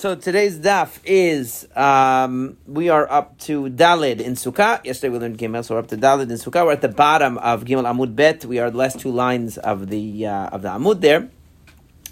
So 0.00 0.14
today's 0.14 0.58
daf 0.58 0.98
is 1.04 1.68
um, 1.76 2.56
we 2.66 2.88
are 2.88 3.06
up 3.12 3.36
to 3.40 3.68
Dalid 3.68 4.18
in 4.18 4.32
Sukkah. 4.32 4.82
Yesterday 4.82 5.12
we 5.12 5.18
learned 5.18 5.36
Gimel, 5.36 5.62
so 5.62 5.74
we're 5.74 5.80
up 5.80 5.88
to 5.88 5.98
Dalid 5.98 6.22
in 6.22 6.38
Sukkah. 6.38 6.64
We're 6.64 6.72
at 6.72 6.80
the 6.80 6.88
bottom 6.88 7.36
of 7.36 7.64
Gimel 7.64 7.84
Amud 7.84 8.16
Bet. 8.16 8.46
We 8.46 8.60
are 8.60 8.70
the 8.70 8.78
last 8.78 8.98
two 8.98 9.10
lines 9.10 9.58
of 9.58 9.90
the 9.90 10.26
uh, 10.26 10.46
of 10.46 10.62
the 10.62 10.70
Amud 10.70 11.02
there. 11.02 11.28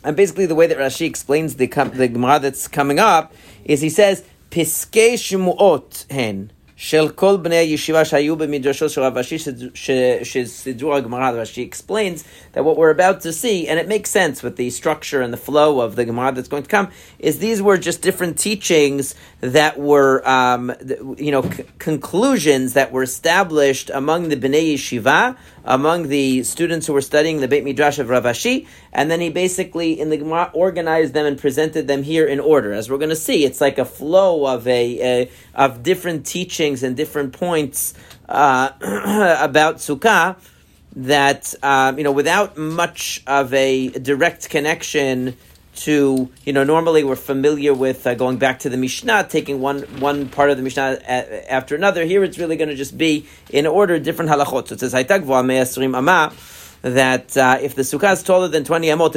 And 0.04 0.14
basically, 0.14 0.44
the 0.44 0.54
way 0.54 0.66
that 0.66 0.76
Rashi 0.76 1.06
explains 1.06 1.54
the 1.54 1.66
the 1.66 2.08
Gemara 2.08 2.40
that's 2.40 2.68
coming 2.68 2.98
up 2.98 3.32
is 3.64 3.80
he 3.80 3.88
says 3.88 4.22
Piskei 4.50 5.14
Shmuot 5.14 6.12
hen. 6.12 6.52
של 6.77 7.09
כל 7.09 7.37
בני 7.37 7.55
הישיבה 7.55 8.05
שהיו 8.05 8.35
במדרשו 8.35 8.89
של 8.89 9.01
רב 9.01 9.17
אשי 9.17 9.37
שסידור 10.23 10.95
הגמרא, 10.95 11.31
Rashi 11.31 11.61
explains 11.61 12.23
that 12.53 12.65
what 12.65 12.77
we're 12.77 12.89
about 12.89 13.21
to 13.21 13.31
see, 13.31 13.67
and 13.67 13.79
it 13.79 13.87
makes 13.87 14.09
sense 14.09 14.41
with 14.41 14.55
the 14.55 14.69
structure 14.69 15.21
and 15.21 15.31
the 15.31 15.37
flow 15.37 15.81
of 15.81 15.95
the 15.95 16.03
Gemara 16.03 16.31
that's 16.31 16.47
going 16.47 16.63
to 16.63 16.69
come, 16.69 16.89
is 17.19 17.39
these 17.39 17.61
were 17.61 17.77
just 17.77 18.01
different 18.01 18.37
teachings 18.37 19.15
that 19.41 19.79
were, 19.79 20.27
um, 20.27 20.73
you 21.17 21.31
know, 21.31 21.43
c- 21.43 21.63
conclusions 21.77 22.73
that 22.73 22.91
were 22.91 23.03
established 23.03 23.89
among 23.89 24.29
the 24.29 24.35
Bnei 24.35 24.73
Yeshiva, 24.73 25.37
among 25.68 26.08
the 26.08 26.42
students 26.44 26.86
who 26.86 26.94
were 26.94 27.02
studying 27.02 27.40
the 27.40 27.46
Beit 27.46 27.62
Midrash 27.62 27.98
of 27.98 28.08
Rav 28.08 28.24
Ashi, 28.24 28.66
and 28.90 29.10
then 29.10 29.20
he 29.20 29.28
basically, 29.28 30.00
in 30.00 30.08
the 30.08 30.16
Gemara, 30.16 30.50
organized 30.54 31.12
them 31.12 31.26
and 31.26 31.38
presented 31.38 31.86
them 31.86 32.02
here 32.02 32.26
in 32.26 32.40
order. 32.40 32.72
As 32.72 32.90
we're 32.90 32.96
going 32.96 33.10
to 33.10 33.16
see, 33.16 33.44
it's 33.44 33.60
like 33.60 33.76
a 33.76 33.84
flow 33.84 34.46
of 34.46 34.66
a, 34.66 35.00
a 35.00 35.30
of 35.54 35.82
different 35.82 36.24
teachings 36.24 36.82
and 36.82 36.96
different 36.96 37.34
points 37.34 37.92
uh, 38.30 38.70
about 38.80 39.76
Sukkah 39.76 40.36
that 40.96 41.54
um, 41.62 41.98
you 41.98 42.04
know 42.04 42.12
without 42.12 42.56
much 42.56 43.22
of 43.26 43.52
a 43.52 43.90
direct 43.90 44.48
connection 44.48 45.36
to 45.86 46.28
you 46.44 46.52
know 46.52 46.64
normally 46.64 47.04
we're 47.04 47.16
familiar 47.16 47.74
with 47.74 48.06
uh, 48.06 48.14
going 48.14 48.36
back 48.36 48.58
to 48.60 48.68
the 48.68 48.76
Mishnah, 48.76 49.26
taking 49.28 49.60
one 49.60 49.82
one 50.00 50.28
part 50.28 50.50
of 50.50 50.56
the 50.56 50.62
Mishnah 50.62 50.98
a- 51.06 51.52
after 51.52 51.74
another. 51.74 52.04
Here 52.04 52.22
it's 52.24 52.38
really 52.38 52.56
going 52.56 52.68
to 52.68 52.74
just 52.74 52.96
be 52.98 53.26
in 53.50 53.66
order 53.66 53.98
different 53.98 54.30
halachot. 54.30 54.68
So 54.68 54.74
it 54.74 54.80
says 54.80 54.94
ama 55.94 56.32
that 56.82 57.36
uh, 57.36 57.58
if 57.60 57.74
the 57.74 57.82
sukkah 57.82 58.12
is 58.12 58.22
taller 58.22 58.48
than 58.48 58.64
20 58.64 58.86
amot, 58.88 59.14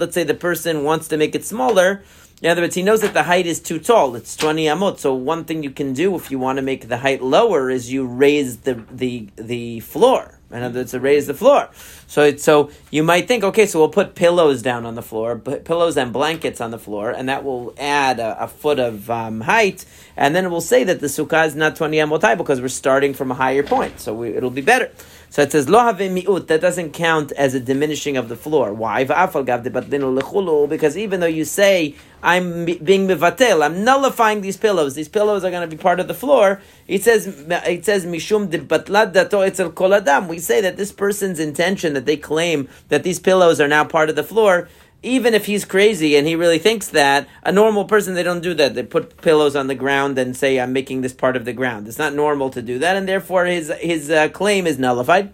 let's 0.00 0.14
say 0.14 0.24
the 0.24 0.34
person 0.34 0.82
wants 0.82 1.08
to 1.08 1.16
make 1.16 1.34
it 1.34 1.44
smaller, 1.44 2.02
in 2.42 2.48
other 2.48 2.62
words, 2.62 2.74
he 2.74 2.82
knows 2.82 3.02
that 3.02 3.12
the 3.12 3.24
height 3.24 3.46
is 3.46 3.60
too 3.60 3.78
tall. 3.78 4.16
It's 4.16 4.34
20 4.34 4.64
amot. 4.64 4.98
So 4.98 5.14
one 5.14 5.44
thing 5.44 5.62
you 5.62 5.70
can 5.70 5.92
do 5.92 6.16
if 6.16 6.30
you 6.30 6.38
want 6.38 6.56
to 6.56 6.62
make 6.62 6.88
the 6.88 6.98
height 6.98 7.22
lower 7.22 7.68
is 7.68 7.92
you 7.92 8.06
raise 8.06 8.58
the, 8.58 8.82
the, 8.90 9.28
the 9.36 9.80
floor. 9.80 10.39
In 10.52 10.62
other 10.62 10.80
words, 10.80 10.90
to 10.90 11.00
raise 11.00 11.26
the 11.26 11.34
floor. 11.34 11.68
So 12.06 12.22
it's, 12.22 12.42
so 12.42 12.70
you 12.90 13.02
might 13.02 13.28
think, 13.28 13.44
okay, 13.44 13.66
so 13.66 13.78
we'll 13.78 13.88
put 13.88 14.14
pillows 14.14 14.62
down 14.62 14.84
on 14.84 14.96
the 14.96 15.02
floor, 15.02 15.38
put 15.38 15.64
pillows 15.64 15.96
and 15.96 16.12
blankets 16.12 16.60
on 16.60 16.72
the 16.72 16.78
floor, 16.78 17.10
and 17.10 17.28
that 17.28 17.44
will 17.44 17.72
add 17.78 18.18
a, 18.18 18.44
a 18.44 18.48
foot 18.48 18.80
of 18.80 19.08
um, 19.10 19.42
height, 19.42 19.84
and 20.16 20.34
then 20.34 20.50
we'll 20.50 20.60
say 20.60 20.82
that 20.84 21.00
the 21.00 21.06
sukkah 21.06 21.46
is 21.46 21.54
not 21.54 21.76
20 21.76 21.96
amot 21.98 22.22
high 22.22 22.34
because 22.34 22.60
we're 22.60 22.68
starting 22.68 23.14
from 23.14 23.30
a 23.30 23.34
higher 23.34 23.62
point. 23.62 24.00
So 24.00 24.12
we, 24.12 24.30
it'll 24.30 24.50
be 24.50 24.60
better. 24.60 24.90
So 25.30 25.42
it 25.42 25.52
says 25.52 25.68
lo 25.68 25.78
have 25.78 25.98
miut. 25.98 26.48
That 26.48 26.60
doesn't 26.60 26.90
count 26.92 27.30
as 27.32 27.54
a 27.54 27.60
diminishing 27.60 28.16
of 28.16 28.28
the 28.28 28.34
floor. 28.34 28.74
Why? 28.74 29.04
Because 29.04 30.96
even 30.98 31.20
though 31.20 31.26
you 31.26 31.44
say 31.44 31.94
I'm 32.20 32.64
being 32.64 33.06
mivatel, 33.06 33.64
I'm 33.64 33.84
nullifying 33.84 34.40
these 34.40 34.56
pillows. 34.56 34.96
These 34.96 35.08
pillows 35.08 35.44
are 35.44 35.50
going 35.50 35.62
to 35.62 35.76
be 35.76 35.80
part 35.80 36.00
of 36.00 36.08
the 36.08 36.14
floor. 36.14 36.60
It 36.88 37.04
says 37.04 37.28
it 37.28 37.84
says 37.84 38.04
mishum 38.04 38.50
de 38.50 38.58
batlad 38.58 39.12
dato 39.12 39.42
etzel 39.42 39.70
koladam. 39.70 40.26
We 40.26 40.40
say 40.40 40.60
that 40.62 40.76
this 40.76 40.90
person's 40.90 41.38
intention 41.38 41.94
that 41.94 42.06
they 42.06 42.16
claim 42.16 42.68
that 42.88 43.04
these 43.04 43.20
pillows 43.20 43.60
are 43.60 43.68
now 43.68 43.84
part 43.84 44.10
of 44.10 44.16
the 44.16 44.24
floor 44.24 44.68
even 45.02 45.34
if 45.34 45.46
he's 45.46 45.64
crazy 45.64 46.16
and 46.16 46.26
he 46.26 46.36
really 46.36 46.58
thinks 46.58 46.88
that, 46.88 47.28
a 47.42 47.52
normal 47.52 47.84
person, 47.84 48.14
they 48.14 48.22
don't 48.22 48.42
do 48.42 48.54
that. 48.54 48.74
They 48.74 48.82
put 48.82 49.20
pillows 49.22 49.56
on 49.56 49.66
the 49.66 49.74
ground 49.74 50.18
and 50.18 50.36
say, 50.36 50.60
I'm 50.60 50.72
making 50.72 51.00
this 51.00 51.12
part 51.12 51.36
of 51.36 51.44
the 51.44 51.52
ground. 51.52 51.88
It's 51.88 51.98
not 51.98 52.14
normal 52.14 52.50
to 52.50 52.62
do 52.62 52.78
that, 52.80 52.96
and 52.96 53.08
therefore 53.08 53.46
his, 53.46 53.72
his 53.80 54.10
uh, 54.10 54.28
claim 54.28 54.66
is 54.66 54.78
nullified, 54.78 55.32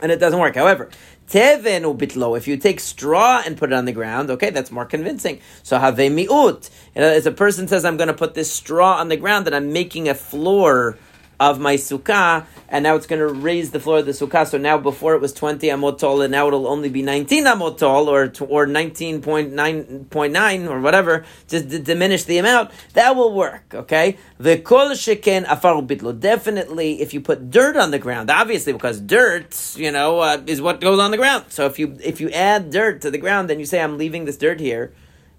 and 0.00 0.10
it 0.10 0.20
doesn't 0.20 0.40
work. 0.40 0.54
However, 0.54 0.88
Teven 1.28 1.82
ubitlo. 1.82 2.36
If 2.38 2.48
you 2.48 2.56
take 2.56 2.80
straw 2.80 3.42
and 3.44 3.56
put 3.56 3.70
it 3.70 3.74
on 3.74 3.84
the 3.84 3.92
ground, 3.92 4.30
okay, 4.30 4.50
that's 4.50 4.70
more 4.70 4.86
convincing. 4.86 5.40
So 5.62 5.78
have 5.78 5.96
miut. 5.96 6.70
As 6.96 7.26
a 7.26 7.32
person 7.32 7.68
says, 7.68 7.84
I'm 7.84 7.98
going 7.98 8.08
to 8.08 8.14
put 8.14 8.34
this 8.34 8.50
straw 8.50 8.96
on 8.96 9.08
the 9.08 9.16
ground 9.16 9.46
and 9.46 9.54
I'm 9.54 9.72
making 9.72 10.08
a 10.08 10.14
floor 10.14 10.96
of 11.40 11.60
my 11.60 11.76
sukkah, 11.76 12.46
and 12.68 12.82
now 12.82 12.96
it's 12.96 13.06
going 13.06 13.20
to 13.20 13.28
raise 13.28 13.70
the 13.70 13.80
floor 13.80 13.98
of 13.98 14.06
the 14.06 14.12
sukkah. 14.12 14.46
So 14.46 14.58
now, 14.58 14.78
before 14.78 15.14
it 15.14 15.20
was 15.20 15.32
twenty 15.32 15.68
amot 15.68 15.98
tall, 15.98 16.20
and 16.20 16.32
now 16.32 16.48
it'll 16.48 16.66
only 16.66 16.88
be 16.88 17.02
nineteen 17.02 17.44
amot 17.44 17.78
tall, 17.78 18.08
or 18.08 18.32
or 18.40 18.66
nineteen 18.66 19.22
point 19.22 19.52
nine 19.52 20.06
point 20.10 20.32
nine, 20.32 20.66
or 20.66 20.80
whatever, 20.80 21.24
just 21.46 21.70
to 21.70 21.78
diminish 21.78 22.24
the 22.24 22.38
amount. 22.38 22.70
That 22.94 23.14
will 23.14 23.32
work. 23.32 23.72
Okay, 23.72 24.18
the 24.38 24.58
kol 24.58 24.90
sheken 24.90 25.44
afar 25.48 25.80
bitlo. 25.82 26.18
Definitely, 26.18 27.00
if 27.00 27.14
you 27.14 27.20
put 27.20 27.50
dirt 27.50 27.76
on 27.76 27.90
the 27.90 27.98
ground, 27.98 28.30
obviously 28.30 28.72
because 28.72 29.00
dirt, 29.00 29.76
you 29.76 29.92
know, 29.92 30.18
uh, 30.18 30.42
is 30.46 30.60
what 30.60 30.80
goes 30.80 30.98
on 30.98 31.10
the 31.10 31.16
ground. 31.16 31.44
So 31.48 31.66
if 31.66 31.78
you 31.78 31.96
if 32.02 32.20
you 32.20 32.30
add 32.30 32.70
dirt 32.70 33.02
to 33.02 33.10
the 33.10 33.18
ground, 33.18 33.48
then 33.48 33.60
you 33.60 33.66
say, 33.66 33.80
I'm 33.80 33.98
leaving 33.98 34.24
this 34.24 34.36
dirt 34.36 34.60
here 34.60 34.92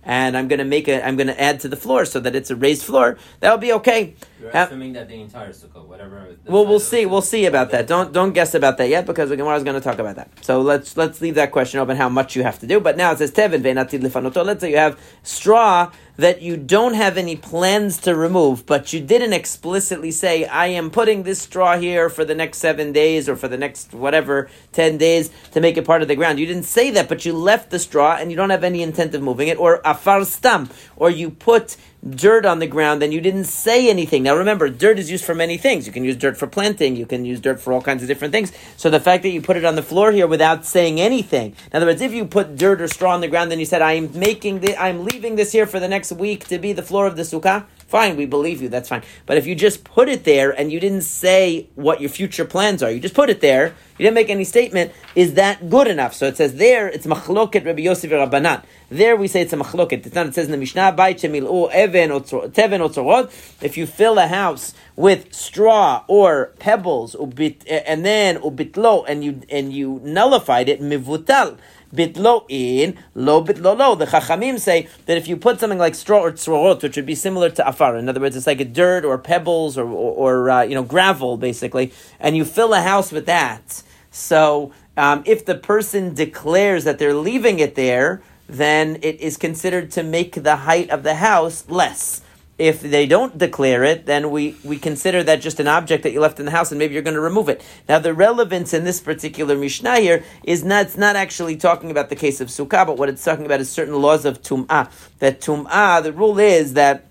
and 0.04 0.38
I'm 0.38 0.48
going 0.48 0.60
to 0.60 0.66
make 0.66 0.88
it. 0.88 1.04
I'm 1.04 1.18
going 1.18 1.28
to 1.28 1.40
add 1.40 1.60
to 1.62 1.68
the 1.68 1.76
floor 1.76 2.06
so 2.06 2.20
that 2.20 2.36
it's 2.36 2.50
a 2.50 2.56
raised 2.56 2.84
floor. 2.84 3.18
That'll 3.40 3.58
be 3.58 3.74
okay. 3.74 4.16
You're 4.40 4.52
assuming 4.52 4.94
that 4.94 5.08
the 5.08 5.20
entire 5.20 5.50
sukkah, 5.50 5.86
whatever. 5.86 6.36
Well, 6.46 6.66
we'll 6.66 6.80
see. 6.80 7.06
We'll 7.06 7.22
see 7.22 7.46
about 7.46 7.72
that. 7.72 7.88
Don't 7.88 8.14
don't 8.14 8.34
guess 8.34 8.54
about 8.54 8.78
that 8.78 8.88
yet 8.88 9.06
because 9.06 9.30
the 9.30 9.38
Gemara 9.38 9.58
is 9.58 9.64
going 9.64 9.76
to 9.76 9.82
talk 9.82 10.00
about 10.00 10.16
that. 10.16 10.30
So 10.42 10.62
let's 10.62 10.96
let's 10.96 11.20
leave 11.20 11.36
that 11.36 11.52
question 11.52 11.80
open. 11.80 11.98
How 11.98 12.10
much 12.10 12.36
you 12.36 12.44
have 12.44 12.60
to 12.60 12.68
do? 12.68 12.80
But 12.80 12.96
now 12.96 13.12
it 13.12 13.18
says 13.18 13.32
tevin 13.32 13.62
ve'natid 13.62 14.02
lifanoto. 14.02 14.46
Let's 14.46 14.62
say 14.62 14.72
you 14.72 14.78
have 14.78 15.00
straw 15.24 15.92
that 16.20 16.42
you 16.42 16.58
don't 16.58 16.96
have 16.96 17.18
any 17.18 17.38
plans 17.38 17.98
to 17.98 18.14
remove, 18.14 18.66
but 18.66 18.92
you 18.92 19.00
didn't 19.00 19.32
explicitly 19.32 20.12
say, 20.12 20.44
I 20.44 20.68
am 20.68 20.92
putting 20.92 21.24
this 21.24 21.42
straw 21.42 21.78
here 21.78 22.10
for 22.10 22.26
the 22.26 22.36
next 22.36 22.58
seven 22.58 22.92
days 22.92 23.30
or 23.30 23.38
for 23.38 23.48
the 23.48 23.58
next 23.58 23.94
whatever, 23.94 24.50
10 24.74 24.98
days 24.98 25.32
to 25.54 25.62
make 25.62 25.78
it 25.78 25.86
part 25.86 26.02
of 26.02 26.10
the 26.10 26.18
ground. 26.18 26.38
You 26.38 26.46
didn't 26.46 26.64
say 26.64 26.92
that, 26.92 27.08
but 27.08 27.24
you 27.24 27.32
left 27.32 27.70
the 27.70 27.80
straw 27.80 28.18
and 28.18 28.32
you 28.32 28.36
don't 28.36 28.50
have 28.50 28.66
any 28.66 28.82
intent 28.82 29.16
of 29.16 29.22
moving 29.22 29.48
it. 29.48 29.58
Or 29.58 29.80
afar 29.86 30.26
stam, 30.26 30.70
or 30.98 31.10
you 31.10 31.30
put 31.30 31.78
dirt 32.08 32.46
on 32.46 32.60
the 32.60 32.68
ground 32.68 33.04
and 33.04 33.14
you 33.14 33.22
didn't 33.22 33.46
say 33.46 33.90
anything. 33.90 34.24
Now 34.24 34.36
remember, 34.36 34.70
dirt 34.70 35.00
is 35.00 35.12
used 35.12 35.26
for 35.26 35.36
many 35.36 35.58
things. 35.58 35.86
You 35.86 35.94
can 35.94 36.04
use 36.04 36.16
dirt 36.16 36.38
for 36.38 36.48
planting, 36.48 36.96
you 36.96 37.06
can 37.06 37.26
use 37.26 37.40
dirt 37.40 37.60
for 37.60 37.74
all 37.74 37.82
kinds 37.82 38.02
of 38.02 38.08
different 38.08 38.32
things. 38.32 38.52
So 38.78 38.90
the 38.90 39.00
fact 39.00 39.24
that 39.24 39.30
you 39.30 39.42
put 39.42 39.58
it 39.58 39.66
on 39.66 39.76
the 39.76 39.84
floor 39.84 40.12
here 40.12 40.28
without 40.28 40.66
saying 40.66 41.00
anything. 41.00 41.56
In 41.72 41.78
other 41.78 41.86
words, 41.86 42.02
if 42.02 42.14
you 42.14 42.26
put 42.26 42.56
dirt 42.56 42.82
or 42.82 42.88
straw 42.88 43.14
on 43.14 43.22
the 43.22 43.28
ground, 43.28 43.52
then 43.52 43.60
you 43.60 43.66
said, 43.66 43.82
I'm 43.82 44.18
making 44.18 44.62
the, 44.62 44.78
I'm 44.82 45.04
leaving 45.04 45.36
this 45.36 45.52
here 45.52 45.66
for 45.66 45.80
the 45.80 45.88
next 45.88 46.12
week 46.12 46.48
to 46.48 46.58
be 46.58 46.74
the 46.74 46.84
floor 46.84 47.06
of 47.06 47.16
the 47.16 47.24
sukkah. 47.24 47.66
Fine, 47.90 48.18
we 48.18 48.28
believe 48.28 48.62
you, 48.62 48.70
that's 48.70 48.88
fine. 48.88 49.02
But 49.26 49.38
if 49.38 49.48
you 49.48 49.56
just 49.56 49.84
put 49.84 50.10
it 50.10 50.24
there 50.24 50.52
and 50.52 50.72
you 50.72 50.80
didn't 50.80 51.02
say 51.02 51.70
what 51.74 52.00
your 52.00 52.12
future 52.12 52.46
plans 52.46 52.84
are, 52.84 52.92
you 52.92 53.00
just 53.00 53.16
put 53.16 53.32
it 53.32 53.42
there, 53.42 53.74
you 53.98 54.04
didn't 54.04 54.14
make 54.14 54.30
any 54.30 54.44
statement, 54.44 54.92
is 55.16 55.34
that 55.34 55.72
good 55.72 55.88
enough? 55.88 56.14
So 56.14 56.28
it 56.28 56.38
says 56.38 56.54
there, 56.54 56.88
it's 56.88 57.08
machloket 57.08 57.66
Rabbi 57.66 57.82
Yossi 57.82 58.08
Rabbanan. 58.08 58.64
There 58.90 59.16
we 59.16 59.28
say 59.28 59.42
it's 59.42 59.54
a 59.54 59.58
machloket. 59.58 60.06
It's 60.06 60.14
not, 60.14 60.28
it 60.28 60.36
says 60.36 60.46
in 60.46 60.52
the 60.52 60.58
Mishnah, 60.58 60.96
o 61.00 61.08
even 61.10 62.12
teven 62.12 62.80
otzorot. 62.80 63.64
If 63.64 63.76
you 63.76 63.88
fill 63.88 64.20
a 64.20 64.28
house 64.28 64.76
with 64.96 65.34
straw 65.34 66.04
or 66.08 66.54
pebbles, 66.60 67.16
eh, 67.16 67.84
and 67.88 68.06
then 68.06 68.38
ubitlo, 68.38 69.04
and 69.08 69.24
you, 69.24 69.42
and 69.50 69.74
you 69.74 70.00
nullified 70.04 70.70
it, 70.70 70.80
mivutal 70.80 71.58
bitlo 71.94 72.46
in, 72.50 72.98
lo 73.16 73.44
bitlo 73.44 73.78
lo. 73.78 73.96
The 73.96 74.06
Chachamim 74.06 74.60
say 74.60 74.88
that 75.06 75.18
if 75.18 75.28
you 75.28 75.38
put 75.38 75.60
something 75.60 75.80
like 75.80 75.96
straw 75.96 76.22
or 76.22 76.32
tzorot, 76.32 76.84
which 76.84 76.96
would 76.96 77.06
be 77.06 77.16
similar 77.16 77.50
to 77.50 77.68
afar, 77.68 77.98
in 77.98 78.10
other 78.10 78.22
words, 78.22 78.36
it's 78.36 78.48
like 78.48 78.62
a 78.62 78.66
dirt 78.66 79.06
or 79.06 79.18
pebbles 79.18 79.78
or, 79.78 79.86
or, 79.86 80.46
or 80.46 80.50
uh, 80.50 80.62
you 80.64 80.76
know, 80.76 80.84
gravel, 80.84 81.38
basically, 81.38 81.92
and 82.20 82.36
you 82.38 82.46
fill 82.46 82.74
a 82.74 82.82
house 82.82 83.12
with 83.12 83.26
that. 83.26 83.84
So 84.12 84.72
um, 84.98 85.24
if 85.26 85.46
the 85.46 85.56
person 85.56 86.14
declares 86.14 86.84
that 86.84 87.00
they're 87.00 87.14
leaving 87.14 87.60
it 87.60 87.76
there, 87.76 88.22
then 88.48 88.98
it 89.02 89.22
is 89.22 89.38
considered 89.38 89.92
to 89.92 90.04
make 90.04 90.44
the 90.44 90.58
height 90.58 90.90
of 90.90 91.04
the 91.04 91.16
house 91.16 91.66
less. 91.70 92.22
If 92.60 92.82
they 92.82 93.06
don't 93.08 93.38
declare 93.38 93.86
it, 93.86 94.06
then 94.06 94.32
we, 94.32 94.58
we 94.66 94.78
consider 94.78 95.24
that 95.24 95.40
just 95.40 95.62
an 95.62 95.68
object 95.68 96.04
that 96.04 96.12
you 96.12 96.20
left 96.20 96.40
in 96.40 96.46
the 96.46 96.52
house 96.52 96.72
and 96.72 96.78
maybe 96.78 96.94
you're 96.94 97.02
going 97.02 97.16
to 97.16 97.22
remove 97.22 97.48
it. 97.48 97.64
Now, 97.88 98.00
the 98.00 98.14
relevance 98.14 98.74
in 98.74 98.84
this 98.84 99.00
particular 99.00 99.56
Mishnah 99.56 100.00
here 100.00 100.26
is 100.44 100.64
not, 100.64 100.88
it's 100.88 100.98
not 100.98 101.16
actually 101.16 101.56
talking 101.56 101.90
about 101.90 102.10
the 102.10 102.18
case 102.18 102.42
of 102.42 102.50
Sukkah, 102.50 102.86
but 102.86 102.98
what 102.98 103.08
it's 103.08 103.24
talking 103.24 103.46
about 103.46 103.62
is 103.62 103.70
certain 103.70 103.96
laws 104.02 104.26
of 104.26 104.42
Tum'ah. 104.42 104.92
That 105.20 105.40
Tum'ah, 105.40 106.04
the 106.04 106.12
rule 106.12 106.38
is 106.38 106.74
that 106.74 107.06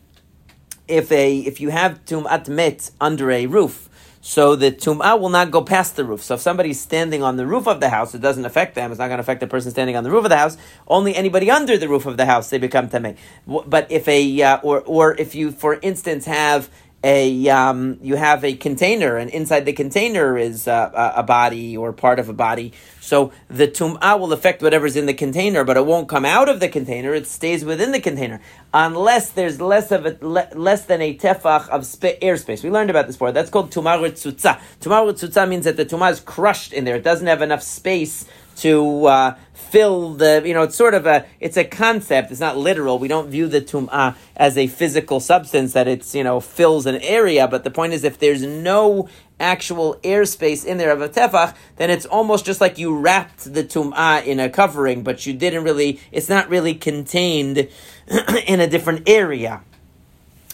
if 0.87 1.12
a 1.12 1.39
if 1.39 1.61
you 1.61 1.69
have 1.69 2.05
Tum'at 2.05 2.49
Met 2.49 2.91
under 3.00 3.31
a 3.31 3.47
roof, 3.47 3.88
so 4.29 4.57
the 4.57 4.71
tum'ah 4.71 5.19
will 5.19 5.31
not 5.31 5.51
go 5.51 5.63
past 5.63 5.97
the 5.97 6.05
roof. 6.05 6.23
So 6.23 6.35
if 6.35 6.43
somebody's 6.43 6.79
standing 6.79 7.23
on 7.23 7.39
the 7.39 7.47
roof 7.47 7.67
of 7.67 7.81
the 7.81 7.89
house, 7.89 8.15
it 8.15 8.21
doesn't 8.21 8.45
affect 8.45 8.75
them. 8.75 8.91
It's 8.93 8.99
not 8.99 9.07
going 9.07 9.17
to 9.17 9.23
affect 9.23 9.41
the 9.41 9.47
person 9.47 9.71
standing 9.71 9.97
on 9.97 10.05
the 10.05 10.11
roof 10.11 10.25
of 10.25 10.29
the 10.29 10.37
house. 10.37 10.59
Only 10.87 11.17
anybody 11.17 11.51
under 11.51 11.79
the 11.79 11.89
roof 11.89 12.05
of 12.05 12.19
the 12.19 12.27
house 12.27 12.51
they 12.51 12.59
become 12.59 12.91
tamei. 12.91 13.17
But 13.47 13.91
if 13.91 14.07
a 14.07 14.43
uh, 14.43 14.59
or 14.63 14.83
or 14.83 15.15
if 15.15 15.35
you, 15.35 15.51
for 15.51 15.79
instance, 15.81 16.27
have 16.27 16.69
a 17.05 17.49
um, 17.49 17.99
you 18.03 18.17
have 18.17 18.45
a 18.45 18.55
container, 18.55 19.17
and 19.17 19.31
inside 19.31 19.65
the 19.65 19.73
container 19.73 20.37
is 20.37 20.67
uh, 20.67 21.12
a 21.15 21.23
body 21.23 21.77
or 21.77 21.93
part 21.93 22.19
of 22.19 22.29
a 22.29 22.33
body. 22.33 22.73
So 23.00 23.33
the 23.49 23.69
tum'ah 23.69 24.19
will 24.19 24.33
affect 24.33 24.62
whatever's 24.62 24.97
in 24.97 25.06
the 25.06 25.15
container, 25.15 25.65
but 25.65 25.77
it 25.77 25.87
won't 25.87 26.09
come 26.09 26.25
out 26.25 26.49
of 26.49 26.61
the 26.61 26.69
container. 26.69 27.15
It 27.15 27.27
stays 27.27 27.65
within 27.65 27.93
the 27.93 28.00
container, 28.00 28.41
unless 28.75 29.31
there's 29.31 29.61
less 29.61 29.93
of 29.93 30.06
a 30.06 30.19
le, 30.21 30.49
less 30.55 30.85
than 30.87 31.00
a 31.00 31.17
tefach 31.17 31.69
of 31.69 31.87
sp- 31.87 32.19
airspace. 32.21 32.62
We 32.65 32.71
learned 32.71 32.91
about 32.91 33.06
this 33.06 33.17
before. 33.17 33.33
That's 33.33 33.50
called 33.50 33.71
tumah 33.71 33.99
ritzutza. 33.99 34.61
Tumah 34.81 35.11
ritzutza 35.11 35.49
means 35.49 35.65
that 35.65 35.77
the 35.77 35.87
tumah 35.87 36.11
is 36.11 36.21
crushed 36.21 36.73
in 36.73 36.85
there. 36.85 36.97
It 36.97 37.05
doesn't 37.05 37.27
have 37.29 37.43
enough 37.43 37.62
space 37.62 38.27
to 38.59 39.07
uh, 39.07 39.37
fill 39.53 40.15
the, 40.15 40.43
you 40.45 40.55
know, 40.55 40.63
it's 40.63 40.77
sort 40.77 40.95
of 40.95 41.07
a, 41.07 41.27
it's 41.41 41.57
a 41.57 41.65
concept. 41.65 42.31
It's 42.31 42.41
not 42.41 42.57
literal. 42.57 42.99
We 42.99 43.09
don't 43.09 43.29
view 43.29 43.49
the 43.49 43.61
tum'ah 43.61 44.17
as 44.37 44.57
a 44.57 44.67
physical 44.67 45.21
substance 45.21 45.73
that 45.73 45.89
it's, 45.89 46.15
you 46.15 46.25
know, 46.25 46.41
fills 46.41 46.87
an 46.87 46.97
area. 46.97 47.47
But 47.49 47.65
the 47.65 47.71
point 47.71 47.93
is, 47.93 48.05
if 48.05 48.19
there's 48.19 48.43
no 48.43 49.09
actual 49.41 49.97
airspace 50.03 50.65
in 50.65 50.79
there 50.79 50.91
of 50.91 51.01
a 51.01 51.09
tefach, 51.09 51.55
then 51.77 51.91
it's 51.91 52.07
almost 52.07 52.45
just 52.45 52.61
like 52.61 52.79
you 52.79 52.97
wrapped 52.99 53.53
the 53.53 53.63
tum'ah 53.63 54.25
in 54.25 54.41
a 54.41 54.49
covering, 54.49 55.03
but 55.03 55.27
you 55.27 55.33
didn't 55.33 55.65
really, 55.65 56.01
it's 56.11 56.29
not 56.29 56.49
really 56.49 56.75
contained 56.75 57.69
in 58.47 58.61
a 58.61 58.67
different 58.67 59.09
area. 59.09 59.63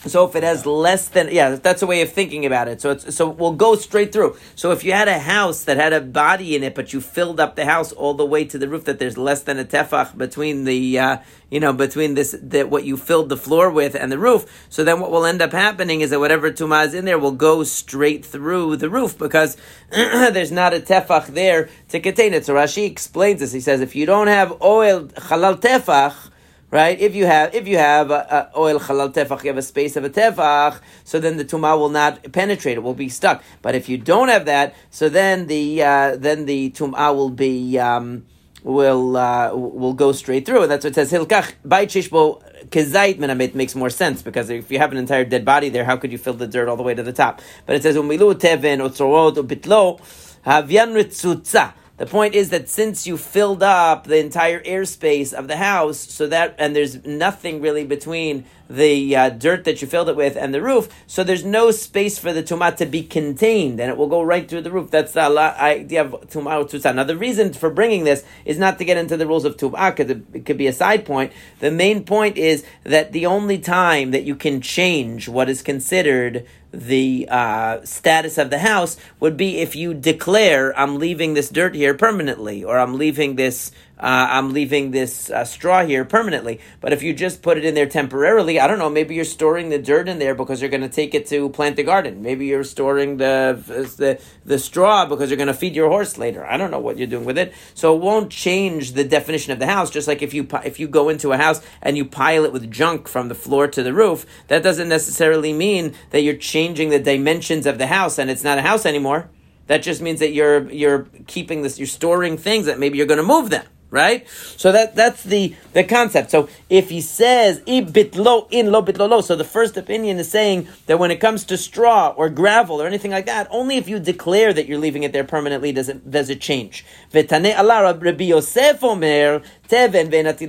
So 0.06 0.24
if 0.26 0.36
it 0.36 0.42
has 0.42 0.66
less 0.66 1.08
than 1.08 1.28
yeah, 1.30 1.56
that's 1.56 1.82
a 1.82 1.86
way 1.86 2.02
of 2.02 2.12
thinking 2.12 2.44
about 2.44 2.68
it. 2.68 2.80
So 2.80 2.90
it's 2.90 3.14
so 3.14 3.28
we'll 3.28 3.52
go 3.52 3.74
straight 3.76 4.12
through. 4.12 4.36
So 4.54 4.70
if 4.70 4.84
you 4.84 4.92
had 4.92 5.08
a 5.08 5.18
house 5.18 5.64
that 5.64 5.76
had 5.76 5.92
a 5.92 6.00
body 6.00 6.54
in 6.54 6.62
it, 6.62 6.74
but 6.74 6.92
you 6.92 7.00
filled 7.00 7.40
up 7.40 7.56
the 7.56 7.64
house 7.64 7.92
all 7.92 8.14
the 8.14 8.26
way 8.26 8.44
to 8.44 8.58
the 8.58 8.68
roof, 8.68 8.84
that 8.84 8.98
there's 8.98 9.16
less 9.16 9.42
than 9.42 9.58
a 9.58 9.64
tefach 9.64 10.16
between 10.16 10.64
the 10.64 10.98
uh, 10.98 11.16
you 11.50 11.60
know 11.60 11.72
between 11.72 12.14
this 12.14 12.36
that 12.42 12.68
what 12.68 12.84
you 12.84 12.96
filled 12.96 13.28
the 13.28 13.36
floor 13.36 13.70
with 13.70 13.94
and 13.94 14.12
the 14.12 14.18
roof. 14.18 14.66
So 14.68 14.84
then 14.84 15.00
what 15.00 15.10
will 15.10 15.24
end 15.24 15.40
up 15.40 15.52
happening 15.52 16.02
is 16.02 16.10
that 16.10 16.20
whatever 16.20 16.50
tumah 16.50 16.86
is 16.86 16.94
in 16.94 17.06
there 17.06 17.18
will 17.18 17.32
go 17.32 17.64
straight 17.64 18.24
through 18.24 18.76
the 18.76 18.90
roof 18.90 19.16
because 19.16 19.56
there's 19.90 20.52
not 20.52 20.74
a 20.74 20.80
tefach 20.80 21.28
there 21.28 21.70
to 21.88 22.00
contain 22.00 22.34
it. 22.34 22.44
So 22.44 22.54
Rashi 22.54 22.86
explains 22.86 23.40
this. 23.40 23.52
He 23.52 23.60
says 23.60 23.80
if 23.80 23.96
you 23.96 24.04
don't 24.06 24.26
have 24.26 24.60
oil 24.60 25.06
halal 25.06 25.60
tefach 25.60 26.30
right? 26.74 27.00
If 27.00 27.14
you 27.14 27.24
have 27.26 27.54
if 27.54 27.68
you 27.68 27.78
have 27.78 28.10
uh, 28.10 28.48
oil 28.56 28.80
halal 28.80 29.14
tefach, 29.14 29.44
you 29.44 29.48
have 29.48 29.56
a 29.56 29.62
space 29.62 29.94
of 29.94 30.04
a 30.04 30.10
tefach, 30.10 30.80
so 31.04 31.20
then 31.20 31.36
the 31.36 31.44
tumah 31.44 31.78
will 31.78 31.88
not 31.88 32.32
penetrate; 32.32 32.76
it 32.76 32.82
will 32.82 32.94
be 32.94 33.08
stuck. 33.08 33.42
But 33.62 33.76
if 33.76 33.88
you 33.88 33.96
don't 33.96 34.28
have 34.28 34.44
that, 34.46 34.74
so 34.90 35.08
then 35.08 35.46
the 35.46 35.82
uh, 35.82 36.16
then 36.16 36.44
the 36.44 36.70
tumah 36.70 37.14
will 37.14 37.30
be. 37.30 37.78
Um, 37.78 38.26
will 38.64 39.14
uh, 39.18 39.54
will 39.54 39.92
go 39.92 40.10
straight 40.12 40.46
through, 40.46 40.62
and 40.62 40.70
that's 40.70 40.84
what 40.84 40.92
it 40.92 40.94
says. 40.94 41.12
Hilkach 41.12 41.52
bayit 41.68 41.90
shishbo 41.92 42.42
kezait 42.70 43.18
menamit 43.18 43.54
makes 43.54 43.74
more 43.74 43.90
sense 43.90 44.22
because 44.22 44.48
if 44.48 44.70
you 44.70 44.78
have 44.78 44.90
an 44.90 44.96
entire 44.96 45.22
dead 45.26 45.44
body 45.44 45.68
there, 45.68 45.84
how 45.84 45.98
could 45.98 46.10
you 46.10 46.16
fill 46.16 46.32
the 46.32 46.46
dirt 46.46 46.66
all 46.66 46.76
the 46.78 46.82
way 46.82 46.94
to 46.94 47.02
the 47.02 47.12
top? 47.12 47.42
But 47.66 47.76
it 47.76 47.82
says 47.82 47.94
umilu 47.94 48.32
teven 48.32 48.80
otzorot 48.80 49.36
ubitlo 49.36 50.00
havyan 50.46 50.94
ritzutza. 50.94 51.74
The 51.96 52.06
point 52.06 52.34
is 52.34 52.50
that 52.50 52.68
since 52.68 53.06
you 53.06 53.16
filled 53.16 53.62
up 53.62 54.04
the 54.04 54.18
entire 54.18 54.60
airspace 54.64 55.32
of 55.32 55.46
the 55.46 55.56
house, 55.56 55.98
so 55.98 56.26
that 56.26 56.56
and 56.58 56.74
there's 56.74 57.04
nothing 57.04 57.60
really 57.60 57.84
between 57.84 58.46
the 58.68 59.14
uh, 59.14 59.28
dirt 59.28 59.62
that 59.64 59.80
you 59.80 59.86
filled 59.86 60.08
it 60.08 60.16
with 60.16 60.36
and 60.36 60.52
the 60.52 60.60
roof, 60.60 60.88
so 61.06 61.22
there's 61.22 61.44
no 61.44 61.70
space 61.70 62.18
for 62.18 62.32
the 62.32 62.42
tumah 62.42 62.74
to 62.78 62.86
be 62.86 63.04
contained, 63.04 63.78
and 63.78 63.90
it 63.90 63.96
will 63.96 64.08
go 64.08 64.22
right 64.22 64.48
through 64.48 64.62
the 64.62 64.72
roof. 64.72 64.90
That's 64.90 65.12
the 65.12 65.20
idea 65.20 66.02
of 66.02 66.12
tumah 66.28 66.64
ritzutza. 66.64 66.92
Now, 66.92 67.04
the 67.04 67.16
reason 67.16 67.52
for 67.52 67.70
bringing 67.70 68.02
this 68.02 68.24
is 68.44 68.58
not 68.58 68.78
to 68.78 68.84
get 68.84 68.96
into 68.96 69.16
the 69.16 69.26
rules 69.26 69.44
of 69.44 69.56
tumah, 69.56 69.94
because 69.94 70.10
it 70.10 70.44
could 70.46 70.58
be 70.58 70.66
a 70.66 70.72
side 70.72 71.06
point. 71.06 71.32
The 71.60 71.70
main 71.70 72.02
point 72.04 72.36
is 72.36 72.64
that 72.82 73.12
the 73.12 73.26
only 73.26 73.58
time 73.58 74.10
that 74.10 74.24
you 74.24 74.34
can 74.34 74.60
change 74.60 75.28
what 75.28 75.48
is 75.48 75.62
considered 75.62 76.44
the 76.74 77.28
uh, 77.30 77.84
status 77.84 78.38
of 78.38 78.50
the 78.50 78.58
house 78.58 78.96
would 79.20 79.36
be 79.36 79.58
if 79.58 79.76
you 79.76 79.94
declare, 79.94 80.78
I'm 80.78 80.98
leaving 80.98 81.34
this 81.34 81.48
dirt 81.48 81.74
here 81.74 81.94
permanently, 81.94 82.64
or 82.64 82.78
I'm 82.78 82.98
leaving 82.98 83.36
this 83.36 83.70
uh, 83.98 84.26
I'm 84.30 84.52
leaving 84.52 84.90
this 84.90 85.30
uh, 85.30 85.44
straw 85.44 85.84
here 85.84 86.04
permanently. 86.04 86.60
But 86.80 86.92
if 86.92 87.02
you 87.02 87.14
just 87.14 87.42
put 87.42 87.58
it 87.58 87.64
in 87.64 87.74
there 87.74 87.86
temporarily, 87.86 88.58
I 88.58 88.66
don't 88.66 88.78
know, 88.78 88.90
maybe 88.90 89.14
you're 89.14 89.24
storing 89.24 89.68
the 89.68 89.78
dirt 89.78 90.08
in 90.08 90.18
there 90.18 90.34
because 90.34 90.60
you're 90.60 90.70
going 90.70 90.80
to 90.82 90.88
take 90.88 91.14
it 91.14 91.26
to 91.28 91.48
plant 91.50 91.76
the 91.76 91.84
garden. 91.84 92.20
Maybe 92.20 92.46
you're 92.46 92.64
storing 92.64 93.18
the, 93.18 93.62
the, 93.66 94.20
the 94.44 94.58
straw 94.58 95.06
because 95.06 95.30
you're 95.30 95.36
going 95.36 95.46
to 95.46 95.54
feed 95.54 95.76
your 95.76 95.88
horse 95.88 96.18
later. 96.18 96.44
I 96.44 96.56
don't 96.56 96.72
know 96.72 96.80
what 96.80 96.98
you're 96.98 97.06
doing 97.06 97.24
with 97.24 97.38
it. 97.38 97.54
So 97.74 97.94
it 97.94 98.02
won't 98.02 98.30
change 98.30 98.92
the 98.92 99.04
definition 99.04 99.52
of 99.52 99.60
the 99.60 99.66
house. 99.66 99.90
Just 99.90 100.08
like 100.08 100.22
if 100.22 100.34
you, 100.34 100.48
if 100.64 100.80
you 100.80 100.88
go 100.88 101.08
into 101.08 101.32
a 101.32 101.36
house 101.36 101.62
and 101.80 101.96
you 101.96 102.04
pile 102.04 102.44
it 102.44 102.52
with 102.52 102.70
junk 102.72 103.06
from 103.06 103.28
the 103.28 103.34
floor 103.34 103.68
to 103.68 103.82
the 103.82 103.92
roof, 103.92 104.26
that 104.48 104.64
doesn't 104.64 104.88
necessarily 104.88 105.52
mean 105.52 105.94
that 106.10 106.22
you're 106.22 106.34
changing 106.34 106.90
the 106.90 106.98
dimensions 106.98 107.64
of 107.64 107.78
the 107.78 107.86
house 107.86 108.18
and 108.18 108.28
it's 108.28 108.44
not 108.44 108.58
a 108.58 108.62
house 108.62 108.84
anymore. 108.84 109.30
That 109.66 109.78
just 109.78 110.02
means 110.02 110.20
that 110.20 110.32
you're 110.32 110.70
you're 110.70 111.04
keeping 111.26 111.62
this, 111.62 111.78
you're 111.78 111.86
storing 111.86 112.36
things 112.36 112.66
that 112.66 112.78
maybe 112.78 112.98
you're 112.98 113.06
going 113.06 113.16
to 113.16 113.22
move 113.22 113.48
them 113.48 113.64
right? 113.94 114.28
So 114.28 114.72
that 114.72 114.96
that's 114.96 115.22
the 115.22 115.54
the 115.72 115.84
concept. 115.84 116.30
So 116.32 116.48
if 116.68 116.90
he 116.90 117.00
says 117.00 117.60
ibitlo 117.60 118.48
in 118.50 118.72
lo 118.72 118.82
bitlo 118.82 119.08
lo, 119.08 119.20
so 119.20 119.36
the 119.36 119.44
first 119.44 119.76
opinion 119.76 120.18
is 120.18 120.30
saying 120.30 120.68
that 120.86 120.98
when 120.98 121.10
it 121.12 121.20
comes 121.20 121.44
to 121.44 121.56
straw 121.56 122.08
or 122.16 122.28
gravel 122.28 122.82
or 122.82 122.86
anything 122.86 123.12
like 123.12 123.26
that, 123.26 123.46
only 123.50 123.76
if 123.76 123.88
you 123.88 124.00
declare 124.00 124.52
that 124.52 124.66
you're 124.66 124.78
leaving 124.78 125.04
it 125.04 125.12
there 125.12 125.24
permanently 125.24 125.72
does 125.72 125.88
it 125.88 126.10
does 126.10 126.28
it 126.28 126.40
change. 126.40 126.84
Rabbi 127.14 127.30
Yossi 127.30 128.82
Omer 128.82 129.40
teven 129.68 130.10
venati 130.10 130.48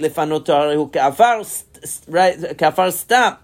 kafar 0.92 1.64
right 2.08 2.38
kafar 2.58 2.92
stop 2.92 3.44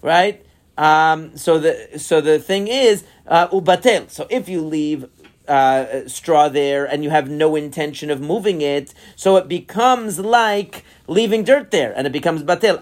right. 0.00 0.46
Um, 0.78 1.36
so 1.36 1.58
the 1.58 1.98
so 1.98 2.20
the 2.20 2.38
thing 2.38 2.68
is 2.68 3.04
uh, 3.26 3.48
ubatel. 3.48 4.08
So 4.10 4.26
if 4.30 4.48
you 4.48 4.62
leave 4.62 5.06
uh, 5.48 6.06
straw 6.06 6.48
there 6.48 6.84
and 6.84 7.02
you 7.02 7.10
have 7.10 7.28
no 7.28 7.56
intention 7.56 8.10
of 8.10 8.20
moving 8.20 8.60
it, 8.60 8.94
so 9.16 9.36
it 9.36 9.48
becomes 9.48 10.18
like 10.18 10.84
leaving 11.08 11.42
dirt 11.42 11.70
there, 11.70 11.92
and 11.96 12.06
it 12.06 12.12
becomes 12.12 12.42
batel. 12.42 12.78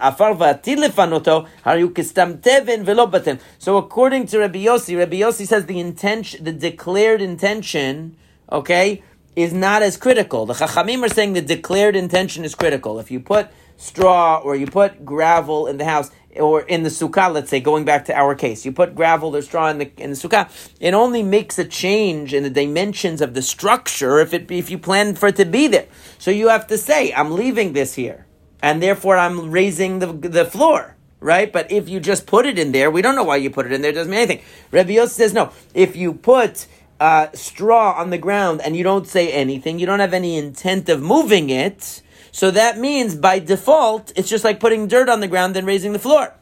So 3.58 3.76
according 3.76 4.26
to 4.26 4.38
Rabbi 4.38 4.58
Yossi, 4.64 4.98
Rabbi 4.98 5.16
Yossi 5.16 5.46
says 5.46 5.66
the 5.66 5.80
intention, 5.80 6.44
the 6.44 6.52
declared 6.52 7.22
intention, 7.22 8.16
okay, 8.52 9.02
is 9.34 9.52
not 9.52 9.82
as 9.82 9.96
critical. 9.96 10.46
The 10.46 10.54
Chachamim 10.54 11.02
are 11.04 11.08
saying 11.08 11.32
the 11.32 11.40
declared 11.40 11.96
intention 11.96 12.44
is 12.44 12.54
critical. 12.54 12.98
If 12.98 13.10
you 13.10 13.20
put 13.20 13.48
straw 13.76 14.38
or 14.38 14.56
you 14.56 14.66
put 14.66 15.04
gravel 15.04 15.68
in 15.68 15.78
the 15.78 15.84
house, 15.84 16.10
or 16.38 16.62
in 16.62 16.82
the 16.82 16.88
sukkah, 16.88 17.32
let's 17.32 17.50
say, 17.50 17.60
going 17.60 17.84
back 17.84 18.04
to 18.06 18.14
our 18.16 18.34
case, 18.34 18.64
you 18.64 18.72
put 18.72 18.94
gravel 18.94 19.34
or 19.34 19.42
straw 19.42 19.68
in 19.68 19.78
the 19.78 19.90
in 19.96 20.10
the 20.10 20.16
sukkah, 20.16 20.48
it 20.80 20.94
only 20.94 21.22
makes 21.22 21.58
a 21.58 21.64
change 21.64 22.34
in 22.34 22.42
the 22.42 22.50
dimensions 22.50 23.20
of 23.20 23.34
the 23.34 23.42
structure 23.42 24.18
if 24.20 24.32
it 24.32 24.50
if 24.50 24.70
you 24.70 24.78
plan 24.78 25.14
for 25.14 25.28
it 25.28 25.36
to 25.36 25.44
be 25.44 25.68
there. 25.68 25.86
So 26.18 26.30
you 26.30 26.48
have 26.48 26.66
to 26.68 26.78
say, 26.78 27.12
I'm 27.12 27.32
leaving 27.32 27.72
this 27.72 27.94
here, 27.94 28.26
and 28.62 28.82
therefore 28.82 29.16
I'm 29.16 29.50
raising 29.50 29.98
the 29.98 30.12
the 30.12 30.44
floor. 30.44 30.94
Right, 31.20 31.52
but 31.52 31.72
if 31.72 31.88
you 31.88 31.98
just 31.98 32.28
put 32.28 32.46
it 32.46 32.60
in 32.60 32.70
there, 32.70 32.92
we 32.92 33.02
don't 33.02 33.16
know 33.16 33.24
why 33.24 33.38
you 33.38 33.50
put 33.50 33.66
it 33.66 33.72
in 33.72 33.82
there. 33.82 33.90
It 33.90 33.94
doesn't 33.94 34.08
mean 34.08 34.20
anything. 34.20 34.40
Rabbi 34.70 34.90
Yossi 34.90 35.08
says 35.08 35.32
no. 35.34 35.50
If 35.74 35.96
you 35.96 36.14
put 36.14 36.68
uh, 37.00 37.28
straw 37.34 37.94
on 37.98 38.10
the 38.10 38.18
ground 38.18 38.60
and 38.60 38.76
you 38.76 38.84
don't 38.84 39.06
say 39.06 39.32
anything, 39.32 39.78
you 39.78 39.86
don't 39.86 40.00
have 40.00 40.14
any 40.14 40.36
intent 40.36 40.88
of 40.88 41.02
moving 41.02 41.50
it, 41.50 42.02
so 42.32 42.50
that 42.50 42.78
means 42.78 43.14
by 43.14 43.38
default, 43.38 44.12
it's 44.16 44.28
just 44.28 44.44
like 44.44 44.60
putting 44.60 44.88
dirt 44.88 45.08
on 45.08 45.20
the 45.20 45.28
ground 45.28 45.56
and 45.56 45.66
raising 45.66 45.92
the 45.92 45.98
floor. 45.98 46.34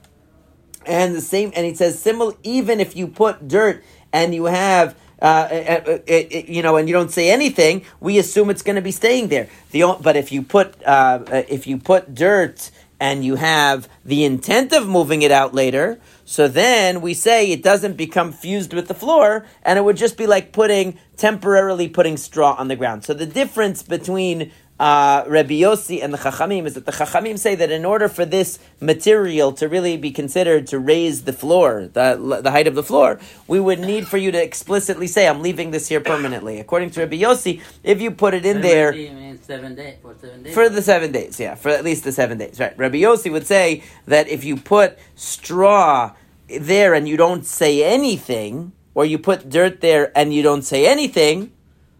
And 0.85 1.16
the 1.16 1.21
same, 1.21 1.52
and 1.57 1.66
he 1.66 1.75
says, 1.75 1.99
similar, 1.99 2.35
even 2.43 2.78
if 2.81 2.95
you 2.95 3.09
put 3.09 3.49
dirt 3.49 3.83
and 4.12 4.35
you 4.35 4.45
have 4.45 4.97
uh, 5.21 5.49
it, 5.50 5.88
uh, 5.88 5.99
it, 6.07 6.33
uh, 6.33 6.38
uh, 6.38 6.52
you 6.52 6.62
know, 6.62 6.76
and 6.76 6.88
you 6.88 6.95
don't 6.95 7.11
say 7.11 7.31
anything, 7.31 7.85
we 8.00 8.19
assume 8.19 8.50
it's 8.50 8.62
going 8.62 8.76
to 8.76 8.83
be 8.83 8.90
staying 8.90 9.28
there. 9.28 9.49
The 9.71 9.97
but 10.00 10.16
if 10.16 10.31
you 10.31 10.43
put 10.43 10.83
uh, 10.85 11.25
if 11.49 11.66
you 11.66 11.78
put 11.78 12.14
dirt 12.14 12.71
and 13.00 13.25
you 13.25 13.37
have 13.37 13.88
the 14.05 14.25
intent 14.25 14.73
of 14.73 14.87
moving 14.88 15.23
it 15.23 15.31
out 15.31 15.55
later, 15.55 15.99
so 16.25 16.49
then 16.49 17.00
we 17.00 17.14
say 17.14 17.50
it 17.50 17.62
doesn't 17.62 17.97
become 17.97 18.33
fused 18.33 18.75
with 18.75 18.88
the 18.88 18.95
floor, 18.95 19.47
and 19.62 19.78
it 19.78 19.83
would 19.83 19.97
just 19.97 20.19
be 20.19 20.26
like 20.26 20.52
putting 20.52 20.99
temporarily 21.16 21.88
putting 21.88 22.19
straw 22.19 22.55
on 22.59 22.69
the 22.69 22.76
ground. 22.76 23.05
So 23.05 23.14
the 23.14 23.26
difference 23.26 23.83
between 23.83 24.52
uh, 24.78 25.25
Rabbi 25.26 25.54
Yossi 25.54 26.04
and 26.04 26.12
the 26.12 26.18
Chachamim 26.18 26.66
is 26.66 26.75
that 26.75 26.85
the 26.85 26.92
Chachamim 26.92 27.38
say 27.38 27.54
that 27.54 27.71
in 27.71 27.85
order 27.85 28.09
for 28.09 28.26
this 28.26 28.59
material 28.78 29.52
to 29.52 29.68
really 29.68 29.97
be 29.97 30.11
considered 30.11 30.66
to 30.68 30.78
raise 30.78 31.23
the 31.23 31.33
floor, 31.33 31.88
the, 31.92 32.40
the 32.42 32.50
height 32.50 32.66
of 32.66 32.75
the 32.75 32.83
floor, 32.83 33.18
we 33.47 33.59
would 33.59 33.80
need 33.80 34.06
for 34.06 34.18
you 34.18 34.30
to 34.30 34.42
explicitly 34.42 35.06
say, 35.06 35.26
I'm 35.28 35.40
leaving 35.40 35.71
this 35.71 35.88
here 35.88 36.00
permanently. 36.00 36.61
According 36.61 36.90
to 36.90 37.00
Rabbi 37.00 37.16
Yossi, 37.16 37.62
if 37.83 38.02
you 38.02 38.11
put 38.11 38.35
it 38.35 38.45
in 38.45 38.61
there. 38.61 38.92
Seven 39.40 39.75
day, 39.76 39.99
for, 40.02 40.14
seven 40.21 40.42
days. 40.42 40.54
for 40.54 40.68
the 40.68 40.83
seven 40.83 41.12
days, 41.12 41.38
yeah, 41.38 41.54
for 41.54 41.68
at 41.68 41.85
least 41.85 42.04
the 42.04 42.12
seven 42.12 42.37
days. 42.37 42.59
Right. 42.59 42.76
Rabbi 42.76 42.97
Yossi 42.97 43.30
would 43.30 43.47
say 43.47 43.83
that 44.06 44.28
if 44.28 44.45
you 44.45 44.56
put 44.56 44.99
straw 45.14 46.14
there 46.49 46.95
and 46.95 47.09
you 47.09 47.16
don't 47.16 47.47
say 47.47 47.85
anything, 47.85 48.73
or 48.95 49.04
you 49.04 49.18
put 49.18 49.49
dirt 49.49 49.80
there 49.83 50.11
and 50.16 50.35
you 50.35 50.42
don't 50.42 50.62
say 50.62 50.87
anything, 50.87 51.52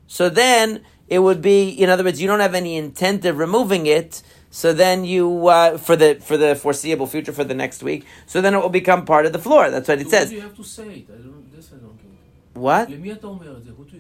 so 0.07 0.29
then 0.29 0.83
it 1.09 1.21
would 1.21 1.41
be, 1.43 1.69
in 1.69 1.89
other 1.91 2.05
words, 2.05 2.21
you 2.21 2.27
don't 2.27 2.41
have 2.41 2.55
any 2.55 2.77
intent 2.77 3.25
of 3.25 3.39
removing 3.39 3.87
it, 3.87 4.23
so 4.51 4.73
then 4.73 5.05
you 5.05 5.49
uh, 5.49 5.77
for 5.77 5.97
the 5.97 6.17
for 6.29 6.37
the 6.37 6.55
foreseeable 6.55 7.07
future 7.07 7.33
for 7.33 7.45
the 7.45 7.55
next 7.55 7.83
week. 7.83 8.07
So 8.27 8.41
then 8.41 8.55
it 8.55 8.59
will 8.59 8.69
become 8.69 9.05
part 9.05 9.27
of 9.27 9.33
the 9.33 9.39
floor. 9.39 9.71
That's 9.71 9.89
what 9.89 10.01
it 10.01 10.05
So 10.05 10.11
says. 10.11 10.31
Do 10.31 10.37
you 10.37 10.41
have 10.43 10.57
to 10.57 10.65
say 10.65 10.89
it? 11.01 11.07
I 11.13 11.17
don't, 11.17 11.36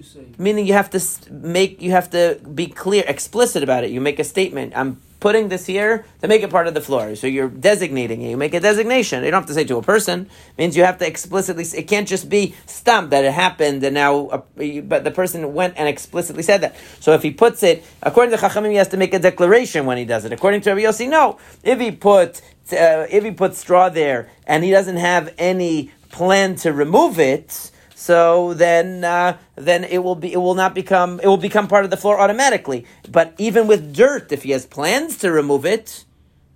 say? 0.02 0.26
Meaning 0.38 0.66
you 0.66 0.72
have 0.72 0.90
to 0.90 1.00
make 1.32 1.80
you 1.82 1.90
have 1.92 2.10
to 2.10 2.40
be 2.54 2.66
clear, 2.66 3.04
explicit 3.06 3.62
about 3.62 3.84
it. 3.84 3.90
You 3.90 4.00
make 4.00 4.18
a 4.18 4.24
statement. 4.24 4.72
I'm 4.76 5.00
putting 5.20 5.48
this 5.48 5.66
here 5.66 6.04
to 6.20 6.28
make 6.28 6.42
it 6.42 6.50
part 6.50 6.66
of 6.66 6.74
the 6.74 6.80
floor. 6.80 7.16
So 7.16 7.26
you're 7.26 7.48
designating 7.48 8.22
it. 8.22 8.30
You 8.30 8.36
make 8.36 8.54
a 8.54 8.60
designation. 8.60 9.24
You 9.24 9.30
don't 9.30 9.40
have 9.42 9.48
to 9.48 9.54
say 9.54 9.64
to 9.64 9.76
a 9.78 9.82
person. 9.82 10.22
It 10.22 10.58
means 10.58 10.76
you 10.76 10.84
have 10.84 10.98
to 10.98 11.06
explicitly. 11.06 11.64
It 11.64 11.84
can't 11.84 12.06
just 12.06 12.28
be 12.28 12.54
stumped 12.66 13.10
that 13.10 13.24
it 13.24 13.32
happened 13.32 13.82
and 13.84 13.94
now. 13.94 14.44
But 14.56 15.04
the 15.04 15.10
person 15.10 15.54
went 15.54 15.74
and 15.76 15.88
explicitly 15.88 16.42
said 16.42 16.60
that. 16.62 16.76
So 17.00 17.12
if 17.12 17.22
he 17.22 17.30
puts 17.30 17.62
it 17.62 17.84
according 18.02 18.36
to 18.36 18.42
Chachamim, 18.42 18.70
he 18.70 18.76
has 18.76 18.88
to 18.88 18.96
make 18.96 19.14
a 19.14 19.18
declaration 19.18 19.86
when 19.86 19.98
he 19.98 20.04
does 20.04 20.24
it. 20.24 20.32
According 20.32 20.62
to 20.62 20.70
Rabbi 20.70 20.82
Yossi, 20.82 21.08
no. 21.08 21.38
If 21.62 21.80
he 21.80 21.90
put 21.90 22.40
uh, 22.72 23.06
if 23.10 23.24
he 23.24 23.30
put 23.30 23.54
straw 23.54 23.88
there 23.88 24.30
and 24.46 24.64
he 24.64 24.70
doesn't 24.70 24.96
have 24.96 25.32
any 25.38 25.92
plan 26.10 26.56
to 26.56 26.72
remove 26.72 27.18
it 27.18 27.70
so 28.06 28.54
then 28.54 29.02
uh, 29.02 29.36
then 29.56 29.82
it 29.82 29.98
will 29.98 30.14
be 30.14 30.32
it 30.32 30.36
will 30.36 30.54
not 30.54 30.76
become 30.76 31.18
it 31.18 31.26
will 31.26 31.44
become 31.48 31.66
part 31.66 31.84
of 31.84 31.90
the 31.90 31.96
floor 31.96 32.20
automatically. 32.20 32.86
But 33.10 33.34
even 33.36 33.66
with 33.66 33.92
dirt, 33.92 34.30
if 34.30 34.44
he 34.44 34.52
has 34.52 34.64
plans 34.64 35.18
to 35.18 35.32
remove 35.32 35.66
it, 35.66 36.04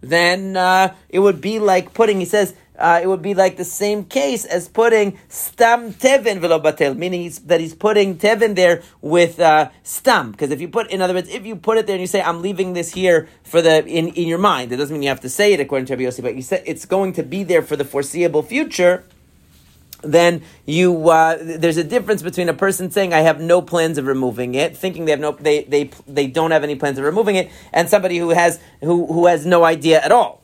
then 0.01 0.57
uh, 0.57 0.95
it 1.09 1.19
would 1.19 1.41
be 1.41 1.59
like 1.59 1.93
putting. 1.93 2.21
He 2.21 2.25
says. 2.25 2.55
Uh, 2.81 2.99
it 3.03 3.07
would 3.07 3.21
be 3.21 3.35
like 3.35 3.59
the 3.59 3.65
same 3.65 4.07
case 4.07 4.47
as 4.47 4.67
putting 4.67 5.19
stam 5.29 5.93
tevin 5.93 6.39
velo 6.41 6.59
batel, 6.59 6.97
meaning 6.97 7.21
he's, 7.21 7.39
that 7.41 7.61
he's 7.61 7.75
putting 7.75 8.17
tevin 8.17 8.55
there 8.55 8.81
with 9.03 9.39
uh, 9.39 9.69
stam. 9.83 10.31
Because 10.31 10.51
if 10.51 10.63
you 10.63 10.69
put, 10.69 10.91
in 10.91 11.03
other 11.03 11.13
words, 11.13 11.29
if 11.29 11.45
you 11.45 11.57
put 11.57 11.77
it 11.77 11.87
there 11.87 11.97
and 11.97 12.01
you 12.01 12.07
say, 12.07 12.23
"I'm 12.23 12.41
leaving 12.41 12.73
this 12.73 12.95
here 12.95 13.29
for 13.45 13.61
the 13.61 13.85
in, 13.85 14.09
in 14.09 14.27
your 14.27 14.39
mind," 14.39 14.73
it 14.73 14.79
doesn't 14.79 14.95
mean 14.95 15.03
you 15.03 15.11
have 15.11 15.21
to 15.21 15.29
say 15.29 15.53
it 15.53 15.61
according 15.61 15.85
to 15.89 15.95
Rabbi 15.95 16.23
but 16.23 16.35
you 16.35 16.41
say 16.41 16.63
it's 16.65 16.87
going 16.87 17.13
to 17.21 17.23
be 17.23 17.45
there 17.45 17.61
for 17.61 17.77
the 17.77 17.85
foreseeable 17.85 18.43
future 18.43 19.05
then 20.03 20.43
you 20.67 21.09
uh, 21.11 21.39
there's 21.41 21.77
a 21.77 21.85
difference 21.85 22.23
between 22.23 22.49
a 22.49 22.55
person 22.55 22.91
saying 22.91 23.13
I 23.13 23.21
have 23.21 23.41
no 23.41 23.63
plans 23.63 23.99
of 23.99 24.07
removing 24.07 24.55
it, 24.55 24.77
thinking 24.77 25.05
they 25.05 25.13
have 25.13 25.21
no 25.21 25.33
they 25.33 25.65
they 25.65 25.91
they 26.07 26.27
don't 26.27 26.51
have 26.51 26.65
any 26.65 26.77
plans 26.77 26.99
of 26.99 27.05
removing 27.05 27.37
it, 27.37 27.51
and 27.73 27.89
somebody 27.89 28.19
who 28.19 28.31
has 28.31 28.61
who 28.81 29.07
who 29.07 29.27
has 29.27 29.47
no 29.47 29.65
idea 29.65 30.01
at 30.01 30.13
all. 30.13 30.41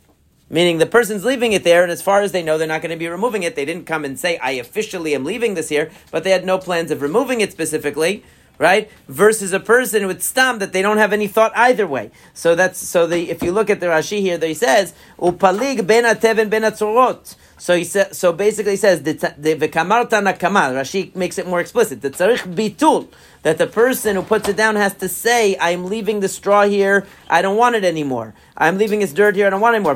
Meaning 0.49 0.79
the 0.79 0.87
person's 0.87 1.25
leaving 1.25 1.53
it 1.53 1.65
there, 1.65 1.83
and 1.83 1.91
as 1.91 2.03
far 2.03 2.21
as 2.21 2.31
they 2.31 2.43
know, 2.43 2.57
they're 2.57 2.69
not 2.69 2.81
going 2.81 2.93
to 2.93 2.97
be 2.97 3.09
removing 3.09 3.43
it. 3.43 3.57
They 3.57 3.65
didn't 3.65 3.85
come 3.85 4.05
and 4.05 4.17
say, 4.17 4.39
I 4.39 4.53
officially 4.53 5.13
am 5.13 5.25
leaving 5.25 5.55
this 5.55 5.69
here, 5.69 5.91
but 6.13 6.23
they 6.23 6.31
had 6.31 6.45
no 6.45 6.57
plans 6.57 6.93
of 6.93 7.03
removing 7.03 7.41
it 7.41 7.51
specifically, 7.51 8.23
right? 8.57 8.89
Versus 9.09 9.53
a 9.53 9.59
person 9.59 10.07
with 10.07 10.23
stam 10.23 10.61
that 10.61 10.73
they 10.73 10.83
don't 10.83 10.99
have 10.99 11.13
any 11.13 11.27
thought 11.27 11.51
either 11.57 11.85
way. 11.85 12.13
So 12.33 12.55
that's 12.55 12.79
so 12.79 13.09
the 13.09 13.29
if 13.29 13.43
you 13.43 13.51
look 13.51 13.71
at 13.71 13.81
the 13.81 13.87
Rashi 13.87 14.21
here, 14.21 14.39
there 14.39 14.49
he 14.49 14.55
says, 14.55 14.95
Upalig 15.19 15.85
ben 15.85 16.05
ateven 16.05 16.49
ben 16.49 16.63
atzorot. 16.63 17.35
So 17.59 17.75
he 17.77 17.85
says, 17.85 18.17
so 18.19 18.33
basically 18.33 18.73
he 18.73 18.77
says, 18.77 19.03
the 19.03 19.15
v'kamar 19.15 20.09
tanakamal. 20.09 20.75
Rashi 20.75 21.15
makes 21.15 21.39
it 21.39 21.47
more 21.47 21.61
explicit. 21.61 22.03
The 22.03 22.11
tzarich 22.11 22.55
bitul 22.55 23.09
that 23.47 23.59
the 23.59 23.67
person 23.69 24.17
who 24.17 24.23
puts 24.23 24.49
it 24.49 24.57
down 24.57 24.75
has 24.75 24.95
to 24.95 25.09
say, 25.09 25.57
"I'm 25.61 25.85
leaving 25.87 26.19
the 26.19 26.29
straw 26.29 26.65
here. 26.67 27.07
I 27.31 27.43
don't 27.43 27.57
want 27.57 27.77
it 27.77 27.85
anymore. 27.85 28.35
I'm 28.57 28.77
leaving 28.77 28.99
this 28.99 29.13
dirt 29.13 29.37
here. 29.37 29.47
I 29.47 29.51
don't 29.51 29.61
want 29.61 29.75
it 29.75 29.79
anymore." 29.79 29.95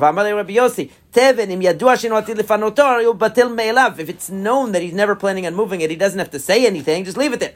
If 3.99 4.09
it's 4.09 4.31
known 4.31 4.71
that 4.71 4.83
he's 4.83 4.93
never 4.93 5.17
planning 5.17 5.47
on 5.49 5.57
moving 5.57 5.81
it, 5.81 5.91
he 5.91 5.97
doesn't 5.97 6.21
have 6.21 6.31
to 6.31 6.39
say 6.39 6.65
anything. 6.65 7.05
Just 7.05 7.17
leave 7.17 7.33
it 7.33 7.41
there. 7.41 7.55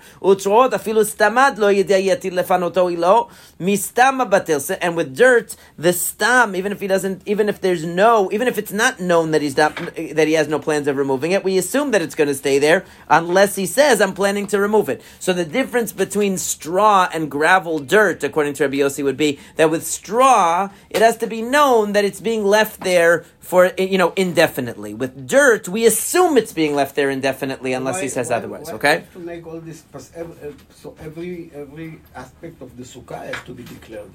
And 4.81 4.97
with 4.97 5.17
dirt, 5.17 5.57
the 5.79 5.93
stam, 5.93 6.57
even 6.57 6.73
if 6.73 6.81
he 6.81 6.89
doesn't, 6.89 7.23
even 7.27 7.49
if 7.49 7.61
there's 7.61 7.85
no, 7.85 8.29
even 8.33 8.49
if 8.49 8.59
it's 8.59 8.73
not 8.73 8.99
known 8.99 9.31
that 9.31 9.43
he's 9.43 9.57
not, 9.57 9.79
that 9.97 10.27
he 10.27 10.35
has 10.35 10.49
no 10.49 10.59
plans 10.59 10.89
of 10.89 10.97
removing 10.97 11.33
it, 11.33 11.45
we 11.45 11.59
assume 11.59 11.91
that 11.93 12.03
it's 12.03 12.15
going 12.15 12.29
to 12.29 12.35
stay 12.35 12.59
there 12.59 12.85
unless 13.09 13.57
he 13.57 13.67
says, 13.67 14.01
"I'm 14.01 14.15
planning 14.15 14.47
to 14.49 14.61
remove 14.61 14.89
it." 14.89 15.03
So 15.21 15.33
the 15.33 15.45
difference 15.45 15.93
between 15.93 16.39
straw 16.39 17.09
and 17.13 17.31
gravel 17.31 17.79
dirt, 17.79 18.23
according 18.25 18.55
to 18.55 18.65
Rabbi 18.65 18.77
Yossi, 18.79 19.05
would 19.05 19.17
be 19.17 19.39
that 19.57 19.71
with 19.71 19.87
straw, 19.87 20.69
it 20.91 21.01
has 21.03 21.17
to 21.19 21.27
be 21.27 21.43
known 21.43 21.93
that 21.93 22.05
it's 22.05 22.21
being 22.21 22.45
left 22.45 22.81
there 22.81 23.25
for 23.41 23.73
you 23.79 23.99
know 23.99 24.13
indefinitely. 24.17 24.95
With 24.95 25.27
dirt, 25.29 25.69
we 25.69 25.87
assume 25.87 26.37
it's 26.39 26.53
being 26.53 26.75
left 26.75 26.95
there 26.97 27.11
indefinitely 27.11 27.73
unless 27.73 28.01
he 28.01 28.09
says 28.09 28.31
why- 28.31 28.37
otherwise. 28.37 28.67
why 28.69 28.75
Okay. 28.75 29.05
to 29.13 29.19
make 29.19 29.47
all 29.47 29.61
this? 29.61 29.83
pas- 29.93 30.11
ev- 30.17 30.39
ev- 30.43 30.65
So 30.75 30.95
every 31.01 31.51
every 31.55 32.01
aspect 32.17 32.61
of 32.63 32.77
the 32.77 32.85
sukkah 32.85 33.25
has 33.27 33.37
to 33.47 33.53
be 33.53 33.63
declared. 33.63 34.11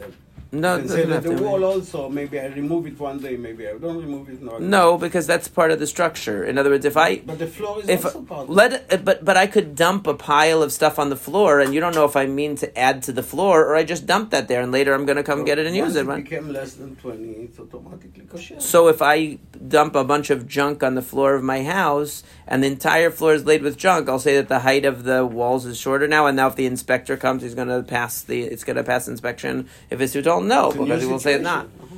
No, 0.51 0.75
it 0.75 0.79
can 0.79 0.89
say 0.89 1.05
that 1.05 1.23
the 1.23 1.31
wall 1.33 1.63
also. 1.63 2.09
Maybe 2.09 2.39
I 2.39 2.47
remove 2.47 2.87
it 2.87 2.99
one 2.99 3.19
day. 3.19 3.37
Maybe 3.37 3.67
I 3.67 3.77
don't 3.77 3.97
remove 3.97 4.29
it. 4.29 4.41
No. 4.41 4.57
No, 4.57 4.97
because 4.97 5.27
that's 5.27 5.47
part 5.47 5.71
of 5.71 5.79
the 5.79 5.87
structure. 5.87 6.43
In 6.43 6.57
other 6.57 6.69
words, 6.69 6.85
if 6.85 6.97
I 6.97 7.17
But 7.17 7.39
the 7.39 7.47
floor 7.47 7.79
is 7.81 7.89
if 7.89 8.05
also 8.05 8.21
part. 8.23 8.49
let 8.49 9.03
but 9.05 9.23
but 9.23 9.37
I 9.37 9.47
could 9.47 9.75
dump 9.75 10.07
a 10.07 10.13
pile 10.13 10.63
of 10.63 10.71
stuff 10.71 10.97
on 10.99 11.09
the 11.09 11.15
floor, 11.15 11.59
and 11.59 11.73
you 11.73 11.79
don't 11.79 11.95
know 11.95 12.05
if 12.05 12.15
I 12.15 12.25
mean 12.25 12.55
to 12.57 12.77
add 12.77 13.03
to 13.03 13.11
the 13.11 13.23
floor 13.23 13.65
or 13.65 13.75
I 13.75 13.83
just 13.83 14.05
dump 14.05 14.31
that 14.31 14.47
there, 14.47 14.61
and 14.61 14.71
later 14.71 14.93
I'm 14.93 15.05
going 15.05 15.17
to 15.17 15.23
come 15.23 15.45
get 15.45 15.59
it 15.59 15.67
and 15.67 15.75
use 15.75 15.95
it. 15.95 16.05
Right? 16.05 16.23
became 16.23 16.49
less 16.51 16.73
than 16.73 16.95
twenty. 16.95 17.31
It's 17.45 17.59
automatically 17.59 18.23
kosher. 18.25 18.59
So 18.59 18.87
if 18.87 19.01
I 19.01 19.39
dump 19.67 19.95
a 19.95 20.03
bunch 20.03 20.29
of 20.29 20.47
junk 20.47 20.83
on 20.83 20.95
the 20.95 21.01
floor 21.01 21.35
of 21.35 21.43
my 21.43 21.63
house 21.63 22.23
and 22.49 22.63
the 22.63 22.67
entire 22.67 23.11
floor 23.11 23.35
is 23.35 23.45
laid 23.45 23.61
with 23.61 23.77
junk, 23.77 24.09
I'll 24.09 24.17
say 24.17 24.35
that 24.37 24.49
the 24.49 24.59
height 24.59 24.83
of 24.83 25.03
the 25.03 25.23
walls 25.23 25.67
is 25.67 25.77
shorter 25.77 26.07
now. 26.07 26.25
And 26.25 26.35
now, 26.35 26.47
if 26.47 26.55
the 26.55 26.65
inspector 26.65 27.15
comes, 27.15 27.43
he's 27.43 27.53
going 27.53 27.67
to 27.67 27.83
pass 27.83 28.23
the 28.23 28.41
it's 28.41 28.63
going 28.63 28.75
to 28.75 28.83
pass 28.83 29.07
inspection. 29.07 29.69
If 29.91 30.01
it's 30.01 30.13
too 30.13 30.23
tall, 30.23 30.41
no, 30.41 30.71
because 30.71 31.03
he 31.03 31.07
will 31.07 31.19
say 31.19 31.35
it's 31.35 31.43
not. 31.43 31.67
Uh-huh. 31.67 31.95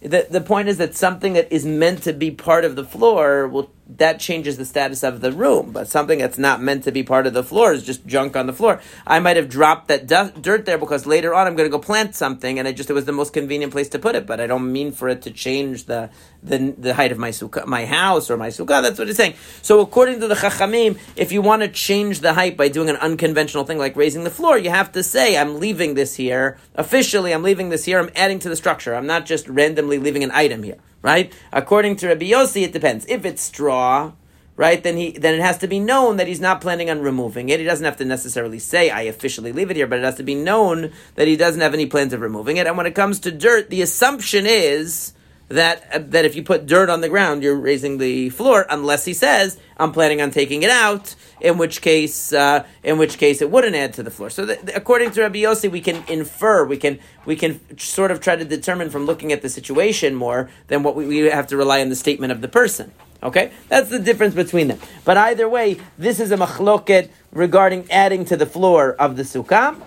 The, 0.00 0.26
the 0.30 0.40
point 0.40 0.68
is 0.68 0.78
that 0.78 0.96
something 0.96 1.34
that 1.34 1.52
is 1.52 1.66
meant 1.66 2.02
to 2.04 2.14
be 2.14 2.30
part 2.30 2.64
of 2.64 2.74
the 2.74 2.84
floor 2.84 3.46
will 3.46 3.70
that 3.96 4.20
changes 4.20 4.56
the 4.56 4.64
status 4.64 5.02
of 5.02 5.20
the 5.20 5.32
room, 5.32 5.72
but 5.72 5.88
something 5.88 6.18
that's 6.18 6.38
not 6.38 6.62
meant 6.62 6.84
to 6.84 6.92
be 6.92 7.02
part 7.02 7.26
of 7.26 7.32
the 7.32 7.42
floor 7.42 7.72
is 7.72 7.84
just 7.84 8.06
junk 8.06 8.36
on 8.36 8.46
the 8.46 8.52
floor. 8.52 8.80
I 9.06 9.20
might 9.20 9.36
have 9.36 9.48
dropped 9.48 9.88
that 9.88 10.06
du- 10.06 10.32
dirt 10.40 10.66
there 10.66 10.78
because 10.78 11.06
later 11.06 11.34
on 11.34 11.46
I'm 11.46 11.56
going 11.56 11.68
to 11.68 11.76
go 11.76 11.78
plant 11.78 12.14
something, 12.14 12.58
and 12.58 12.68
I 12.68 12.72
just 12.72 12.90
it 12.90 12.92
was 12.92 13.04
the 13.04 13.12
most 13.12 13.32
convenient 13.32 13.72
place 13.72 13.88
to 13.90 13.98
put 13.98 14.14
it. 14.14 14.26
But 14.26 14.40
I 14.40 14.46
don't 14.46 14.70
mean 14.72 14.92
for 14.92 15.08
it 15.08 15.22
to 15.22 15.30
change 15.30 15.84
the 15.84 16.10
the, 16.42 16.74
the 16.78 16.94
height 16.94 17.12
of 17.12 17.18
my 17.18 17.30
sukkah, 17.30 17.66
my 17.66 17.84
house 17.84 18.30
or 18.30 18.36
my 18.36 18.48
sukkah. 18.48 18.82
That's 18.82 18.98
what 18.98 19.08
it's 19.08 19.16
saying. 19.16 19.34
So 19.62 19.80
according 19.80 20.20
to 20.20 20.28
the 20.28 20.34
Chachamim, 20.34 20.98
if 21.16 21.32
you 21.32 21.42
want 21.42 21.62
to 21.62 21.68
change 21.68 22.20
the 22.20 22.34
height 22.34 22.56
by 22.56 22.68
doing 22.68 22.88
an 22.88 22.96
unconventional 22.96 23.64
thing 23.64 23.78
like 23.78 23.96
raising 23.96 24.24
the 24.24 24.30
floor, 24.30 24.56
you 24.56 24.70
have 24.70 24.92
to 24.92 25.02
say 25.02 25.36
I'm 25.36 25.58
leaving 25.58 25.94
this 25.94 26.16
here 26.16 26.58
officially. 26.74 27.32
I'm 27.32 27.42
leaving 27.42 27.68
this 27.70 27.84
here. 27.84 27.98
I'm 27.98 28.10
adding 28.14 28.38
to 28.40 28.48
the 28.48 28.56
structure. 28.56 28.94
I'm 28.94 29.06
not 29.06 29.26
just 29.26 29.48
randomly 29.48 29.98
leaving 29.98 30.24
an 30.24 30.30
item 30.30 30.62
here 30.62 30.78
right? 31.02 31.32
According 31.52 31.96
to 31.96 32.08
Rabbi 32.08 32.30
Yossi, 32.30 32.62
it 32.62 32.72
depends. 32.72 33.06
If 33.08 33.24
it's 33.24 33.42
straw, 33.42 34.12
right, 34.56 34.82
then 34.82 34.96
he 34.96 35.12
then 35.12 35.34
it 35.34 35.40
has 35.40 35.58
to 35.58 35.66
be 35.66 35.80
known 35.80 36.16
that 36.18 36.26
he's 36.26 36.40
not 36.40 36.60
planning 36.60 36.90
on 36.90 37.00
removing 37.00 37.48
it. 37.48 37.60
He 37.60 37.66
doesn't 37.66 37.84
have 37.84 37.96
to 37.98 38.04
necessarily 38.04 38.58
say 38.58 38.90
I 38.90 39.02
officially 39.02 39.52
leave 39.52 39.70
it 39.70 39.76
here, 39.76 39.86
but 39.86 39.98
it 39.98 40.04
has 40.04 40.16
to 40.16 40.22
be 40.22 40.34
known 40.34 40.92
that 41.14 41.28
he 41.28 41.36
doesn't 41.36 41.60
have 41.60 41.74
any 41.74 41.86
plans 41.86 42.12
of 42.12 42.20
removing 42.20 42.56
it. 42.56 42.66
And 42.66 42.76
when 42.76 42.86
it 42.86 42.94
comes 42.94 43.20
to 43.20 43.30
dirt, 43.30 43.70
the 43.70 43.82
assumption 43.82 44.44
is 44.46 45.14
that 45.50 46.12
that 46.12 46.24
if 46.24 46.36
you 46.36 46.42
put 46.42 46.64
dirt 46.64 46.88
on 46.88 47.00
the 47.00 47.08
ground, 47.08 47.42
you're 47.42 47.56
raising 47.56 47.98
the 47.98 48.30
floor, 48.30 48.66
unless 48.70 49.04
he 49.04 49.12
says 49.12 49.58
I'm 49.76 49.92
planning 49.92 50.22
on 50.22 50.30
taking 50.30 50.62
it 50.62 50.70
out. 50.70 51.14
In 51.40 51.58
which 51.58 51.80
case, 51.80 52.32
uh, 52.32 52.66
in 52.82 52.98
which 52.98 53.16
case, 53.16 53.40
it 53.40 53.50
wouldn't 53.50 53.74
add 53.74 53.94
to 53.94 54.02
the 54.02 54.10
floor. 54.10 54.28
So, 54.28 54.44
th- 54.44 54.60
th- 54.60 54.76
according 54.76 55.10
to 55.12 55.22
Rabbi 55.22 55.38
Yossi, 55.38 55.70
we 55.70 55.80
can 55.80 56.04
infer, 56.06 56.64
we 56.66 56.76
can 56.76 56.98
we 57.24 57.34
can 57.34 57.60
sort 57.78 58.10
of 58.10 58.20
try 58.20 58.36
to 58.36 58.44
determine 58.44 58.90
from 58.90 59.06
looking 59.06 59.32
at 59.32 59.42
the 59.42 59.48
situation 59.48 60.14
more 60.14 60.50
than 60.68 60.82
what 60.82 60.94
we, 60.94 61.06
we 61.06 61.16
have 61.30 61.46
to 61.48 61.56
rely 61.56 61.80
on 61.80 61.88
the 61.88 61.96
statement 61.96 62.30
of 62.30 62.42
the 62.42 62.48
person. 62.48 62.92
Okay, 63.22 63.52
that's 63.68 63.90
the 63.90 63.98
difference 63.98 64.34
between 64.34 64.68
them. 64.68 64.78
But 65.04 65.16
either 65.16 65.48
way, 65.48 65.78
this 65.98 66.20
is 66.20 66.30
a 66.30 66.36
machloket 66.36 67.10
regarding 67.32 67.90
adding 67.90 68.24
to 68.26 68.36
the 68.36 68.46
floor 68.46 68.92
of 68.92 69.16
the 69.16 69.24
sukkah. 69.24 69.80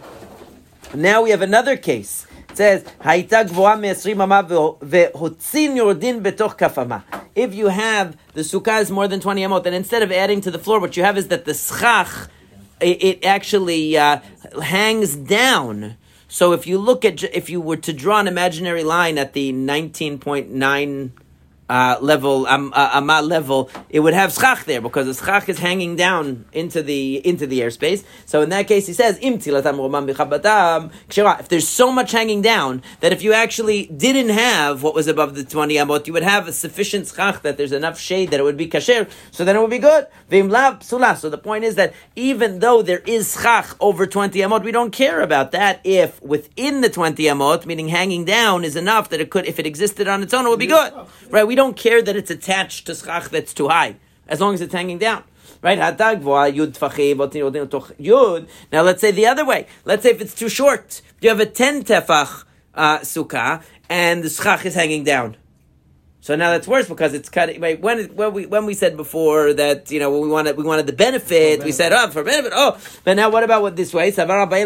Now 0.94 1.22
we 1.24 1.30
have 1.30 1.42
another 1.42 1.78
case. 1.78 2.28
Says. 2.56 2.84
If 7.36 7.56
you 7.56 7.68
have 7.68 8.18
the 8.34 8.42
sukkah 8.42 8.82
is 8.82 8.92
more 8.92 9.08
than 9.08 9.20
twenty 9.20 9.42
amot, 9.42 9.64
then 9.64 9.74
instead 9.74 10.04
of 10.04 10.12
adding 10.12 10.42
to 10.42 10.52
the 10.52 10.60
floor, 10.60 10.80
what 10.80 10.96
you 10.96 11.04
have 11.04 11.18
is 11.18 11.28
that 11.30 11.46
the 11.46 11.54
schach 11.54 12.30
it, 12.80 13.04
it 13.04 13.26
actually 13.26 13.98
uh, 13.98 14.20
hangs 14.62 15.16
down. 15.16 15.98
So 16.28 16.52
if 16.52 16.66
you 16.68 16.78
look 16.78 17.06
at, 17.06 17.24
if 17.24 17.50
you 17.50 17.62
were 17.62 17.78
to 17.78 17.94
draw 17.94 18.20
an 18.20 18.28
imaginary 18.28 18.84
line 18.84 19.18
at 19.18 19.34
the 19.34 19.52
nineteen 19.52 20.18
point 20.20 20.50
nine 20.50 21.14
uh, 21.70 21.98
level, 22.02 22.46
um, 22.48 22.74
uh, 22.76 22.92
amma 22.94 23.22
level, 23.22 23.70
it 23.90 24.00
would 24.00 24.14
have 24.14 24.34
schach 24.34 24.66
there 24.66 24.82
because 24.82 25.06
the 25.08 25.26
schach 25.26 25.50
is 25.50 25.60
hanging 25.60 25.96
down 25.96 26.46
into 26.52 26.82
the 26.84 27.26
into 27.26 27.48
the 27.48 27.62
airspace. 27.62 28.04
So 28.26 28.42
in 28.42 28.50
that 28.50 28.68
case, 28.68 28.88
he 28.88 28.94
says 28.94 29.18
im 29.22 29.40
tilatam 29.40 29.78
roman 29.78 30.06
bichabatam 30.06 30.92
kshera. 31.10 31.40
If 31.40 31.50
there's 31.50 31.68
so 31.68 31.92
much 31.92 32.12
hanging 32.12 32.42
down 32.42 32.84
that 33.00 33.12
if 33.14 33.24
you 33.24 33.34
actually 33.34 33.86
didn't 33.88 34.30
have 34.30 34.84
what 34.84 34.94
was 34.94 35.08
above 35.08 35.36
the 35.36 35.44
twenty 35.44 35.76
amot, 35.76 36.08
you 36.08 36.14
would 36.14 36.24
have 36.24 36.48
a 36.48 36.54
sufficient 36.54 37.08
schach 37.08 37.42
that 37.42 37.58
there's 37.58 37.72
enough 37.72 38.00
shade 38.00 38.32
that 38.32 38.40
it 38.40 38.44
would 38.44 38.58
be 38.58 38.68
kasher. 38.68 39.10
So 39.32 39.46
then 39.46 39.56
it 39.56 39.62
would 39.62 39.70
be 39.70 39.80
good. 39.80 40.08
So 40.30 41.30
the 41.30 41.40
point 41.42 41.64
is 41.64 41.76
that 41.76 41.94
even 42.16 42.60
though 42.60 42.82
there 42.82 43.00
is 43.06 43.34
schach 43.34 43.76
over 43.80 44.06
twenty 44.06 44.40
amot, 44.40 44.64
we 44.64 44.72
don't 44.72 44.92
care 44.92 45.22
about 45.22 45.52
that 45.52 45.80
if 45.84 46.22
within 46.22 46.82
the 46.82 46.90
twenty 46.90 47.24
amot, 47.24 47.66
meaning 47.66 47.88
hanging 47.88 48.26
down, 48.26 48.64
is 48.64 48.76
enough 48.76 49.10
that 49.10 49.22
it 49.22 49.30
could, 49.30 49.46
if 49.46 49.60
it 49.60 49.66
existed 49.66 50.08
on 50.08 50.24
its 50.24 50.34
own, 50.34 50.46
it 50.46 50.50
would 50.50 50.60
be 50.60 50.68
good. 50.68 50.94
Right? 51.30 51.48
We 51.48 51.53
don't 51.56 51.76
care 51.76 52.02
that 52.02 52.16
it's 52.16 52.32
attached 52.32 52.88
to 52.88 52.96
schach 52.96 53.30
that's 53.30 53.54
too 53.54 53.70
high, 53.70 53.98
as 54.28 54.40
long 54.40 54.54
as 54.54 54.62
it's 54.62 54.74
hanging 54.74 54.98
down. 54.98 55.24
Right? 55.62 55.78
Now 55.78 55.90
let's 58.82 59.02
say 59.02 59.12
the 59.12 59.28
other 59.28 59.46
way. 59.46 59.68
Let's 59.86 60.04
say 60.04 60.12
if 60.12 60.22
it's 60.22 60.36
too 60.36 60.50
short. 60.50 61.02
You 61.22 61.30
have 61.30 61.40
a 61.40 61.46
10 61.46 61.84
tefach 61.84 62.44
uh, 62.76 63.00
sukkah, 63.00 63.64
and 63.90 64.24
the 64.24 64.30
schach 64.30 64.66
is 64.66 64.76
hanging 64.76 65.04
down. 65.04 65.38
So 66.24 66.36
now 66.38 66.52
that's 66.52 66.70
worse 66.70 66.88
because 66.88 67.14
it's 67.14 67.28
cutting. 67.28 67.60
Right, 67.60 67.78
when 67.82 68.06
when 68.16 68.32
we 68.32 68.46
when 68.46 68.66
we 68.66 68.76
said 68.76 68.96
before 68.96 69.52
that 69.56 69.92
you 69.92 70.00
know 70.00 70.22
we 70.22 70.30
wanted 70.30 70.56
we 70.56 70.64
wanted 70.64 70.88
the 70.88 70.94
benefit, 70.94 71.66
we 71.66 71.74
said 71.74 71.92
oh 71.92 72.10
for 72.12 72.24
benefit. 72.24 72.54
Oh, 72.56 72.78
but 73.04 73.16
now 73.16 73.30
what 73.30 73.44
about 73.44 73.62
what 73.62 73.76
this 73.76 73.94
way? 73.94 74.10
So 74.10 74.26
Abaye 74.26 74.64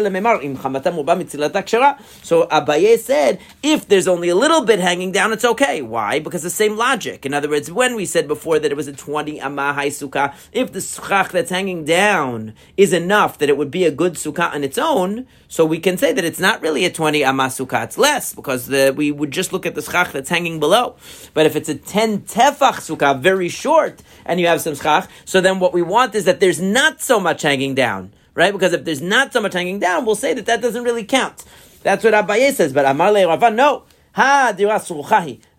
said 3.00 3.40
if 3.60 3.88
there's 3.88 4.06
only 4.06 4.28
a 4.28 4.36
little 4.36 4.64
bit 4.64 4.78
hanging 4.78 5.10
down, 5.10 5.32
it's 5.32 5.44
okay. 5.44 5.82
Why? 5.82 6.20
Because 6.20 6.44
the 6.44 6.50
same 6.50 6.76
logic. 6.76 7.26
In 7.26 7.34
other 7.34 7.48
words, 7.48 7.72
when 7.72 7.96
we 7.96 8.06
said 8.06 8.28
before 8.28 8.60
that 8.60 8.70
it 8.70 8.76
was 8.76 8.86
a 8.86 8.92
twenty 8.92 9.40
amahai 9.40 9.88
sukkah, 9.88 10.36
if 10.52 10.70
the 10.70 10.78
sukkah 10.78 11.32
that's 11.32 11.50
hanging 11.50 11.84
down 11.84 12.54
is 12.76 12.92
enough 12.92 13.36
that 13.38 13.48
it 13.48 13.56
would 13.56 13.72
be 13.72 13.84
a 13.84 13.90
good 13.90 14.12
sukkah 14.12 14.54
on 14.54 14.62
its 14.62 14.78
own, 14.78 15.26
so 15.48 15.64
we 15.64 15.78
can 15.78 15.96
say 15.96 16.12
that 16.12 16.24
it's 16.24 16.38
not 16.38 16.60
really 16.60 16.84
a 16.84 16.90
20 16.90 17.22
amasuka, 17.22 17.84
it's 17.84 17.96
less, 17.96 18.34
because 18.34 18.66
the, 18.66 18.92
we 18.94 19.10
would 19.10 19.30
just 19.30 19.52
look 19.52 19.64
at 19.64 19.74
the 19.74 19.80
schach 19.80 20.12
that's 20.12 20.28
hanging 20.28 20.60
below. 20.60 20.96
But 21.32 21.46
if 21.46 21.56
it's 21.56 21.70
a 21.70 21.74
10 21.74 22.20
tefach 22.22 22.76
sukkah, 22.84 23.18
very 23.18 23.48
short, 23.48 24.02
and 24.26 24.38
you 24.38 24.46
have 24.46 24.60
some 24.60 24.74
schach, 24.74 25.08
so 25.24 25.40
then 25.40 25.58
what 25.58 25.72
we 25.72 25.80
want 25.80 26.14
is 26.14 26.26
that 26.26 26.40
there's 26.40 26.60
not 26.60 27.00
so 27.00 27.18
much 27.18 27.40
hanging 27.42 27.74
down, 27.74 28.12
right? 28.34 28.52
Because 28.52 28.74
if 28.74 28.84
there's 28.84 29.00
not 29.00 29.32
so 29.32 29.40
much 29.40 29.54
hanging 29.54 29.78
down, 29.78 30.04
we'll 30.04 30.14
say 30.14 30.34
that 30.34 30.44
that 30.46 30.60
doesn't 30.60 30.84
really 30.84 31.04
count. 31.04 31.44
That's 31.82 32.04
what 32.04 32.12
Abaye 32.12 32.52
says, 32.52 32.74
but 32.74 32.84
Amar 32.84 33.10
Le 33.12 33.20
Ravan, 33.20 33.54
no. 33.54 33.84
Ha 34.12 34.52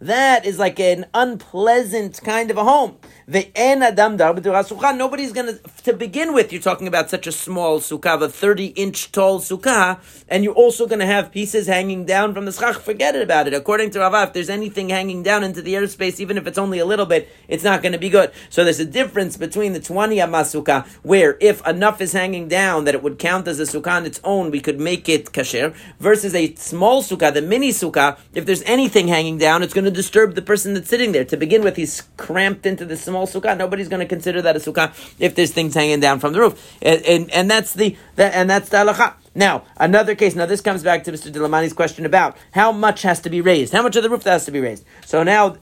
That 0.01 0.45
is 0.45 0.57
like 0.57 0.79
an 0.79 1.07
unpleasant 1.13 2.21
kind 2.23 2.49
of 2.51 2.57
a 2.57 2.63
home. 2.63 2.97
The 3.27 3.51
en 3.53 3.83
adam 3.83 4.15
Nobody's 4.15 5.33
going 5.33 5.59
to, 5.83 5.93
begin 5.93 6.33
with, 6.33 6.53
you're 6.53 6.61
talking 6.61 6.87
about 6.87 7.09
such 7.09 7.27
a 7.27 7.31
small 7.31 7.79
sukkah, 7.79 8.21
a 8.21 8.29
30 8.29 8.67
inch 8.67 9.11
tall 9.11 9.39
sukkah, 9.39 9.99
and 10.29 10.43
you're 10.43 10.53
also 10.53 10.87
to 10.87 11.05
have 11.05 11.31
pieces 11.31 11.67
hanging 11.67 12.05
down 12.05 12.33
from 12.33 12.45
the 12.45 12.51
schach. 12.53 12.77
Forget 12.77 13.15
it 13.15 13.21
about 13.21 13.47
it. 13.47 13.53
According 13.53 13.91
to 13.91 13.99
Rava, 13.99 14.23
if 14.23 14.33
there's 14.33 14.49
anything 14.49 14.89
hanging 14.89 15.21
down 15.21 15.43
into 15.43 15.61
the 15.61 15.73
airspace, 15.73 16.19
even 16.19 16.37
if 16.37 16.47
it's 16.47 16.57
only 16.57 16.79
a 16.79 16.85
little 16.85 17.05
bit, 17.05 17.29
it's 17.47 17.63
not 17.63 17.83
to 17.83 17.97
be 17.97 18.09
good. 18.09 18.31
So 18.49 18.63
there's 18.63 18.79
a 18.79 18.85
difference 18.85 19.35
between 19.35 19.73
the 19.73 19.79
20 19.81 20.21
amas 20.21 20.53
sukkah, 20.53 20.87
where 21.03 21.37
if 21.41 21.65
enough 21.67 21.99
is 21.99 22.13
hanging 22.13 22.47
down 22.47 22.85
that 22.85 22.95
it 22.95 23.03
would 23.03 23.19
count 23.19 23.47
as 23.47 23.59
a 23.59 23.63
sukkah 23.63 23.97
on 23.97 24.05
its 24.05 24.21
own, 24.23 24.49
we 24.49 24.61
could 24.61 24.79
make 24.79 25.09
it 25.09 25.33
kasher, 25.33 25.75
versus 25.99 26.33
a 26.33 26.55
small 26.55 27.03
sukkah, 27.03 27.33
the 27.33 27.41
mini 27.41 27.69
sukkah, 27.69 28.17
if 28.33 28.45
there's 28.45 28.63
anything 28.63 29.09
hanging 29.09 29.37
down, 29.37 29.61
it's 29.61 29.73
going 29.73 29.88
to 29.89 29.95
disturb 29.95 30.35
the 30.35 30.41
person 30.41 30.73
that's 30.73 30.89
sitting 30.89 31.11
there. 31.11 31.25
To 31.25 31.37
begin 31.37 31.63
with, 31.63 31.75
he's 31.75 32.03
cramped 32.17 32.65
into 32.65 32.85
the 32.85 32.95
small 32.95 33.27
sukkah. 33.27 33.57
Nobody's 33.57 33.87
going 33.87 33.99
to 33.99 34.05
consider 34.05 34.41
that 34.41 34.55
a 34.55 34.59
sukkah 34.59 34.93
if 35.19 35.35
there's 35.35 35.51
things 35.51 35.73
hanging 35.73 35.99
down 35.99 36.19
from 36.19 36.33
the 36.33 36.39
roof, 36.39 36.77
and, 36.81 37.01
and, 37.03 37.31
and 37.31 37.51
that's 37.51 37.73
the 37.73 37.95
and 38.17 38.49
that's 38.49 38.69
the 38.69 38.77
halacha. 38.77 39.15
Now, 39.35 39.63
another 39.77 40.15
case. 40.15 40.35
Now, 40.35 40.45
this 40.45 40.61
comes 40.61 40.83
back 40.83 41.03
to 41.05 41.11
Mr. 41.11 41.31
Dilamani's 41.31 41.73
question 41.73 42.05
about 42.05 42.37
how 42.51 42.71
much 42.71 43.03
has 43.03 43.19
to 43.21 43.29
be 43.29 43.41
raised, 43.41 43.73
how 43.73 43.81
much 43.81 43.95
of 43.95 44.03
the 44.03 44.09
roof 44.09 44.23
has 44.23 44.45
to 44.45 44.51
be 44.51 44.59
raised. 44.59 44.85
So 45.05 45.23
now, 45.23 45.57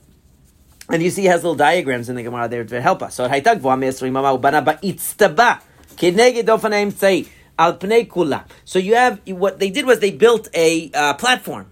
and 0.89 1.03
you 1.03 1.10
see, 1.10 1.24
he 1.24 1.27
has 1.27 1.43
little 1.43 1.55
diagrams 1.55 2.10
in 2.10 2.15
the 2.15 2.24
Gemara 2.24 2.48
there 2.48 2.63
to 2.63 2.81
help 2.81 3.03
us. 3.03 3.15
So, 3.15 3.25
so 8.65 8.79
you 8.79 8.96
have 8.96 9.22
what 9.27 9.60
they 9.60 9.69
did 9.69 9.86
was 9.86 10.00
they 10.00 10.12
built 10.12 10.48
a 10.53 10.91
uh, 10.93 11.13
platform 11.15 11.72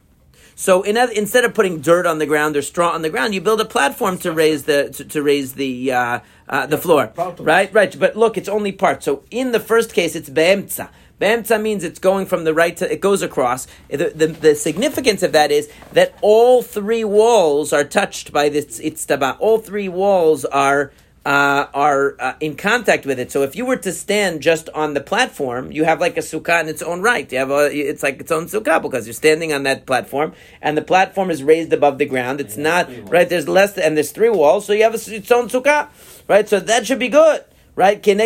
so 0.55 0.83
in, 0.83 0.97
instead 0.97 1.43
of 1.43 1.53
putting 1.53 1.81
dirt 1.81 2.05
on 2.05 2.17
the 2.17 2.25
ground 2.25 2.55
or 2.55 2.61
straw 2.61 2.91
on 2.91 3.01
the 3.01 3.09
ground, 3.09 3.33
you 3.33 3.41
build 3.41 3.59
a 3.59 3.65
platform 3.65 4.17
to 4.19 4.31
raise 4.31 4.63
the 4.63 4.89
to, 4.89 5.05
to 5.05 5.21
raise 5.21 5.53
the 5.53 5.91
uh, 5.91 6.19
uh, 6.47 6.65
the 6.65 6.77
floor, 6.77 7.11
right? 7.39 7.73
Right. 7.73 7.99
But 7.99 8.15
look, 8.15 8.37
it's 8.37 8.49
only 8.49 8.71
part. 8.71 9.03
So 9.03 9.23
in 9.29 9.51
the 9.51 9.59
first 9.59 9.93
case, 9.93 10.15
it's 10.15 10.29
be'emtza. 10.29 10.89
Be'emtza 11.19 11.61
means 11.61 11.83
it's 11.83 11.99
going 11.99 12.25
from 12.25 12.45
the 12.45 12.53
right 12.53 12.75
to 12.77 12.91
it 12.91 13.01
goes 13.01 13.21
across. 13.21 13.67
The, 13.89 14.11
the, 14.15 14.27
the, 14.27 14.55
significance 14.55 15.23
of 15.23 15.31
that 15.33 15.51
is 15.51 15.69
that 15.93 16.17
all 16.21 16.61
three 16.61 17.03
walls 17.03 17.71
are 17.71 17.83
touched 17.83 18.31
by 18.31 18.49
this 18.49 18.79
itztaba. 18.79 19.37
All 19.39 19.59
three 19.59 19.89
walls 19.89 20.45
are 20.45 20.91
uh, 21.25 21.65
are 21.73 22.15
uh, 22.19 22.33
in 22.39 22.55
contact 22.55 23.05
with 23.05 23.19
it. 23.19 23.31
So 23.31 23.41
if 23.41 23.55
you 23.55 23.65
were 23.65 23.77
to 23.77 23.91
stand 23.91 24.41
just 24.41 24.69
on 24.69 24.93
the 24.93 25.01
platform, 25.01 25.71
you 25.71 25.83
have 25.83 25.99
like 25.99 26.17
a 26.17 26.21
sukkah 26.21 26.61
in 26.61 26.69
its 26.69 26.83
own 26.83 27.01
right. 27.01 27.29
You 27.31 27.39
have 27.39 27.49
a, 27.49 27.75
it's 27.75 28.03
like 28.03 28.19
its 28.21 28.31
own 28.31 28.45
sukkah 28.45 28.79
because 28.81 29.07
you're 29.07 29.13
standing 29.13 29.51
on 29.51 29.63
that 29.63 29.87
platform, 29.87 30.33
and 30.61 30.77
the 30.77 30.83
platform 30.83 31.31
is 31.31 31.41
raised 31.43 31.73
above 31.73 31.97
the 31.97 32.05
ground. 32.05 32.39
It's 32.39 32.57
not 32.57 32.89
right. 33.09 33.27
There's 33.27 33.47
less, 33.47 33.75
and 33.77 33.97
there's 33.97 34.11
three 34.11 34.29
walls, 34.29 34.67
so 34.67 34.73
you 34.73 34.83
have 34.83 34.93
a, 34.93 35.15
its 35.15 35.31
own 35.31 35.49
sukkah, 35.49 35.89
right? 36.27 36.47
So 36.47 36.59
that 36.59 36.85
should 36.85 36.99
be 36.99 37.09
good. 37.09 37.43
Right? 37.75 38.01
If 38.07 38.19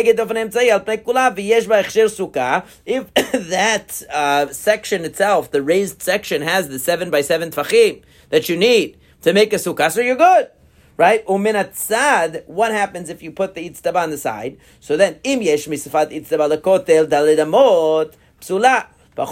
that 3.14 4.02
uh, 4.08 4.46
section 4.52 5.04
itself, 5.04 5.50
the 5.50 5.60
raised 5.60 6.02
section, 6.02 6.42
has 6.42 6.68
the 6.68 6.78
seven 6.78 7.10
by 7.10 7.22
seven 7.22 7.50
tfachim 7.50 8.02
that 8.28 8.48
you 8.48 8.56
need 8.56 8.96
to 9.22 9.32
make 9.32 9.52
a 9.52 9.56
sukkah, 9.56 9.90
so 9.90 10.00
you're 10.00 10.14
good 10.14 10.50
right? 10.96 11.26
Uminatzad, 11.26 12.46
what 12.46 12.72
happens 12.72 13.08
if 13.08 13.22
you 13.22 13.30
put 13.30 13.54
the 13.54 13.68
itztaba 13.68 14.02
on 14.02 14.10
the 14.10 14.18
side? 14.18 14.58
So 14.80 14.96
then, 14.96 15.20
im 15.24 15.42
yesh 15.42 15.66
misafat 15.66 16.12
itztaba 16.12 16.56
lekotel 16.56 17.06
dalidamot 17.06 18.14
psula. 18.40 18.86
But 19.16 19.28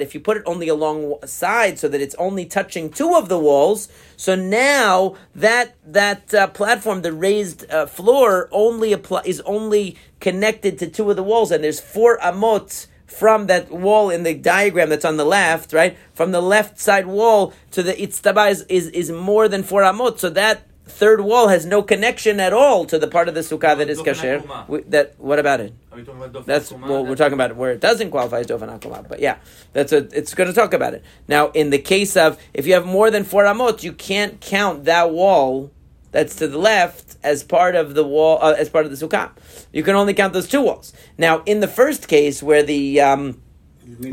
if 0.00 0.14
you 0.14 0.20
put 0.20 0.36
it 0.36 0.42
only 0.46 0.68
along 0.68 1.16
side 1.26 1.78
so 1.78 1.88
that 1.88 2.00
it's 2.00 2.14
only 2.14 2.46
touching 2.46 2.88
two 2.88 3.14
of 3.14 3.28
the 3.28 3.38
walls, 3.38 3.88
so 4.16 4.34
now 4.34 5.16
that 5.34 5.74
that 5.84 6.32
uh, 6.32 6.46
platform, 6.46 7.02
the 7.02 7.12
raised 7.12 7.68
uh, 7.70 7.84
floor, 7.84 8.48
only 8.52 8.92
apply, 8.92 9.22
is 9.26 9.40
only 9.42 9.98
connected 10.20 10.78
to 10.78 10.86
two 10.86 11.10
of 11.10 11.16
the 11.16 11.22
walls, 11.22 11.50
and 11.50 11.64
there's 11.64 11.80
four 11.80 12.18
amot 12.20 12.86
from 13.06 13.46
that 13.46 13.70
wall 13.70 14.10
in 14.10 14.22
the 14.22 14.34
diagram 14.34 14.88
that's 14.88 15.04
on 15.04 15.16
the 15.16 15.24
left, 15.24 15.72
right? 15.72 15.96
From 16.14 16.32
the 16.32 16.40
left 16.40 16.78
side 16.78 17.06
wall 17.06 17.52
to 17.72 17.82
the 17.82 17.92
itztaba 17.92 18.50
is, 18.50 18.62
is, 18.62 18.88
is 18.88 19.10
more 19.10 19.48
than 19.48 19.62
four 19.62 19.82
amot. 19.82 20.18
So 20.18 20.30
that 20.30 20.66
third 20.86 21.20
wall 21.20 21.48
has 21.48 21.64
no 21.64 21.82
connection 21.82 22.40
at 22.40 22.52
all 22.52 22.84
to 22.86 22.98
the 22.98 23.08
part 23.08 23.28
of 23.28 23.34
the 23.34 23.40
sukkah 23.40 23.76
that 23.76 23.88
is 23.88 24.00
kasher. 24.00 24.90
That 24.90 25.14
what 25.18 25.38
about 25.38 25.60
it? 25.60 25.74
About 25.90 26.46
That's 26.46 26.72
well, 26.72 27.04
we're 27.06 27.16
talking 27.16 27.34
about 27.34 27.56
where 27.56 27.72
it 27.72 27.80
doesn't 27.80 28.10
qualify 28.10 28.40
as 28.40 28.46
dofen 28.46 28.78
akuma. 28.78 29.06
But 29.08 29.20
yeah, 29.20 29.38
that's 29.72 29.92
a, 29.92 30.08
it's 30.16 30.34
going 30.34 30.48
to 30.48 30.54
talk 30.54 30.74
about 30.74 30.94
it. 30.94 31.02
Now, 31.28 31.50
in 31.50 31.70
the 31.70 31.78
case 31.78 32.16
of 32.16 32.38
if 32.52 32.66
you 32.66 32.74
have 32.74 32.86
more 32.86 33.10
than 33.10 33.24
four 33.24 33.44
amot, 33.44 33.82
you 33.82 33.92
can't 33.92 34.40
count 34.40 34.84
that 34.84 35.10
wall 35.10 35.70
that's 36.14 36.36
to 36.36 36.46
the 36.46 36.58
left 36.58 37.16
as 37.24 37.42
part 37.42 37.74
of 37.74 37.94
the 37.94 38.04
wall, 38.04 38.38
uh, 38.40 38.54
as 38.56 38.68
part 38.68 38.86
of 38.86 38.96
the 38.96 39.04
sukkah. 39.04 39.32
You 39.72 39.82
can 39.82 39.96
only 39.96 40.14
count 40.14 40.32
those 40.32 40.46
two 40.46 40.62
walls. 40.62 40.92
Now, 41.18 41.42
in 41.44 41.58
the 41.58 41.66
first 41.66 42.06
case 42.06 42.40
where 42.40 42.62
the 42.62 43.00
um, 43.00 43.42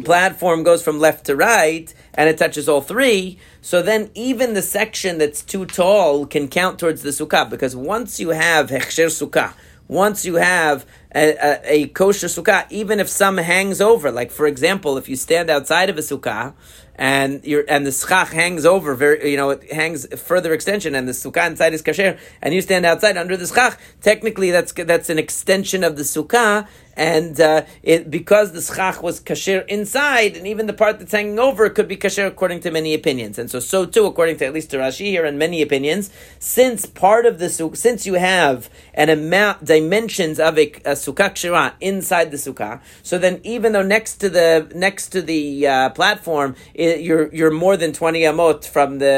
platform 0.04 0.64
goes 0.64 0.84
from 0.84 0.98
left 1.00 1.28
to 1.28 1.36
right 1.36 1.94
and 2.16 2.28
it 2.28 2.40
touches 2.40 2.68
all 2.68 2.82
three, 2.82 3.38
so 3.62 3.84
then 3.84 4.10
even 4.16 4.56
the 4.56 4.64
section 4.64 5.20
that's 5.20 5.44
too 5.44 5.68
tall 5.68 6.26
can 6.26 6.48
count 6.48 6.80
towards 6.80 7.04
the 7.04 7.12
sukkah 7.12 7.48
because 7.48 7.76
once 7.76 8.20
you 8.20 8.30
have 8.30 8.72
hechsher 8.72 9.06
sukkah, 9.06 9.54
once 9.92 10.24
you 10.24 10.36
have 10.36 10.86
a, 11.14 11.36
a, 11.36 11.60
a, 11.66 11.88
kosher 11.90 12.28
sukkah, 12.28 12.66
even 12.70 13.02
if 13.02 13.10
some 13.10 13.36
hangs 13.36 13.82
over, 13.82 14.10
like 14.10 14.32
for 14.32 14.48
example, 14.48 14.98
if 14.98 15.10
you 15.10 15.18
stand 15.18 15.50
outside 15.50 15.90
of 15.90 15.98
a 15.98 16.02
sukkah 16.02 16.54
and 16.96 17.46
you 17.46 17.66
and 17.68 17.86
the 17.86 17.92
schach 17.92 18.30
hangs 18.30 18.66
over, 18.66 18.96
very 18.96 19.30
you 19.30 19.36
know 19.36 19.50
it 19.50 19.70
hangs 19.74 20.08
further 20.18 20.54
extension, 20.54 20.96
and 20.96 21.10
the 21.10 21.12
sukkah 21.12 21.46
inside 21.46 21.74
is 21.74 21.82
kasher, 21.82 22.18
and 22.42 22.54
you 22.54 22.62
stand 22.62 22.86
outside 22.86 23.18
under 23.18 23.36
the 23.36 23.46
schach. 23.46 23.78
Technically, 24.00 24.50
that's 24.50 24.72
that's 24.72 25.10
an 25.10 25.20
extension 25.20 25.84
of 25.84 25.98
the 25.98 26.04
sukkah, 26.04 26.70
and 27.02 27.42
uh, 27.42 27.66
it, 27.82 28.12
because 28.12 28.52
the 28.52 28.62
schach 28.62 29.02
was 29.02 29.20
kasher 29.20 29.66
inside, 29.68 30.38
and 30.38 30.46
even 30.46 30.68
the 30.68 30.74
part 30.74 31.00
that's 31.00 31.12
hanging 31.12 31.40
over 31.40 31.68
could 31.68 31.88
be 31.88 31.98
kasher 31.98 32.28
according 32.28 32.60
to 32.60 32.70
many 32.70 32.94
opinions, 32.94 33.40
and 33.40 33.50
so 33.50 33.60
so 33.60 33.88
too 33.88 34.06
according 34.06 34.38
to 34.38 34.46
at 34.46 34.54
least 34.54 34.70
to 34.70 34.78
Rashi 34.78 35.08
here 35.08 35.26
and 35.26 35.40
many 35.40 35.64
opinions. 35.64 36.12
Since 36.38 36.86
part 36.86 37.26
of 37.26 37.40
the 37.40 37.50
since 37.50 38.06
you 38.06 38.14
have 38.14 38.70
an 38.94 39.10
amount 39.10 39.66
dimensions 39.66 40.40
of 40.40 40.60
a, 40.60 40.68
a 40.86 40.94
sukkah 40.94 41.32
kshira 41.34 41.74
inside 41.82 42.30
the 42.30 42.38
sukkah, 42.38 42.80
so 43.02 43.18
then 43.18 43.42
even 43.44 43.72
though 43.72 43.82
next 43.82 44.18
to 44.18 44.30
the 44.30 44.72
next 44.76 45.10
to 45.10 45.24
the 45.24 45.66
uh, 45.66 45.90
platform 45.90 46.56
the 46.76 47.02
you're 47.02 47.34
you're 47.34 47.50
more 47.66 47.78
than 47.78 47.94
twenty 47.94 48.22
amot 48.22 48.64
from 48.68 49.00
the 49.00 49.16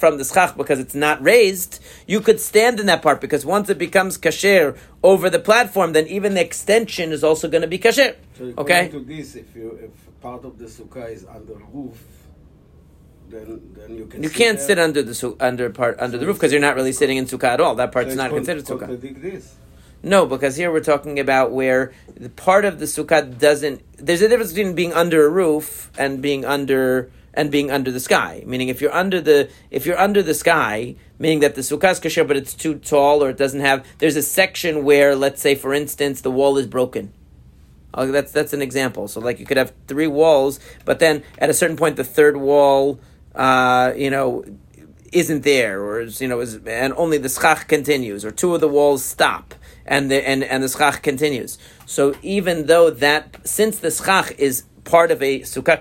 from 0.00 0.18
the 0.18 0.24
schach 0.24 0.56
because 0.56 0.80
it's 0.80 0.96
not 0.96 1.22
raised, 1.22 1.80
you 2.08 2.20
could 2.20 2.40
stand 2.40 2.80
in 2.80 2.86
that 2.86 3.00
part 3.00 3.20
because 3.20 3.46
once 3.46 3.70
it 3.70 3.78
becomes 3.78 4.18
kasher 4.18 4.76
over 5.12 5.30
the 5.30 5.38
platform, 5.50 5.92
then 5.96 6.06
even 6.08 6.34
the 6.34 6.44
extension 6.50 7.12
is 7.16 7.22
also 7.22 7.46
going 7.48 7.62
to 7.68 7.72
be 7.76 7.78
kasher. 7.78 8.10
So 8.38 8.52
Okay. 8.62 8.88
to 8.88 9.00
this, 9.12 9.28
if 9.42 9.48
you 9.54 9.66
if 9.86 9.92
part 10.20 10.42
of 10.48 10.58
the 10.58 10.66
sukkah 10.76 11.08
is 11.16 11.22
under 11.36 11.54
roof, 11.74 11.98
then 13.30 13.48
then 13.78 13.90
you 13.98 14.06
can. 14.10 14.22
You 14.26 14.30
can't 14.30 14.58
there. 14.58 14.66
sit 14.68 14.78
under 14.86 15.02
the 15.02 15.14
su- 15.14 15.36
under 15.48 15.70
part 15.70 15.94
under 16.04 16.16
So 16.16 16.20
the 16.20 16.26
roof 16.28 16.36
because 16.38 16.52
you're 16.52 16.66
not 16.68 16.76
really 16.80 16.92
sitting 17.02 17.16
in 17.20 17.26
sukkah 17.26 17.50
at 17.56 17.60
all. 17.60 17.74
That 17.82 17.90
So 17.90 17.94
part's 17.96 18.08
it's 18.12 18.16
not 18.22 18.30
con- 18.30 18.38
considered 18.40 18.64
sukkah. 18.64 18.88
This. 19.22 19.54
No, 20.02 20.26
because 20.26 20.54
here 20.60 20.70
we're 20.74 20.88
talking 20.94 21.18
about 21.26 21.52
where 21.52 21.92
the 22.26 22.28
part 22.28 22.64
of 22.64 22.78
the 22.82 22.86
sukkah 22.86 23.22
doesn't. 23.46 23.78
There's 24.06 24.22
a 24.22 24.28
difference 24.28 24.52
between 24.52 24.74
being 24.74 24.92
under 24.92 25.24
a 25.26 25.30
roof 25.30 25.90
and 25.98 26.20
being 26.20 26.44
under 26.44 27.10
and 27.34 27.50
being 27.50 27.70
under 27.70 27.90
the 27.90 28.00
sky. 28.10 28.42
Meaning, 28.46 28.68
if 28.74 28.78
you're 28.82 28.94
under 29.04 29.20
the 29.20 29.48
if 29.70 29.86
you're 29.86 29.98
under 30.08 30.22
the 30.22 30.34
sky, 30.34 30.96
meaning 31.18 31.40
that 31.40 31.54
the 31.54 31.60
sukkah 31.60 31.92
is 31.92 32.00
kasher, 32.00 32.26
but 32.26 32.36
it's 32.36 32.54
too 32.54 32.76
tall 32.76 33.22
or 33.22 33.30
it 33.30 33.36
doesn't 33.36 33.60
have. 33.60 33.86
There's 33.98 34.16
a 34.16 34.22
section 34.22 34.84
where, 34.84 35.14
let's 35.14 35.40
say, 35.40 35.54
for 35.54 35.72
instance, 35.72 36.20
the 36.20 36.30
wall 36.30 36.58
is 36.58 36.66
broken. 36.66 37.12
Oh, 37.94 38.06
that's 38.10 38.32
that's 38.32 38.52
an 38.52 38.60
example. 38.60 39.08
So, 39.08 39.20
like, 39.20 39.40
you 39.40 39.46
could 39.46 39.56
have 39.56 39.72
three 39.86 40.06
walls, 40.06 40.60
but 40.84 40.98
then 40.98 41.22
at 41.38 41.48
a 41.48 41.54
certain 41.54 41.76
point, 41.76 41.96
the 41.96 42.04
third 42.04 42.36
wall, 42.36 43.00
uh, 43.34 43.92
you 43.96 44.10
know, 44.10 44.44
isn't 45.12 45.44
there, 45.44 45.80
or 45.80 46.00
is, 46.00 46.20
you 46.20 46.28
know, 46.28 46.40
is, 46.40 46.60
and 46.66 46.92
only 46.94 47.16
the 47.16 47.30
schach 47.30 47.68
continues, 47.68 48.24
or 48.24 48.30
two 48.30 48.54
of 48.54 48.60
the 48.60 48.68
walls 48.68 49.02
stop, 49.02 49.54
and 49.86 50.10
the 50.10 50.28
and 50.28 50.44
and 50.44 50.62
the 50.62 50.68
schach 50.68 51.02
continues. 51.02 51.58
So, 51.86 52.14
even 52.22 52.66
though 52.66 52.90
that, 52.90 53.48
since 53.48 53.78
the 53.78 53.90
schach 53.90 54.34
is 54.38 54.64
part 54.84 55.10
of 55.10 55.22
a 55.22 55.40
sukkah 55.40 55.80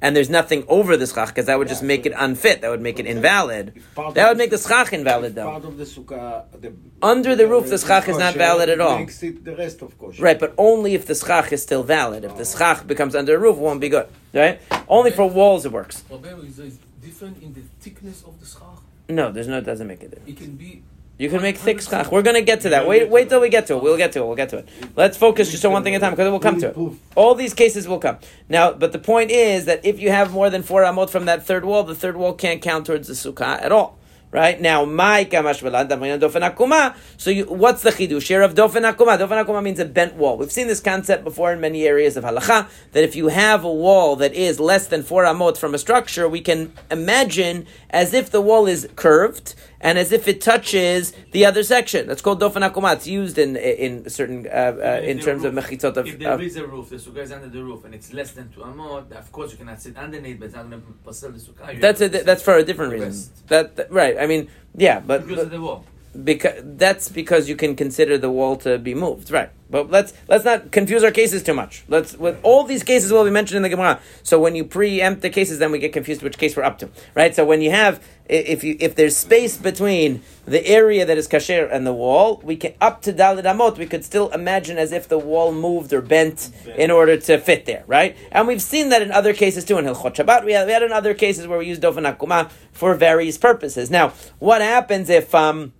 and 0.00 0.14
there's 0.14 0.30
nothing 0.30 0.64
over 0.68 0.96
the 0.96 1.06
schach, 1.06 1.28
because 1.28 1.46
that 1.46 1.58
would 1.58 1.68
just 1.68 1.82
make 1.82 2.04
so- 2.04 2.10
it 2.10 2.14
unfit. 2.16 2.60
That 2.60 2.70
would 2.70 2.80
make 2.80 2.98
it 2.98 3.06
invalid. 3.06 3.82
That 4.14 4.28
would 4.28 4.38
make 4.38 4.50
the 4.50 4.58
schach 4.58 4.92
invalid, 4.92 5.34
though. 5.34 5.50
Part 5.50 5.64
of 5.64 5.76
the 5.76 5.84
sukkah, 5.84 6.44
the, 6.60 6.72
Under 7.02 7.34
the 7.34 7.48
roof, 7.48 7.68
the 7.68 7.78
schach 7.78 8.08
is 8.08 8.18
not 8.18 8.34
valid 8.34 8.68
at 8.68 8.80
all. 8.80 8.98
Makes 8.98 9.22
it 9.22 9.44
the 9.44 9.56
rest 9.56 9.82
of 9.82 9.98
kosher. 9.98 10.22
Right, 10.22 10.38
but 10.38 10.54
only 10.56 10.94
if 10.94 11.06
the 11.06 11.14
schach 11.14 11.52
is 11.52 11.62
still 11.62 11.82
valid. 11.82 12.24
If 12.24 12.36
the 12.36 12.42
oh. 12.42 12.56
schach 12.58 12.86
becomes 12.86 13.14
under 13.14 13.32
the 13.32 13.38
roof, 13.38 13.56
it 13.56 13.62
won't 13.62 13.80
be 13.80 13.88
good. 13.88 14.08
Right? 14.32 14.60
Only 14.88 15.10
for 15.10 15.28
walls 15.28 15.64
it 15.66 15.72
works. 15.72 16.04
Rabbeinu, 16.10 16.46
is 16.46 16.58
it 16.58 16.74
different 17.00 17.42
in 17.42 17.52
the 17.54 17.62
thickness 17.80 18.22
of 18.22 18.38
the 18.40 18.46
schach? 18.46 18.82
No, 19.08 19.32
there's 19.32 19.48
no. 19.48 19.58
It 19.58 19.64
doesn't 19.64 19.86
make 19.86 20.02
it. 20.02 20.20
It 20.26 20.36
can 20.36 20.54
be. 20.56 20.82
You 21.18 21.28
can 21.28 21.42
make 21.42 21.56
thick 21.56 21.80
schach. 21.80 22.12
We're 22.12 22.22
gonna 22.22 22.42
get 22.42 22.60
to 22.60 22.68
that. 22.68 22.86
Wait, 22.86 23.10
wait 23.10 23.28
till 23.28 23.40
we 23.40 23.48
get 23.48 23.66
to 23.66 23.76
it. 23.76 23.82
We'll 23.82 23.96
get 23.96 24.12
to 24.12 24.20
it. 24.20 24.26
We'll 24.26 24.36
get 24.36 24.50
to 24.50 24.58
it. 24.58 24.68
Let's 24.94 25.16
focus 25.16 25.50
just 25.50 25.64
on 25.64 25.72
one 25.72 25.82
thing 25.82 25.96
at 25.96 25.98
a 25.98 26.00
time 26.00 26.12
because 26.12 26.30
we'll 26.30 26.38
come 26.38 26.60
to 26.60 26.68
it. 26.68 26.92
All 27.16 27.34
these 27.34 27.54
cases 27.54 27.88
will 27.88 27.98
come 27.98 28.18
now. 28.48 28.72
But 28.72 28.92
the 28.92 29.00
point 29.00 29.32
is 29.32 29.64
that 29.64 29.84
if 29.84 29.98
you 29.98 30.10
have 30.10 30.32
more 30.32 30.48
than 30.48 30.62
four 30.62 30.82
amot 30.82 31.10
from 31.10 31.24
that 31.24 31.44
third 31.44 31.64
wall, 31.64 31.82
the 31.82 31.94
third 31.96 32.16
wall 32.16 32.34
can't 32.34 32.62
count 32.62 32.86
towards 32.86 33.08
the 33.08 33.14
sukkah 33.14 33.60
at 33.60 33.72
all. 33.72 33.98
Right 34.30 34.60
now, 34.60 34.84
my 34.84 35.24
kamash 35.24 35.62
dofen 35.62 36.54
akuma. 36.54 36.94
So, 37.16 37.30
you, 37.30 37.46
what's 37.46 37.80
the 37.80 37.90
chidush 37.90 38.28
here 38.28 38.42
of 38.42 38.54
dofen 38.54 38.82
akuma? 38.82 39.18
Dofen 39.18 39.42
akuma 39.42 39.62
means 39.62 39.80
a 39.80 39.86
bent 39.86 40.16
wall. 40.16 40.36
We've 40.36 40.52
seen 40.52 40.66
this 40.66 40.80
concept 40.80 41.24
before 41.24 41.50
in 41.54 41.60
many 41.62 41.86
areas 41.86 42.14
of 42.18 42.24
halacha. 42.24 42.68
That 42.92 43.04
if 43.04 43.16
you 43.16 43.28
have 43.28 43.64
a 43.64 43.72
wall 43.72 44.16
that 44.16 44.34
is 44.34 44.60
less 44.60 44.86
than 44.86 45.02
four 45.02 45.24
amot 45.24 45.56
from 45.56 45.74
a 45.74 45.78
structure, 45.78 46.28
we 46.28 46.42
can 46.42 46.74
imagine 46.90 47.66
as 47.88 48.12
if 48.12 48.30
the 48.30 48.42
wall 48.42 48.66
is 48.66 48.86
curved 48.96 49.54
and 49.80 49.98
as 49.98 50.12
if 50.12 50.26
it 50.28 50.40
touches 50.40 51.12
the 51.32 51.46
other 51.46 51.62
section. 51.62 52.06
That's 52.06 52.22
called 52.22 52.40
dofen 52.40 52.68
akuma. 52.68 52.94
It's 52.96 53.06
used 53.06 53.38
in 53.38 53.56
in 53.56 54.08
certain 54.10 54.46
uh, 54.46 54.50
uh, 54.50 55.00
in 55.04 55.18
terms 55.20 55.44
of 55.44 55.54
roof- 55.54 55.66
mechitzot 55.66 55.96
of. 55.96 56.06
If 56.06 56.18
there 56.18 56.32
of 56.32 56.42
is 56.42 56.56
a 56.56 56.66
roof, 56.66 56.90
the 56.90 56.96
sukkah 56.96 57.18
is 57.18 57.32
under 57.32 57.48
the 57.48 57.62
roof, 57.62 57.84
and 57.84 57.94
it's 57.94 58.12
less 58.12 58.32
than 58.32 58.50
two 58.50 58.60
amot, 58.60 59.12
of 59.12 59.30
course 59.32 59.52
you 59.52 59.58
cannot 59.58 59.80
sit 59.80 59.96
underneath, 59.96 60.38
but 60.38 60.46
it's 60.46 60.54
not 60.54 60.68
going 60.70 60.82
to 60.82 60.88
pasel 61.06 61.32
the 61.32 61.40
sukkah. 61.40 61.80
That's 61.80 62.00
a, 62.00 62.04
have 62.04 62.12
to 62.12 62.18
sit 62.18 62.26
that's 62.26 62.42
for 62.42 62.56
a 62.56 62.64
different 62.64 62.92
reason. 62.92 63.32
That, 63.48 63.76
that- 63.76 63.90
right. 63.92 64.16
I 64.18 64.26
mean, 64.26 64.48
yeah, 64.76 65.00
but, 65.00 65.26
because 65.26 65.44
of 65.44 65.50
the 65.50 65.60
wall. 65.60 65.84
Because 66.22 66.62
that's 66.64 67.08
because 67.08 67.48
you 67.48 67.56
can 67.56 67.76
consider 67.76 68.18
the 68.18 68.30
wall 68.30 68.56
to 68.56 68.78
be 68.78 68.94
moved, 68.94 69.30
right? 69.30 69.50
But 69.70 69.90
let's 69.90 70.14
let's 70.28 70.44
not 70.44 70.70
confuse 70.70 71.04
our 71.04 71.10
cases 71.10 71.42
too 71.42 71.52
much. 71.54 71.84
Let's 71.88 72.16
with 72.16 72.38
all 72.42 72.64
these 72.64 72.82
cases 72.82 73.12
will 73.12 73.24
be 73.24 73.30
mentioned 73.30 73.56
in 73.56 73.62
the 73.62 73.68
Gemara. 73.68 74.00
So 74.22 74.40
when 74.40 74.54
you 74.54 74.64
preempt 74.64 75.20
the 75.20 75.30
cases, 75.30 75.58
then 75.58 75.70
we 75.70 75.78
get 75.78 75.92
confused 75.92 76.22
which 76.22 76.38
case 76.38 76.56
we're 76.56 76.62
up 76.64 76.78
to, 76.78 76.88
right? 77.14 77.34
So 77.34 77.44
when 77.44 77.60
you 77.60 77.70
have 77.70 78.02
if 78.28 78.64
you 78.64 78.76
if 78.80 78.94
there's 78.94 79.16
space 79.16 79.58
between 79.58 80.22
the 80.46 80.66
area 80.66 81.04
that 81.04 81.18
is 81.18 81.28
kasher 81.28 81.68
and 81.70 81.86
the 81.86 81.92
wall, 81.92 82.40
we 82.42 82.56
can 82.56 82.72
up 82.80 83.02
to 83.02 83.12
dalid 83.12 83.44
amot. 83.44 83.76
We 83.76 83.86
could 83.86 84.04
still 84.04 84.30
imagine 84.30 84.78
as 84.78 84.90
if 84.90 85.06
the 85.06 85.18
wall 85.18 85.52
moved 85.52 85.92
or 85.92 86.00
bent 86.00 86.50
in 86.76 86.90
order 86.90 87.18
to 87.18 87.38
fit 87.38 87.66
there, 87.66 87.84
right? 87.86 88.16
And 88.32 88.48
we've 88.48 88.62
seen 88.62 88.88
that 88.88 89.02
in 89.02 89.12
other 89.12 89.34
cases 89.34 89.66
too. 89.66 89.76
In 89.76 89.84
Hilchot 89.84 90.14
Shabbat, 90.14 90.46
we 90.46 90.52
had, 90.52 90.66
we 90.66 90.72
had 90.72 90.82
in 90.82 90.92
other 90.92 91.12
cases 91.12 91.46
where 91.46 91.58
we 91.58 91.66
used 91.66 91.82
dofen 91.82 92.10
akuma 92.10 92.50
for 92.72 92.94
various 92.94 93.36
purposes. 93.36 93.90
Now, 93.90 94.14
what 94.38 94.62
happens 94.62 95.10
if 95.10 95.34
um 95.34 95.74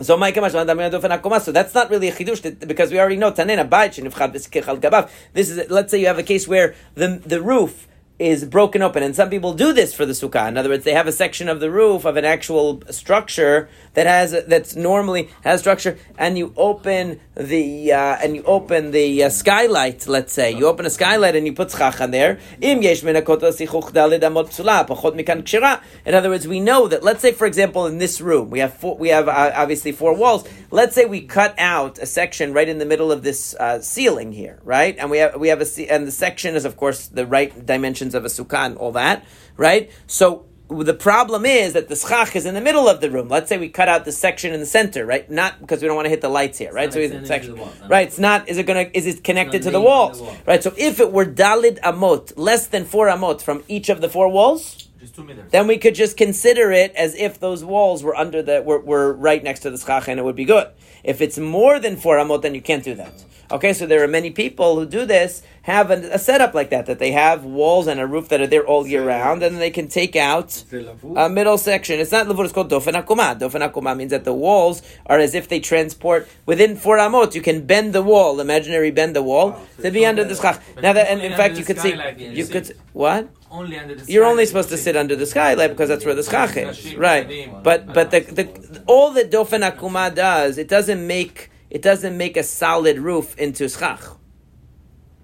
so 0.00 0.16
my 0.16 0.30
that's 0.30 1.74
not 1.74 1.90
really 1.90 2.08
a 2.08 2.12
chidush 2.12 2.66
because 2.66 2.90
we 2.90 2.98
already 2.98 3.16
know 3.16 3.32
tanena 3.32 3.68
bayit 3.68 3.94
shenifchad 3.94 4.32
v'sikechal 4.34 4.80
gabav. 4.80 5.10
This 5.32 5.50
is 5.50 5.70
let's 5.70 5.90
say 5.90 6.00
you 6.00 6.06
have 6.06 6.18
a 6.18 6.22
case 6.22 6.46
where 6.46 6.74
the 6.94 7.20
the 7.24 7.40
roof 7.40 7.86
is 8.18 8.44
broken 8.44 8.82
open, 8.82 9.02
and 9.02 9.14
some 9.14 9.28
people 9.28 9.52
do 9.52 9.72
this 9.72 9.92
for 9.92 10.06
the 10.06 10.12
sukkah. 10.12 10.48
In 10.48 10.56
other 10.56 10.70
words, 10.70 10.84
they 10.84 10.94
have 10.94 11.06
a 11.06 11.12
section 11.12 11.48
of 11.48 11.60
the 11.60 11.70
roof 11.70 12.04
of 12.04 12.16
an 12.16 12.24
actual 12.24 12.82
structure 12.90 13.68
that 13.94 14.06
has 14.06 14.32
that's 14.46 14.74
normally 14.74 15.28
has 15.42 15.60
structure, 15.60 15.98
and 16.18 16.38
you 16.38 16.52
open 16.56 17.20
the 17.34 17.92
uh, 17.92 18.16
and 18.22 18.34
you 18.34 18.42
open 18.44 18.90
the 18.92 19.24
uh, 19.24 19.28
skylight. 19.28 20.06
Let's 20.06 20.32
say 20.32 20.50
you 20.52 20.66
open 20.66 20.86
a 20.86 20.90
skylight 20.90 21.36
and 21.36 21.46
you 21.46 21.52
put 21.52 21.70
schach 21.70 22.00
on 22.00 22.10
there. 22.10 22.38
In 22.60 22.86
other 26.14 26.30
words, 26.30 26.48
we 26.48 26.60
know 26.60 26.88
that. 26.88 27.02
Let's 27.02 27.20
say, 27.20 27.32
for 27.32 27.46
example, 27.46 27.86
in 27.86 27.98
this 27.98 28.20
room 28.20 28.50
we 28.50 28.60
have 28.60 28.74
four, 28.74 28.96
we 28.96 29.08
have 29.08 29.28
uh, 29.28 29.52
obviously 29.54 29.92
four 29.92 30.14
walls. 30.14 30.48
Let's 30.70 30.94
say 30.94 31.04
we 31.04 31.20
cut 31.20 31.54
out 31.58 31.98
a 31.98 32.06
section 32.06 32.52
right 32.52 32.68
in 32.68 32.78
the 32.78 32.86
middle 32.86 33.12
of 33.12 33.22
this 33.22 33.54
uh, 33.54 33.80
ceiling 33.80 34.32
here, 34.32 34.58
right? 34.64 34.96
And 34.98 35.10
we 35.10 35.18
have 35.18 35.36
we 35.36 35.48
have 35.48 35.60
a 35.60 35.92
and 35.92 36.06
the 36.06 36.12
section 36.12 36.54
is 36.54 36.64
of 36.64 36.76
course 36.76 37.08
the 37.08 37.26
right 37.26 37.66
dimensions 38.10 38.14
of 38.14 38.24
a 38.24 38.28
sukkah 38.28 38.66
and 38.66 38.76
all 38.76 38.92
that, 38.92 39.24
right? 39.56 39.90
So 40.06 40.46
the 40.68 40.94
problem 40.94 41.46
is 41.46 41.74
that 41.74 41.88
the 41.88 41.94
schach 41.96 42.34
is 42.34 42.44
in 42.44 42.54
the 42.54 42.60
middle 42.60 42.88
of 42.88 43.00
the 43.00 43.08
room. 43.10 43.28
Let's 43.28 43.48
say 43.48 43.58
we 43.58 43.68
cut 43.68 43.88
out 43.88 44.04
the 44.04 44.12
section 44.12 44.52
in 44.52 44.60
the 44.60 44.66
center, 44.66 45.06
right? 45.06 45.30
Not 45.30 45.60
because 45.60 45.80
we 45.80 45.86
don't 45.86 45.96
want 45.96 46.06
to 46.06 46.10
hit 46.10 46.20
the 46.20 46.28
lights 46.28 46.58
here, 46.58 46.72
right? 46.72 46.92
so 46.92 46.98
it's 46.98 47.12
extending 47.12 47.28
section, 47.28 47.54
the 47.54 47.60
wall, 47.60 47.72
right? 47.88 48.08
It's 48.08 48.18
not. 48.18 48.48
Is 48.48 48.58
it 48.58 48.66
gonna? 48.66 48.90
Is 48.92 49.06
it 49.06 49.22
connected 49.22 49.62
to 49.62 49.70
the 49.70 49.80
walls, 49.80 50.18
the 50.18 50.24
wall. 50.24 50.36
right? 50.46 50.62
So 50.62 50.72
if 50.76 50.98
it 51.00 51.12
were 51.12 51.26
dalid 51.26 51.78
amot, 51.80 52.32
less 52.36 52.66
than 52.66 52.84
four 52.84 53.06
amot 53.08 53.42
from 53.42 53.62
each 53.68 53.88
of 53.88 54.00
the 54.00 54.08
four 54.08 54.28
walls, 54.28 54.62
Just 54.74 54.88
two 54.88 54.94
meters 54.95 54.95
then 55.50 55.66
we 55.66 55.78
could 55.78 55.94
just 55.94 56.16
consider 56.16 56.72
it 56.72 56.94
as 56.94 57.14
if 57.14 57.38
those 57.38 57.64
walls 57.64 58.02
were 58.02 58.16
under 58.16 58.42
the 58.42 58.62
were, 58.62 58.80
were 58.80 59.12
right 59.12 59.42
next 59.42 59.60
to 59.60 59.70
the 59.70 59.78
schach 59.78 60.08
and 60.08 60.18
it 60.18 60.22
would 60.22 60.36
be 60.36 60.44
good. 60.44 60.68
If 61.04 61.20
it's 61.20 61.38
more 61.38 61.78
than 61.78 61.96
four 61.96 62.16
amot, 62.16 62.42
then 62.42 62.54
you 62.54 62.62
can't 62.62 62.82
do 62.82 62.94
that. 62.94 63.24
Okay, 63.48 63.72
so 63.72 63.86
there 63.86 64.02
are 64.02 64.08
many 64.08 64.30
people 64.30 64.74
who 64.74 64.86
do 64.86 65.06
this 65.06 65.42
have 65.62 65.90
a, 65.92 66.14
a 66.14 66.18
setup 66.18 66.52
like 66.52 66.70
that 66.70 66.86
that 66.86 66.98
they 66.98 67.12
have 67.12 67.44
walls 67.44 67.86
and 67.86 68.00
a 68.00 68.06
roof 68.06 68.28
that 68.30 68.40
are 68.40 68.46
there 68.46 68.66
all 68.66 68.86
year 68.86 69.04
round, 69.06 69.42
and 69.42 69.58
they 69.58 69.70
can 69.70 69.86
take 69.86 70.16
out 70.16 70.64
a 71.16 71.28
middle 71.28 71.56
section. 71.56 72.00
It's 72.00 72.10
not 72.10 72.26
lavud; 72.26 72.44
it's 72.44 72.52
called 72.52 72.70
dofen 72.70 73.00
akuma. 73.00 73.38
Dofen 73.38 73.68
akuma 73.68 73.96
means 73.96 74.10
that 74.10 74.24
the 74.24 74.34
walls 74.34 74.82
are 75.06 75.20
as 75.20 75.34
if 75.34 75.48
they 75.48 75.60
transport 75.60 76.28
within 76.44 76.76
four 76.76 76.98
amot. 76.98 77.36
You 77.36 77.42
can 77.42 77.66
bend 77.66 77.92
the 77.92 78.02
wall, 78.02 78.40
imaginary 78.40 78.90
bend 78.90 79.14
the 79.14 79.22
wall 79.22 79.50
wow, 79.50 79.66
so 79.76 79.82
to 79.84 79.90
be 79.92 80.04
under 80.04 80.24
the 80.24 80.34
schach. 80.34 80.60
Now 80.82 80.92
that, 80.92 81.08
and 81.08 81.20
in 81.20 81.34
fact, 81.34 81.56
you 81.56 81.64
could 81.64 81.78
see, 81.78 81.94
you 82.18 82.46
could 82.46 82.76
what. 82.92 83.28
Only 83.50 83.78
under 83.78 83.94
the 83.94 84.10
You're 84.12 84.24
only 84.24 84.44
supposed 84.46 84.70
to 84.70 84.76
sit 84.76 84.96
under 84.96 85.14
the 85.16 85.26
skylight 85.26 85.70
because 85.70 85.88
that's 85.88 86.04
where 86.04 86.14
the 86.14 86.22
schach 86.22 86.56
is, 86.56 86.94
right? 86.96 87.50
But 87.62 87.92
but 87.92 88.10
the, 88.10 88.20
the 88.20 88.82
all 88.86 89.12
that 89.12 89.30
dofen 89.30 89.68
akuma 89.68 90.14
does, 90.14 90.58
it 90.58 90.68
doesn't 90.68 91.06
make 91.06 91.50
it 91.70 91.82
doesn't 91.82 92.16
make 92.16 92.36
a 92.36 92.42
solid 92.42 92.98
roof 92.98 93.36
into 93.38 93.68
schach, 93.68 94.00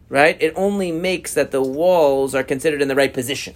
right? 0.09 0.37
It 0.41 0.53
only 0.57 0.93
makes 0.93 1.35
that 1.35 1.51
the 1.51 1.63
walls 1.63 2.35
are 2.35 2.45
considered 2.45 2.81
in 2.81 2.89
the 2.89 2.95
right 2.95 3.13
position, 3.13 3.55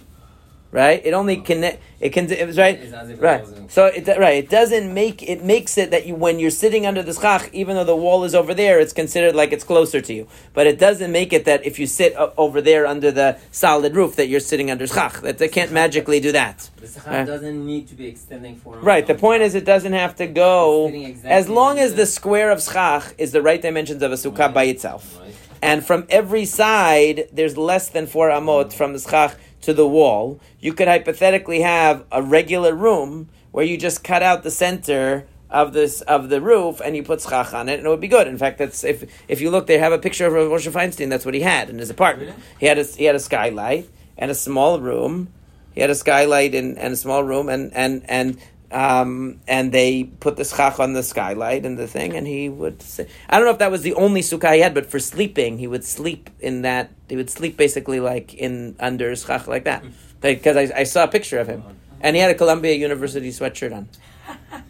right? 0.71 1.01
It 1.03 1.13
only 1.13 1.37
oh. 1.37 1.41
connect. 1.41 1.81
It 1.99 2.09
can. 2.09 2.31
It 2.31 2.45
was 2.45 2.57
right. 2.57 2.79
It's 2.79 2.93
as 2.93 3.09
if 3.09 3.17
it 3.17 3.21
Right. 3.21 3.45
So 3.71 3.85
it 3.85 4.07
right. 4.07 4.43
It 4.43 4.49
doesn't 4.49 4.93
make 4.93 5.23
it 5.23 5.43
makes 5.43 5.77
it 5.77 5.91
that 5.91 6.05
you 6.05 6.15
when 6.15 6.39
you're 6.39 6.51
sitting 6.51 6.85
under 6.85 7.01
the 7.01 7.13
schach, 7.13 7.49
even 7.53 7.75
though 7.75 7.83
the 7.83 7.95
wall 7.95 8.23
is 8.23 8.35
over 8.35 8.53
there, 8.53 8.79
it's 8.79 8.93
considered 8.93 9.35
like 9.35 9.51
it's 9.51 9.63
closer 9.63 10.01
to 10.01 10.13
you. 10.13 10.27
But 10.53 10.67
it 10.67 10.77
doesn't 10.77 11.11
make 11.11 11.33
it 11.33 11.45
that 11.45 11.65
if 11.65 11.79
you 11.79 11.87
sit 11.87 12.13
over 12.37 12.61
there 12.61 12.85
under 12.85 13.11
the 13.11 13.39
solid 13.51 13.95
roof, 13.95 14.15
that 14.17 14.27
you're 14.27 14.39
sitting 14.39 14.69
under 14.69 14.85
schach. 14.87 15.21
That 15.21 15.37
they 15.37 15.47
can't 15.47 15.71
magically 15.71 16.19
do 16.19 16.31
that. 16.33 16.69
The 16.77 16.87
schach 16.87 17.07
Right. 17.07 17.25
doesn't 17.25 17.65
need 17.65 17.87
to 17.87 17.95
be 17.95 18.07
extending 18.07 18.57
for. 18.57 18.77
Right. 18.77 19.05
The 19.05 19.15
point 19.15 19.41
is, 19.41 19.55
it 19.55 19.65
doesn't 19.65 19.93
have 19.93 20.15
to 20.17 20.27
go 20.27 20.87
exactly 20.87 21.31
as 21.31 21.49
long 21.49 21.79
as 21.79 21.95
the- 21.95 22.07
square 22.07 22.51
of 22.51 22.63
schach 22.63 23.13
is 23.17 23.31
the 23.31 23.41
right 23.41 23.61
dimensions 23.61 24.01
of 24.01 24.11
a 24.11 24.15
sukkah 24.15 24.53
by 24.53 24.63
itself. 24.63 25.17
Right. 25.19 25.33
And 25.61 25.85
from 25.85 26.05
every 26.09 26.45
side, 26.45 27.27
there's 27.31 27.57
less 27.57 27.89
than 27.89 28.07
four 28.07 28.29
amot 28.29 28.67
mm. 28.67 28.73
from 28.73 28.93
the 28.93 28.99
schach 28.99 29.35
to 29.61 29.73
the 29.73 29.87
wall. 29.87 30.39
You 30.59 30.73
could 30.73 30.87
hypothetically 30.87 31.61
have 31.61 32.05
a 32.11 32.21
regular 32.21 32.73
room 32.73 33.29
where 33.51 33.65
you 33.65 33.77
just 33.77 34.03
cut 34.03 34.23
out 34.23 34.43
the 34.43 34.51
center 34.51 35.27
of 35.49 35.73
this 35.73 36.01
of 36.01 36.29
the 36.29 36.41
roof 36.41 36.81
and 36.83 36.95
you 36.95 37.03
put 37.03 37.21
schach 37.21 37.53
on 37.53 37.69
it, 37.69 37.77
and 37.77 37.87
it 37.87 37.89
would 37.89 38.01
be 38.01 38.07
good. 38.07 38.27
In 38.27 38.37
fact, 38.37 38.57
that's 38.57 38.83
if 38.83 39.09
if 39.27 39.41
you 39.41 39.49
look, 39.49 39.67
they 39.67 39.77
have 39.77 39.93
a 39.93 39.97
picture 39.99 40.25
of 40.27 40.33
Moshe 40.33 40.71
Feinstein. 40.71 41.09
That's 41.09 41.25
what 41.25 41.33
he 41.33 41.41
had 41.41 41.69
in 41.69 41.79
his 41.79 41.89
apartment. 41.89 42.29
Really? 42.31 42.43
He 42.59 42.65
had 42.65 42.77
a 42.77 42.83
he 42.83 43.05
had 43.05 43.15
a 43.15 43.19
skylight. 43.19 43.89
and 44.17 44.31
a 44.31 44.35
small 44.35 44.79
room. 44.79 45.29
He 45.73 45.81
had 45.81 45.89
a 45.91 45.95
skylight 45.95 46.55
and, 46.55 46.77
and 46.77 46.93
a 46.93 46.97
small 46.97 47.23
room, 47.23 47.49
and 47.49 47.71
and 47.73 48.03
and 48.09 48.37
um, 48.71 49.39
and 49.47 49.71
they 49.71 50.03
put 50.03 50.35
the 50.35 50.43
schach 50.43 50.79
on 50.79 50.93
the 50.93 51.03
skylight 51.03 51.65
and 51.65 51.77
the 51.77 51.87
thing, 51.87 52.15
and 52.15 52.27
he 52.27 52.49
would 52.49 52.81
say, 52.81 53.07
I 53.29 53.37
don't 53.37 53.45
know 53.45 53.51
if 53.51 53.59
that 53.59 53.71
was 53.71 53.81
the 53.81 53.93
only 53.93 54.21
sukkah 54.21 54.53
he 54.53 54.61
had, 54.61 54.73
but 54.73 54.85
for 54.85 54.99
sleeping, 54.99 55.57
he 55.57 55.67
would 55.67 55.83
sleep 55.83 56.29
in 56.39 56.63
that. 56.63 56.91
He 57.09 57.15
would 57.15 57.29
sleep 57.29 57.57
basically 57.57 57.99
like 57.99 58.33
in 58.33 58.75
under 58.79 59.15
schach 59.15 59.47
like 59.47 59.63
that, 59.65 59.83
because 60.21 60.57
I, 60.57 60.81
I 60.81 60.83
saw 60.83 61.03
a 61.05 61.07
picture 61.07 61.39
of 61.39 61.47
him, 61.47 61.63
and 62.01 62.15
he 62.15 62.21
had 62.21 62.31
a 62.31 62.35
Columbia 62.35 62.73
University 62.73 63.29
sweatshirt 63.29 63.73
on. 63.73 63.89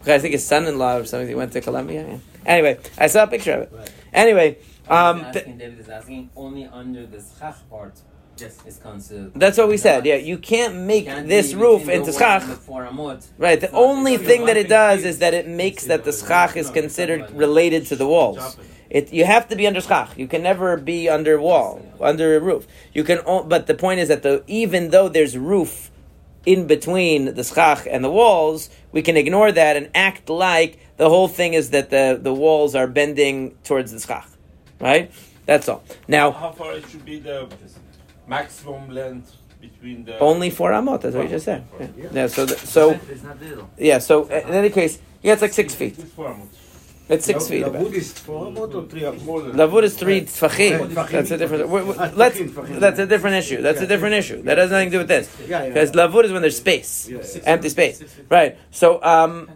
I 0.06 0.18
think 0.18 0.32
his 0.32 0.46
son-in-law 0.46 0.98
or 0.98 1.04
something. 1.04 1.28
He 1.28 1.34
went 1.34 1.52
to 1.52 1.60
Columbia. 1.60 2.06
Yeah. 2.06 2.18
Anyway, 2.46 2.78
I 2.96 3.08
saw 3.08 3.24
a 3.24 3.26
picture 3.26 3.52
of 3.52 3.62
it. 3.62 3.92
Anyway, 4.12 4.58
um, 4.88 5.20
asking, 5.20 5.58
David 5.58 5.80
is 5.80 5.88
asking 5.88 6.30
only 6.36 6.64
under 6.66 7.04
the 7.06 7.20
schach 7.38 7.56
part 7.68 8.00
Yes. 8.40 8.58
is 8.66 8.78
considered. 8.78 9.32
that's 9.34 9.58
what 9.58 9.68
we 9.68 9.76
said. 9.76 10.06
Yeah, 10.06 10.16
you 10.16 10.38
can't 10.38 10.76
make 10.76 11.06
Can't 11.06 11.28
this 11.28 11.54
roof 11.54 11.82
into 11.88 11.98
wall 12.00 12.06
and 12.08 12.16
schach. 12.16 12.46
the 12.46 12.54
four 12.56 12.84
amot. 12.86 13.26
Right. 13.38 13.60
The 13.60 13.70
only 13.72 14.16
thing 14.16 14.46
that 14.46 14.56
it 14.56 14.68
does 14.68 15.04
is 15.04 15.18
that 15.18 15.34
it 15.34 15.46
makes 15.46 15.84
that 15.86 16.04
the 16.04 16.12
schach 16.12 16.56
is 16.56 16.70
considered 16.70 17.30
related 17.32 17.86
to 17.86 17.96
the 17.96 18.06
walls. 18.06 18.56
It 18.90 19.12
you 19.12 19.24
have 19.24 19.48
to 19.48 19.56
be 19.56 19.66
under 19.66 19.80
schach. 19.80 20.16
You 20.16 20.26
can 20.26 20.42
never 20.42 20.76
be 20.76 21.08
under 21.08 21.38
wall, 21.40 21.82
under 22.00 22.36
a 22.36 22.40
roof. 22.40 22.66
You 22.94 23.04
can, 23.04 23.18
but 23.46 23.66
the 23.66 23.74
point 23.74 24.00
is 24.00 24.08
that 24.08 24.22
the 24.22 24.42
even 24.46 24.90
though 24.90 25.08
there's 25.08 25.34
a 25.34 25.40
roof 25.40 25.90
in 26.46 26.66
between 26.66 27.34
the 27.34 27.44
schach 27.44 27.86
and 27.90 28.02
the 28.02 28.10
walls, 28.10 28.70
we 28.92 29.02
can 29.02 29.16
ignore 29.16 29.52
that 29.52 29.76
and 29.76 29.90
act 29.94 30.30
like 30.30 30.78
the 30.96 31.08
whole 31.10 31.28
thing 31.28 31.52
is 31.52 31.70
that 31.70 31.90
the 31.90 32.18
the 32.20 32.32
walls 32.32 32.74
are 32.74 32.86
bending 32.86 33.54
towards 33.64 33.92
the 33.92 34.00
schach. 34.00 34.28
Right. 34.80 35.10
That's 35.44 35.68
all. 35.68 35.82
Now 36.06 36.30
How 36.30 36.52
far 36.52 36.72
it 36.74 36.88
should 36.88 37.04
be 37.04 37.18
the 37.20 37.48
maximum 38.28 38.90
length 38.90 39.36
between 39.60 40.04
the 40.04 40.18
only 40.18 40.50
four 40.50 40.70
amot. 40.70 41.00
That's 41.00 41.16
what 41.16 41.24
you 41.24 41.30
just 41.30 41.44
said. 41.46 41.64
Yeah. 41.80 42.06
yeah 42.12 42.26
so 42.26 42.46
the, 42.46 42.56
so 42.56 42.90
It's 42.90 43.22
not 43.22 43.36
yeah. 43.78 43.98
So 43.98 44.26
in 44.26 44.54
any 44.54 44.70
case, 44.70 44.98
yeah, 45.22 45.32
it's 45.32 45.42
like 45.42 45.52
six 45.52 45.74
feet. 45.74 45.98
It's 45.98 46.12
four 46.12 46.34
months. 46.34 46.56
It's 47.08 47.24
six 47.24 47.48
feet. 47.48 47.64
Lavud 47.64 47.94
is 47.94 48.12
four 48.12 48.46
amot 48.46 48.74
or 48.74 48.86
three 48.86 49.00
amot? 49.00 49.54
Lavud 49.54 49.82
is 49.82 49.96
three 49.96 50.20
tfachim. 50.22 50.90
Tfachim. 50.90 51.10
That's 51.10 51.30
a 51.30 51.38
different. 51.38 51.68
we- 51.70 51.82
we- 51.82 51.94
Ah, 51.98 52.12
Let's. 52.14 52.38
tfachim, 52.38 52.50
tfachim. 52.50 52.80
That's 52.80 52.98
a 52.98 53.06
different 53.06 53.36
issue. 53.36 53.62
That's 53.62 53.80
a 53.80 53.86
different 53.86 54.14
issue. 54.14 54.42
That 54.42 54.58
has 54.58 54.70
nothing 54.70 54.90
to 54.90 54.92
do 54.92 54.98
with 54.98 55.08
this. 55.08 55.34
Yeah, 55.40 55.62
yeah. 55.62 55.68
Because 55.70 55.92
lavud 55.92 56.24
is 56.24 56.32
when 56.32 56.42
there's 56.42 56.58
space, 56.58 57.08
empty 57.44 57.70
space. 57.70 58.02
Right. 58.28 58.58
So 58.70 59.02
um. 59.02 59.48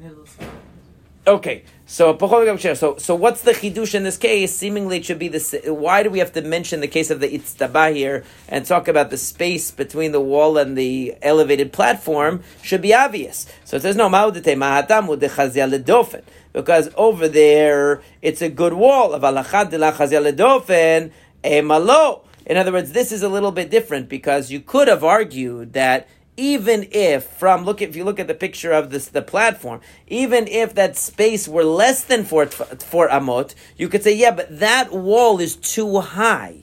Okay. 1.26 1.62
So 1.86 2.16
so 2.16 2.96
so 2.96 3.14
what's 3.14 3.42
the 3.42 3.52
chidush 3.52 3.94
in 3.94 4.02
this 4.02 4.16
case? 4.16 4.56
Seemingly 4.56 4.96
it 4.96 5.04
should 5.04 5.18
be 5.18 5.28
this. 5.28 5.54
Why 5.66 6.02
do 6.02 6.10
we 6.10 6.20
have 6.20 6.32
to 6.32 6.42
mention 6.42 6.80
the 6.80 6.88
case 6.88 7.10
of 7.10 7.20
the 7.20 7.28
itztaba 7.28 7.94
here 7.94 8.24
and 8.48 8.64
talk 8.64 8.88
about 8.88 9.10
the 9.10 9.18
space 9.18 9.70
between 9.70 10.12
the 10.12 10.20
wall 10.20 10.56
and 10.56 10.76
the 10.76 11.14
elevated 11.20 11.72
platform? 11.72 12.42
Should 12.62 12.80
be 12.80 12.94
obvious. 12.94 13.46
So 13.64 13.76
it 13.76 13.82
says 13.82 13.94
no 13.94 14.08
ma'udete 14.08 14.56
mahatamu 14.56 15.18
ledofen 15.18 16.22
because 16.52 16.90
over 16.96 17.28
there 17.28 18.00
it's 18.22 18.40
a 18.40 18.48
good 18.48 18.72
wall 18.72 19.12
of 19.12 19.22
alachad 19.22 19.70
de 19.70 19.78
ledofen 19.78 21.12
emalo. 21.44 22.22
In 22.46 22.56
other 22.56 22.72
words, 22.72 22.92
this 22.92 23.12
is 23.12 23.22
a 23.22 23.28
little 23.28 23.52
bit 23.52 23.70
different 23.70 24.08
because 24.08 24.50
you 24.50 24.60
could 24.60 24.88
have 24.88 25.04
argued 25.04 25.74
that 25.74 26.08
even 26.36 26.88
if 26.92 27.24
from 27.24 27.64
look 27.64 27.82
if 27.82 27.94
you 27.94 28.04
look 28.04 28.18
at 28.18 28.26
the 28.26 28.34
picture 28.34 28.72
of 28.72 28.90
this 28.90 29.08
the 29.08 29.22
platform, 29.22 29.80
even 30.06 30.46
if 30.48 30.74
that 30.74 30.96
space 30.96 31.46
were 31.46 31.64
less 31.64 32.04
than 32.04 32.24
four 32.24 32.46
four 32.46 33.08
amot, 33.08 33.54
you 33.76 33.88
could 33.88 34.02
say 34.02 34.14
yeah, 34.14 34.30
but 34.30 34.58
that 34.58 34.92
wall 34.92 35.40
is 35.40 35.56
too 35.56 36.00
high, 36.00 36.62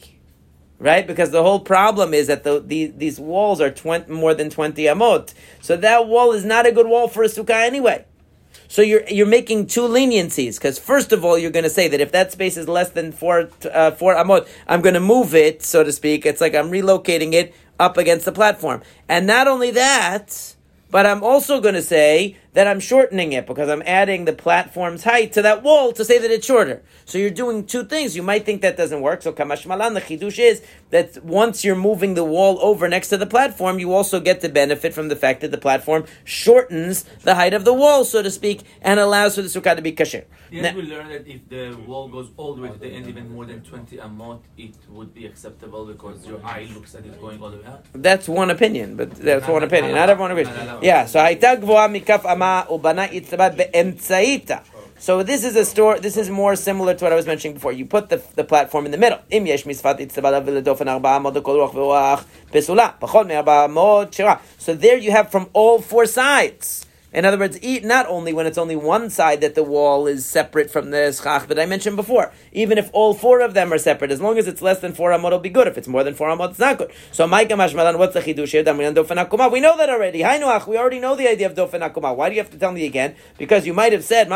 right? 0.80 1.06
Because 1.06 1.32
the 1.32 1.44
whole 1.44 1.60
problem 1.60 2.14
is 2.14 2.28
that 2.28 2.44
the, 2.44 2.60
the 2.60 2.88
these 2.88 3.20
walls 3.20 3.62
are 3.62 3.70
20, 3.70 4.12
more 4.12 4.34
than 4.34 4.50
twenty 4.50 4.84
amot, 4.84 5.34
so 5.62 5.78
that 5.78 6.08
wall 6.08 6.32
is 6.32 6.44
not 6.44 6.66
a 6.66 6.72
good 6.72 6.88
wall 6.88 7.08
for 7.08 7.24
a 7.24 7.28
sukkah 7.28 7.66
anyway. 7.66 8.06
So 8.68 8.82
you're 8.82 9.04
you're 9.08 9.28
making 9.28 9.68
two 9.68 9.88
leniencies 9.88 10.56
because 10.56 10.78
first 10.80 11.12
of 11.12 11.24
all 11.24 11.38
you're 11.38 11.52
going 11.52 11.64
to 11.64 11.70
say 11.72 11.88
that 11.88 12.02
if 12.02 12.12
that 12.12 12.32
space 12.32 12.56
is 12.58 12.68
less 12.68 12.90
than 12.92 13.12
four 13.12 13.50
uh, 13.72 13.92
four 13.92 14.16
amot, 14.16 14.48
I'm 14.68 14.82
going 14.82 14.94
to 14.96 15.00
move 15.00 15.36
it 15.36 15.64
so 15.64 15.84
to 15.84 15.92
speak. 15.92 16.26
It's 16.26 16.42
like 16.42 16.56
I'm 16.56 16.70
relocating 16.70 17.34
it 17.34 17.54
up 17.80 17.98
against 17.98 18.26
the 18.26 18.32
platform, 18.32 18.82
and 19.08 19.26
not 19.26 19.48
only 19.48 19.72
that, 19.72 20.56
but 20.92 21.06
I'm 21.06 21.24
also 21.24 21.62
going 21.62 21.76
to 21.76 21.82
say 21.82 22.38
that 22.54 22.68
I'm 22.68 22.80
shortening 22.80 23.34
it 23.34 23.46
because 23.46 23.70
I'm 23.70 23.84
adding 23.86 24.26
the 24.26 24.34
platform's 24.34 25.04
height 25.04 25.34
to 25.34 25.42
that 25.42 25.64
wall 25.64 25.92
to 25.94 26.04
say 26.04 26.18
that 26.18 26.32
it's 26.32 26.46
shorter. 26.46 26.82
So 27.06 27.18
you're 27.18 27.30
doing 27.30 27.66
two 27.66 27.84
things. 27.86 28.16
You 28.16 28.24
might 28.24 28.46
think 28.46 28.62
that 28.62 28.78
doesn't 28.78 29.02
work. 29.02 29.22
So 29.22 29.32
kamashmalan, 29.32 29.94
the 29.94 30.02
chidush 30.02 30.40
is 30.40 30.64
that 30.90 31.24
once 31.24 31.64
you're 31.64 31.76
moving 31.76 32.16
the 32.16 32.24
wall 32.24 32.58
over 32.62 32.88
next 32.88 33.10
to 33.10 33.18
the 33.18 33.28
platform, 33.28 33.80
you 33.80 33.94
also 33.94 34.20
get 34.20 34.42
the 34.42 34.50
benefit 34.50 34.94
from 34.94 35.10
the 35.10 35.16
fact 35.16 35.42
that 35.42 35.52
the 35.52 35.58
platform 35.58 36.06
shortens 36.24 37.04
the 37.24 37.36
height 37.36 37.54
of 37.54 37.66
the 37.66 37.74
wall, 37.74 38.04
so 38.04 38.24
to 38.24 38.32
speak, 38.32 38.62
and 38.82 39.00
allows 39.00 39.36
for 39.36 39.42
the 39.42 39.48
sukkah 39.48 39.76
to 39.76 39.82
be 39.82 39.92
kasher. 39.92 40.26
Did 40.52 40.76
we 40.76 40.82
learn 40.84 41.10
that 41.10 41.28
if 41.28 41.48
the 41.48 41.78
wall 41.86 42.08
goes 42.08 42.30
all 42.38 42.56
the 42.56 42.64
way 42.64 42.70
to 42.70 42.78
the 42.78 42.88
end, 42.88 43.08
even 43.08 43.32
more 43.32 43.46
than 43.46 43.62
20 43.62 43.98
amot, 43.98 44.42
it 44.58 44.74
would 44.90 45.14
be 45.14 45.28
acceptable 45.28 45.86
because 45.86 46.26
your 46.26 46.44
eye 46.44 46.68
looks 46.74 46.96
at 46.96 47.06
it 47.06 47.22
going 47.22 47.42
all 47.42 47.52
the 47.52 47.58
way 47.58 47.66
out? 47.66 47.86
That's 47.94 48.28
one 48.28 48.50
opinion, 48.50 48.96
but 48.96 49.12
that's 49.12 49.48
one 49.48 49.64
opinion. 49.64 49.94
Not 49.94 50.10
everyone 50.10 50.32
agrees. 50.32 50.48
Yeah, 50.82 51.06
so 51.06 51.20
high 51.20 51.36
Ubana 52.40 53.10
So 54.98 55.24
this 55.24 55.46
is 55.46 55.56
a 55.56 55.64
store. 55.64 56.00
This 56.00 56.18
is 56.18 56.30
more 56.30 56.56
similar 56.56 56.94
to 56.94 57.04
what 57.06 57.14
I 57.14 57.16
was 57.16 57.26
mentioning 57.26 57.54
before. 57.54 57.72
You 57.72 57.86
put 57.86 58.10
the, 58.10 58.22
the 58.36 58.44
platform 58.44 58.86
in 58.86 58.92
the 58.92 58.98
middle. 58.98 59.20
So 64.58 64.74
there 64.76 64.98
you 64.98 65.12
have 65.12 65.32
from 65.32 65.50
all 65.54 65.80
four 65.80 66.06
sides. 66.06 66.86
In 67.12 67.26
other 67.26 67.40
words, 67.40 67.58
e- 67.64 67.80
not 67.80 68.06
only 68.08 68.34
when 68.34 68.46
it's 68.46 68.58
only 68.58 68.76
one 68.76 69.10
side 69.10 69.42
that 69.42 69.56
the 69.56 69.64
wall 69.64 70.06
is 70.06 70.26
separate 70.26 70.70
from 70.70 70.92
the 70.92 71.12
schach 71.12 71.48
that 71.48 71.60
I 71.60 71.66
mentioned 71.66 71.96
before, 71.96 72.32
even 72.52 72.78
if 72.78 72.90
all 72.94 73.16
four 73.16 73.42
of 73.42 73.56
them 73.56 73.74
are 73.74 73.80
separate, 73.80 74.12
as 74.12 74.22
long 74.22 74.38
as 74.38 74.48
it's 74.48 74.62
less 74.62 74.80
than 74.80 74.94
four 74.94 75.10
amot, 75.10 75.28
it'll 75.28 75.40
be 75.40 75.50
good. 75.50 75.68
If 75.68 75.78
it's 75.78 75.88
more 75.88 76.04
than 76.04 76.14
four 76.14 76.28
amot, 76.30 76.52
it's 76.52 76.60
not 76.60 76.78
good. 76.78 76.92
So, 77.12 77.28
Maika 77.28 77.50
Mashmalan, 77.50 77.98
what's 77.98 78.14
the 78.14 78.22
chidush 78.22 78.52
here? 78.52 78.64
We 79.52 79.60
know 79.60 79.78
that 79.78 79.90
already. 79.90 80.20
Hainuach, 80.20 80.68
we 80.68 80.78
already 80.78 81.00
know 81.00 81.16
the 81.16 81.28
idea 81.28 81.48
of 81.48 81.56
dofen 81.56 81.82
akuma. 81.82 82.16
Why 82.16 82.30
do 82.30 82.36
you 82.36 82.42
have 82.42 82.52
to 82.52 82.60
tell 82.60 82.72
me 82.72 82.86
again? 82.86 83.16
Because 83.40 83.66
you 83.66 83.74
might 83.74 83.92
have 83.92 84.04
said! 84.04 84.28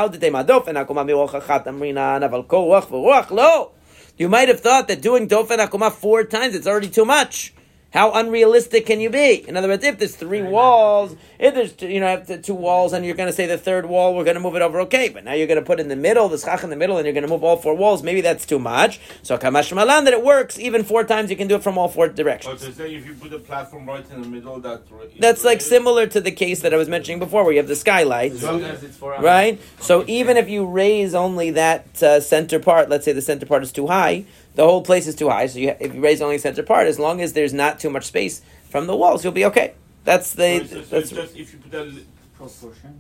You 4.15 4.29
might 4.29 4.47
have 4.47 4.59
thought 4.59 4.87
that 4.87 5.01
doing 5.01 5.27
dofen 5.27 5.57
akuma 5.57 5.91
four 5.91 6.23
times, 6.23 6.55
it's 6.55 6.67
already 6.67 6.89
too 6.89 7.05
much. 7.05 7.53
How 7.93 8.11
unrealistic 8.13 8.87
can 8.87 8.99
you 8.99 9.11
be? 9.11 9.47
In 9.47 9.55
other 9.55 9.67
words, 9.67 9.83
if 9.83 9.99
there's 9.99 10.15
three 10.15 10.41
walls, 10.41 11.15
if 11.37 11.53
there's 11.53 11.73
two, 11.73 11.87
you 11.87 11.99
know 11.99 12.17
the 12.17 12.39
two 12.39 12.55
walls, 12.55 12.91
and 12.91 13.05
you're 13.05 13.13
going 13.15 13.29
to 13.29 13.33
say 13.33 13.45
the 13.45 13.57
third 13.57 13.85
wall, 13.85 14.15
we're 14.15 14.23
going 14.23 14.33
to 14.33 14.41
move 14.41 14.55
it 14.55 14.63
over, 14.63 14.79
okay. 14.81 15.09
But 15.09 15.25
now 15.25 15.33
you're 15.33 15.45
going 15.45 15.59
to 15.59 15.65
put 15.65 15.79
in 15.79 15.89
the 15.89 15.95
middle, 15.95 16.27
the 16.27 16.39
schach 16.39 16.63
in 16.63 16.71
the 16.71 16.75
middle, 16.75 16.97
and 16.97 17.05
you're 17.05 17.13
going 17.13 17.21
to 17.23 17.29
move 17.29 17.43
all 17.43 17.55
four 17.55 17.75
walls. 17.75 18.01
Maybe 18.01 18.21
that's 18.21 18.47
too 18.47 18.57
much. 18.57 18.99
So 19.21 19.37
kamash 19.37 19.71
malan 19.75 20.05
that 20.05 20.13
it 20.13 20.23
works 20.23 20.57
even 20.57 20.83
four 20.83 21.03
times. 21.03 21.29
You 21.29 21.37
can 21.37 21.47
do 21.47 21.53
it 21.53 21.61
from 21.61 21.77
all 21.77 21.87
four 21.87 22.07
directions. 22.07 22.61
to 22.61 22.73
say 22.73 22.95
if 22.95 23.05
you 23.05 23.13
put 23.13 23.31
a 23.31 23.37
platform 23.37 23.85
right 23.87 24.09
in 24.09 24.23
the 24.23 24.27
middle, 24.27 24.59
that 24.61 24.81
That's 25.19 25.43
like 25.43 25.61
similar 25.61 26.07
to 26.07 26.19
the 26.19 26.31
case 26.31 26.61
that 26.61 26.73
I 26.73 26.77
was 26.77 26.89
mentioning 26.89 27.19
before, 27.19 27.43
where 27.43 27.53
you 27.53 27.59
have 27.59 27.67
the 27.67 27.75
skylights. 27.75 28.39
Sometimes 28.39 28.81
it's 28.81 28.97
for 28.97 29.13
Right? 29.21 29.61
So 29.79 30.03
even 30.07 30.37
if 30.37 30.49
you 30.49 30.65
raise 30.65 31.13
only 31.13 31.51
that 31.51 32.01
uh, 32.01 32.21
center 32.21 32.57
part, 32.57 32.89
let's 32.89 33.05
say 33.05 33.11
the 33.11 33.21
center 33.21 33.45
part 33.45 33.61
is 33.61 33.71
too 33.71 33.85
high, 33.85 34.25
the 34.55 34.63
whole 34.63 34.81
place 34.81 35.07
is 35.07 35.15
too 35.15 35.29
high. 35.29 35.47
So 35.47 35.59
you, 35.59 35.75
if 35.79 35.93
you 35.93 36.01
raise 36.01 36.21
only 36.21 36.37
the 36.37 36.41
center 36.41 36.63
part, 36.63 36.87
as 36.87 36.99
long 36.99 37.21
as 37.21 37.33
there's 37.33 37.53
not 37.53 37.79
too 37.79 37.89
much 37.89 38.05
space 38.05 38.41
from 38.69 38.87
the 38.87 38.95
walls, 38.95 39.23
you'll 39.23 39.33
be 39.33 39.45
okay. 39.45 39.73
That's 40.03 40.33
the 40.33 40.55
it's, 40.55 40.69
so 40.69 40.75
that's 40.75 40.91
it's 40.91 41.09
just 41.11 41.37
if 41.37 41.53
you 41.53 41.59
put 41.59 41.73
a 41.73 41.91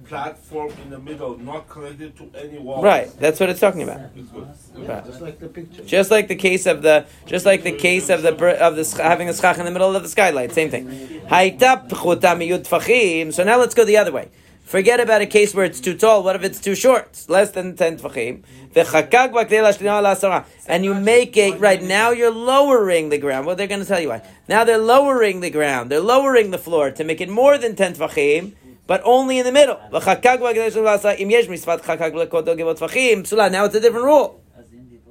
platform 0.05 0.71
in 0.83 0.89
the 0.89 0.99
middle, 0.99 1.37
not 1.37 1.67
connected 1.67 2.15
to 2.17 2.31
any 2.35 2.57
wall. 2.59 2.81
right. 2.81 3.11
That's 3.19 3.39
what 3.39 3.49
it's 3.49 3.59
talking 3.59 3.83
about. 3.83 3.99
It's 4.15 4.29
good. 4.29 4.47
Right. 4.87 5.05
Just 5.05 5.21
like 5.21 5.39
the 5.39 5.47
picture. 5.47 5.83
Just 5.83 6.11
like 6.11 6.27
the 6.27 6.35
case 6.35 6.65
of 6.65 6.81
the, 6.81 7.05
just 7.25 7.45
like 7.45 7.63
the 7.63 7.73
case 7.73 8.09
of 8.09 8.21
the 8.21 8.33
of 8.63 8.75
the 8.75 9.03
having 9.03 9.27
a 9.29 9.33
schach 9.33 9.57
in 9.57 9.65
the 9.65 9.71
middle 9.71 9.95
of 9.95 10.01
the 10.01 10.09
skylight, 10.09 10.53
same 10.53 10.69
thing. 10.69 10.87
Haita 11.27 11.89
pchuta 11.89 12.37
miyud 12.37 12.65
tfachim. 12.67 13.33
So 13.33 13.43
now 13.43 13.59
let's 13.59 13.75
go 13.75 13.83
the 13.83 13.97
other 13.97 14.11
way. 14.11 14.29
Forget 14.63 14.99
about 14.99 15.21
a 15.21 15.27
case 15.27 15.53
where 15.53 15.65
it's 15.65 15.79
too 15.79 15.95
tall. 15.95 16.23
What 16.23 16.35
if 16.35 16.43
it's 16.43 16.59
too 16.59 16.73
short? 16.73 17.09
It's 17.09 17.29
less 17.29 17.51
than 17.51 17.75
ten 17.75 17.99
tfachim. 17.99 18.43
V'chakag 18.73 19.31
b'kdei 19.31 19.61
lashtina 19.61 20.01
la'asara. 20.01 20.45
And 20.65 20.83
you 20.83 20.95
make 20.95 21.37
it 21.37 21.59
right 21.59 21.83
now. 21.83 22.09
You're 22.09 22.31
lowering 22.31 23.09
the 23.09 23.19
ground. 23.19 23.45
Well, 23.45 23.55
they're 23.55 23.67
going 23.67 23.81
to 23.81 23.85
tell 23.85 23.99
you 23.99 24.09
why. 24.09 24.23
Now 24.47 24.63
they're 24.63 24.77
lowering 24.79 25.41
the 25.41 25.51
ground. 25.51 25.91
They're 25.91 25.99
lowering 25.99 26.51
the 26.51 26.57
floor 26.57 26.89
to 26.91 27.03
make 27.03 27.21
it 27.21 27.29
more 27.29 27.57
than 27.57 27.75
ten 27.75 27.93
tfachim. 27.93 28.53
But 28.87 29.01
only 29.05 29.37
in 29.37 29.45
the 29.45 29.51
middle. 29.51 29.75
V'chakag 29.91 30.39
b'kdei 30.39 30.71
lashtina 30.71 30.97
la'asara. 30.97 31.19
Im 31.19 31.29
yesh 31.29 31.45
misvat 31.45 31.81
chakag 31.81 32.15
l'koto 32.15 32.57
givot 32.57 32.77
tfachim. 32.77 33.51
Now 33.51 33.65
it's 33.65 33.75
a 33.75 33.79
different 33.79 34.05
rule. 34.05 34.42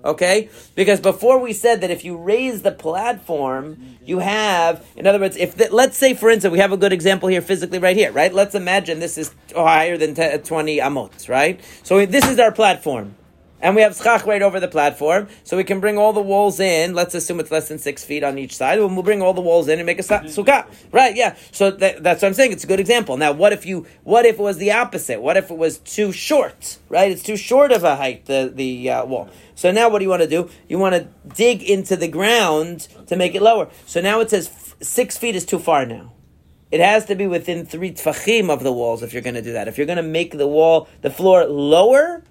Okay? 0.04 0.50
Because 0.74 1.00
before 1.00 1.38
we 1.38 1.52
said 1.52 1.80
that 1.80 1.90
if 1.90 2.04
you 2.04 2.16
raise 2.16 2.62
the 2.62 2.72
platform, 2.72 3.96
you 4.04 4.18
have, 4.18 4.84
in 4.96 5.06
other 5.06 5.20
words, 5.20 5.36
if 5.36 5.54
the, 5.54 5.68
let's 5.70 5.96
say, 5.96 6.14
for 6.14 6.30
instance, 6.30 6.52
we 6.52 6.58
have 6.58 6.72
a 6.72 6.76
good 6.76 6.92
example 6.92 7.28
here 7.28 7.40
physically 7.40 7.78
right 7.78 7.96
here, 7.96 8.12
right? 8.12 8.32
Let's 8.32 8.54
imagine 8.54 8.98
this 8.98 9.16
is 9.16 9.34
higher 9.54 9.96
than 9.96 10.14
10, 10.14 10.42
20 10.42 10.78
amot, 10.78 11.28
right? 11.28 11.60
So 11.82 12.04
this 12.06 12.28
is 12.28 12.38
our 12.38 12.52
platform. 12.52 13.14
And 13.62 13.74
we 13.76 13.82
have 13.82 13.96
schach 13.96 14.26
right 14.26 14.42
over 14.42 14.60
the 14.60 14.68
platform, 14.68 15.28
so 15.44 15.56
we 15.56 15.64
can 15.64 15.80
bring 15.80 15.96
all 15.96 16.12
the 16.12 16.20
walls 16.20 16.60
in. 16.60 16.94
Let's 16.94 17.14
assume 17.14 17.40
it's 17.40 17.50
less 17.50 17.68
than 17.68 17.78
six 17.78 18.04
feet 18.04 18.22
on 18.24 18.36
each 18.36 18.56
side. 18.56 18.78
and 18.78 18.94
We'll 18.94 19.04
bring 19.04 19.22
all 19.22 19.32
the 19.32 19.40
walls 19.40 19.68
in 19.68 19.78
and 19.78 19.86
make 19.86 20.00
a 20.00 20.02
sa- 20.02 20.20
sukkah. 20.22 20.66
Right? 20.90 21.16
Yeah. 21.16 21.36
So 21.52 21.70
that, 21.70 22.02
that's 22.02 22.20
what 22.20 22.28
I'm 22.28 22.34
saying. 22.34 22.52
It's 22.52 22.64
a 22.64 22.66
good 22.66 22.80
example. 22.80 23.16
Now, 23.16 23.32
what 23.32 23.52
if 23.52 23.64
you? 23.64 23.86
What 24.02 24.26
if 24.26 24.38
it 24.38 24.42
was 24.42 24.58
the 24.58 24.72
opposite? 24.72 25.22
What 25.22 25.36
if 25.36 25.50
it 25.50 25.56
was 25.56 25.78
too 25.78 26.12
short? 26.12 26.78
Right? 26.88 27.10
It's 27.10 27.22
too 27.22 27.36
short 27.36 27.72
of 27.72 27.84
a 27.84 27.96
height. 27.96 28.26
The 28.26 28.52
the 28.52 28.90
uh, 28.90 29.06
wall. 29.06 29.30
So 29.54 29.70
now, 29.70 29.88
what 29.88 30.00
do 30.00 30.04
you 30.04 30.10
want 30.10 30.22
to 30.22 30.28
do? 30.28 30.50
You 30.68 30.78
want 30.78 30.94
to 30.96 31.08
dig 31.34 31.62
into 31.62 31.94
the 31.96 32.08
ground 32.08 32.88
to 33.06 33.16
make 33.16 33.34
it 33.34 33.42
lower. 33.42 33.68
So 33.86 34.00
now 34.00 34.18
it 34.20 34.30
says 34.30 34.48
f- 34.48 34.76
six 34.82 35.16
feet 35.16 35.36
is 35.36 35.44
too 35.46 35.60
far 35.60 35.86
now. 35.86 36.12
It 36.72 36.80
has 36.80 37.04
to 37.06 37.14
be 37.14 37.26
within 37.26 37.66
three 37.66 37.92
tfachim 37.92 38.48
of 38.50 38.62
the 38.64 38.72
walls 38.72 39.02
if 39.02 39.12
you're 39.12 39.22
going 39.22 39.34
to 39.34 39.42
do 39.42 39.52
that. 39.52 39.68
If 39.68 39.76
you're 39.76 39.86
going 39.86 39.98
to 39.98 40.02
make 40.02 40.36
the 40.36 40.48
wall, 40.48 40.88
the 41.02 41.10
floor 41.10 41.44
lower, 41.44 42.24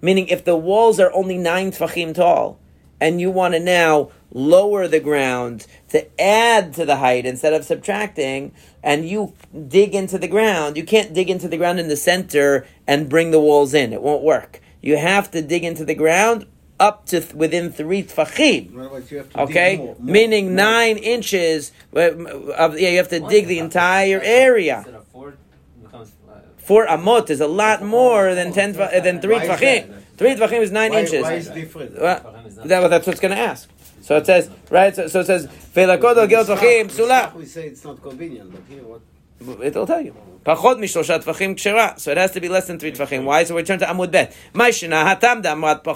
meaning 0.00 0.28
if 0.28 0.44
the 0.44 0.56
walls 0.56 0.98
are 1.00 1.12
only 1.12 1.36
nine 1.38 1.70
tfachim 1.72 2.14
tall, 2.14 2.58
and 3.00 3.20
you 3.20 3.30
want 3.30 3.54
to 3.54 3.60
now 3.60 4.10
lower 4.32 4.86
the 4.86 5.00
ground 5.00 5.66
to 5.88 6.06
add 6.20 6.72
to 6.74 6.84
the 6.84 6.96
height 6.96 7.24
instead 7.26 7.52
of 7.54 7.64
subtracting, 7.64 8.52
and 8.82 9.08
you 9.08 9.32
dig 9.68 9.94
into 9.94 10.18
the 10.18 10.28
ground, 10.28 10.76
you 10.76 10.84
can't 10.84 11.12
dig 11.14 11.28
into 11.30 11.48
the 11.48 11.56
ground 11.56 11.80
in 11.80 11.88
the 11.88 11.96
center 11.96 12.66
and 12.86 13.08
bring 13.08 13.30
the 13.30 13.40
walls 13.40 13.72
in. 13.74 13.92
It 13.92 14.02
won't 14.02 14.22
work. 14.22 14.60
You 14.82 14.96
have 14.98 15.30
to 15.32 15.42
dig 15.42 15.64
into 15.64 15.84
the 15.84 15.94
ground 15.94 16.46
up 16.78 17.04
to 17.06 17.20
th- 17.20 17.34
within 17.34 17.70
three 17.70 18.02
tfachim. 18.02 18.72
In 18.72 18.80
other 18.80 18.88
words, 18.88 19.10
you 19.10 19.18
have 19.18 19.28
to 19.30 19.36
dig 19.36 19.48
Okay, 19.50 19.76
more- 19.76 19.86
more- 19.86 19.96
meaning 20.00 20.46
more. 20.46 20.54
nine 20.56 20.96
inches 20.96 21.72
uh, 21.94 21.98
of 22.54 22.78
yeah. 22.78 22.88
You 22.90 22.96
have 22.98 23.08
to 23.10 23.20
dig 23.20 23.46
the 23.48 23.58
entire 23.58 24.20
area. 24.22 24.76
Instead 24.78 24.94
of 24.94 25.06
four, 25.08 25.28
it 25.30 25.38
becomes 25.82 26.12
uh, 26.30 26.38
four 26.70 26.86
amot 26.86 27.30
is 27.30 27.40
a 27.40 27.48
lot 27.48 27.82
more 27.82 28.32
than 28.36 28.52
ten 28.52 28.70
uh, 28.80 29.00
than 29.00 29.20
three 29.20 29.34
tvachim. 29.34 29.92
Three 30.16 30.34
tvachim 30.36 30.60
is 30.60 30.70
nine 30.70 30.92
why, 30.92 31.00
inches. 31.00 31.22
Why 31.24 31.34
is 31.34 31.48
different? 31.48 32.00
Well, 32.00 32.20
that, 32.64 32.88
that's 32.88 33.06
what's 33.08 33.18
going 33.18 33.34
to 33.34 33.42
ask. 33.50 33.68
So 34.02 34.16
it 34.16 34.26
says 34.26 34.48
right. 34.70 34.94
So, 34.94 35.08
so 35.08 35.18
it 35.20 35.26
says 35.26 35.48
gel 35.74 36.44
tvachim. 36.46 37.34
We 37.34 37.44
say 37.44 37.66
it's 37.66 37.82
not 37.82 38.00
convenient, 38.00 38.52
but 38.52 38.62
here 38.68 38.84
what? 38.84 39.00
It'll 39.64 39.84
tell 39.84 40.00
you. 40.00 40.14
So 40.44 40.52
it 40.52 42.16
has 42.16 42.30
to 42.32 42.40
be 42.40 42.48
less 42.48 42.66
than 42.68 42.78
three 42.78 42.92
tvachim. 42.92 43.24
Why? 43.24 43.42
So 43.44 43.56
we 43.56 43.62
turn 43.64 43.78
to 43.80 43.86
Amud 43.86 44.10
Bet. 44.12 44.36
Maishna 44.54 45.04
hatam 45.04 45.42
damrat 45.42 45.86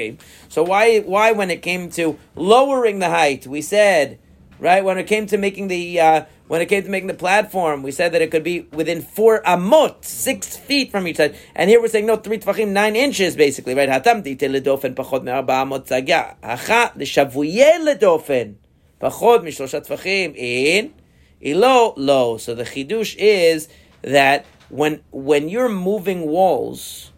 uh, 0.00 0.16
So 0.48 0.62
why, 0.62 0.98
why 1.00 1.32
when 1.32 1.50
it 1.50 1.60
came 1.62 1.90
to 1.90 2.18
lowering 2.34 2.98
the 3.00 3.10
height, 3.10 3.46
we 3.46 3.60
said, 3.62 4.18
right, 4.58 4.82
when 4.84 4.96
it 4.98 5.06
came 5.06 5.26
to 5.26 5.36
making 5.36 5.68
the, 5.68 6.00
uh, 6.00 6.24
when 6.48 6.62
it 6.62 6.66
came 6.66 6.82
to 6.82 6.88
making 6.88 7.08
the 7.08 7.14
platform, 7.14 7.82
we 7.82 7.92
said 7.92 8.12
that 8.12 8.22
it 8.22 8.30
could 8.30 8.42
be 8.42 8.62
within 8.72 9.02
four 9.02 9.42
amot, 9.42 10.04
six 10.04 10.56
feet 10.56 10.90
from 10.90 11.06
each 11.06 11.18
side. 11.18 11.36
And 11.54 11.70
here 11.70 11.80
we're 11.80 11.88
saying, 11.88 12.06
no, 12.06 12.16
three 12.16 12.38
tfachim, 12.38 12.68
nine 12.68 12.96
inches, 12.96 13.36
basically, 13.36 13.74
right? 13.74 13.88
Hatam 13.88 14.24
dite 14.24 14.50
ledofen 14.50 14.94
pachot 14.94 15.22
me'arba 15.22 15.52
amot 15.52 15.86
zagia. 15.86 16.36
Hacha 16.42 16.92
l'shavuye 16.96 17.78
ledofen. 17.86 18.56
Pachot 19.00 19.44
mishlosha 19.44 19.86
tfachim 19.86 20.34
in 20.36 20.94
ilo 21.40 21.92
lo. 21.96 22.38
So 22.38 22.54
the 22.54 22.64
chidush 22.64 23.14
is 23.18 23.68
that 24.02 24.46
when, 24.70 25.02
when 25.10 25.50
you're 25.50 25.68
moving 25.68 26.26
walls, 26.26 27.12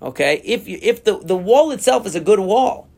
okay, 0.00 0.40
if, 0.44 0.68
you, 0.68 0.78
if 0.80 1.02
the, 1.02 1.18
the 1.18 1.36
wall 1.36 1.72
itself 1.72 2.06
is 2.06 2.14
a 2.14 2.20
good 2.20 2.40
wall, 2.40 2.88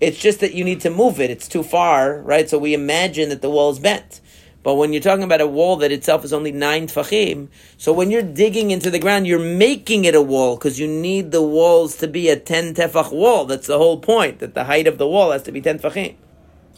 it's 0.00 0.18
just 0.18 0.40
that 0.40 0.54
you 0.54 0.64
need 0.64 0.80
to 0.80 0.90
move 0.90 1.20
it. 1.20 1.30
It's 1.30 1.46
too 1.46 1.62
far, 1.62 2.20
right? 2.22 2.48
So 2.48 2.58
we 2.58 2.74
imagine 2.74 3.28
that 3.28 3.40
the 3.40 3.50
wall 3.50 3.70
is 3.70 3.78
bent. 3.78 4.20
But 4.62 4.74
when 4.76 4.92
you're 4.92 5.02
talking 5.02 5.24
about 5.24 5.40
a 5.40 5.46
wall 5.46 5.76
that 5.76 5.90
itself 5.90 6.24
is 6.24 6.32
only 6.32 6.52
nine 6.52 6.86
tfachim, 6.86 7.48
so 7.76 7.92
when 7.92 8.10
you're 8.10 8.22
digging 8.22 8.70
into 8.70 8.90
the 8.90 8.98
ground, 9.00 9.26
you're 9.26 9.38
making 9.38 10.04
it 10.04 10.14
a 10.14 10.22
wall 10.22 10.56
because 10.56 10.78
you 10.78 10.86
need 10.86 11.32
the 11.32 11.42
walls 11.42 11.96
to 11.96 12.06
be 12.08 12.28
a 12.28 12.36
ten 12.36 12.72
tefach 12.74 13.12
wall. 13.12 13.44
That's 13.44 13.66
the 13.66 13.78
whole 13.78 13.98
point. 13.98 14.38
That 14.38 14.54
the 14.54 14.64
height 14.64 14.86
of 14.86 14.98
the 14.98 15.06
wall 15.08 15.32
has 15.32 15.42
to 15.44 15.52
be 15.52 15.60
ten 15.60 15.78
tefachim. 15.78 16.14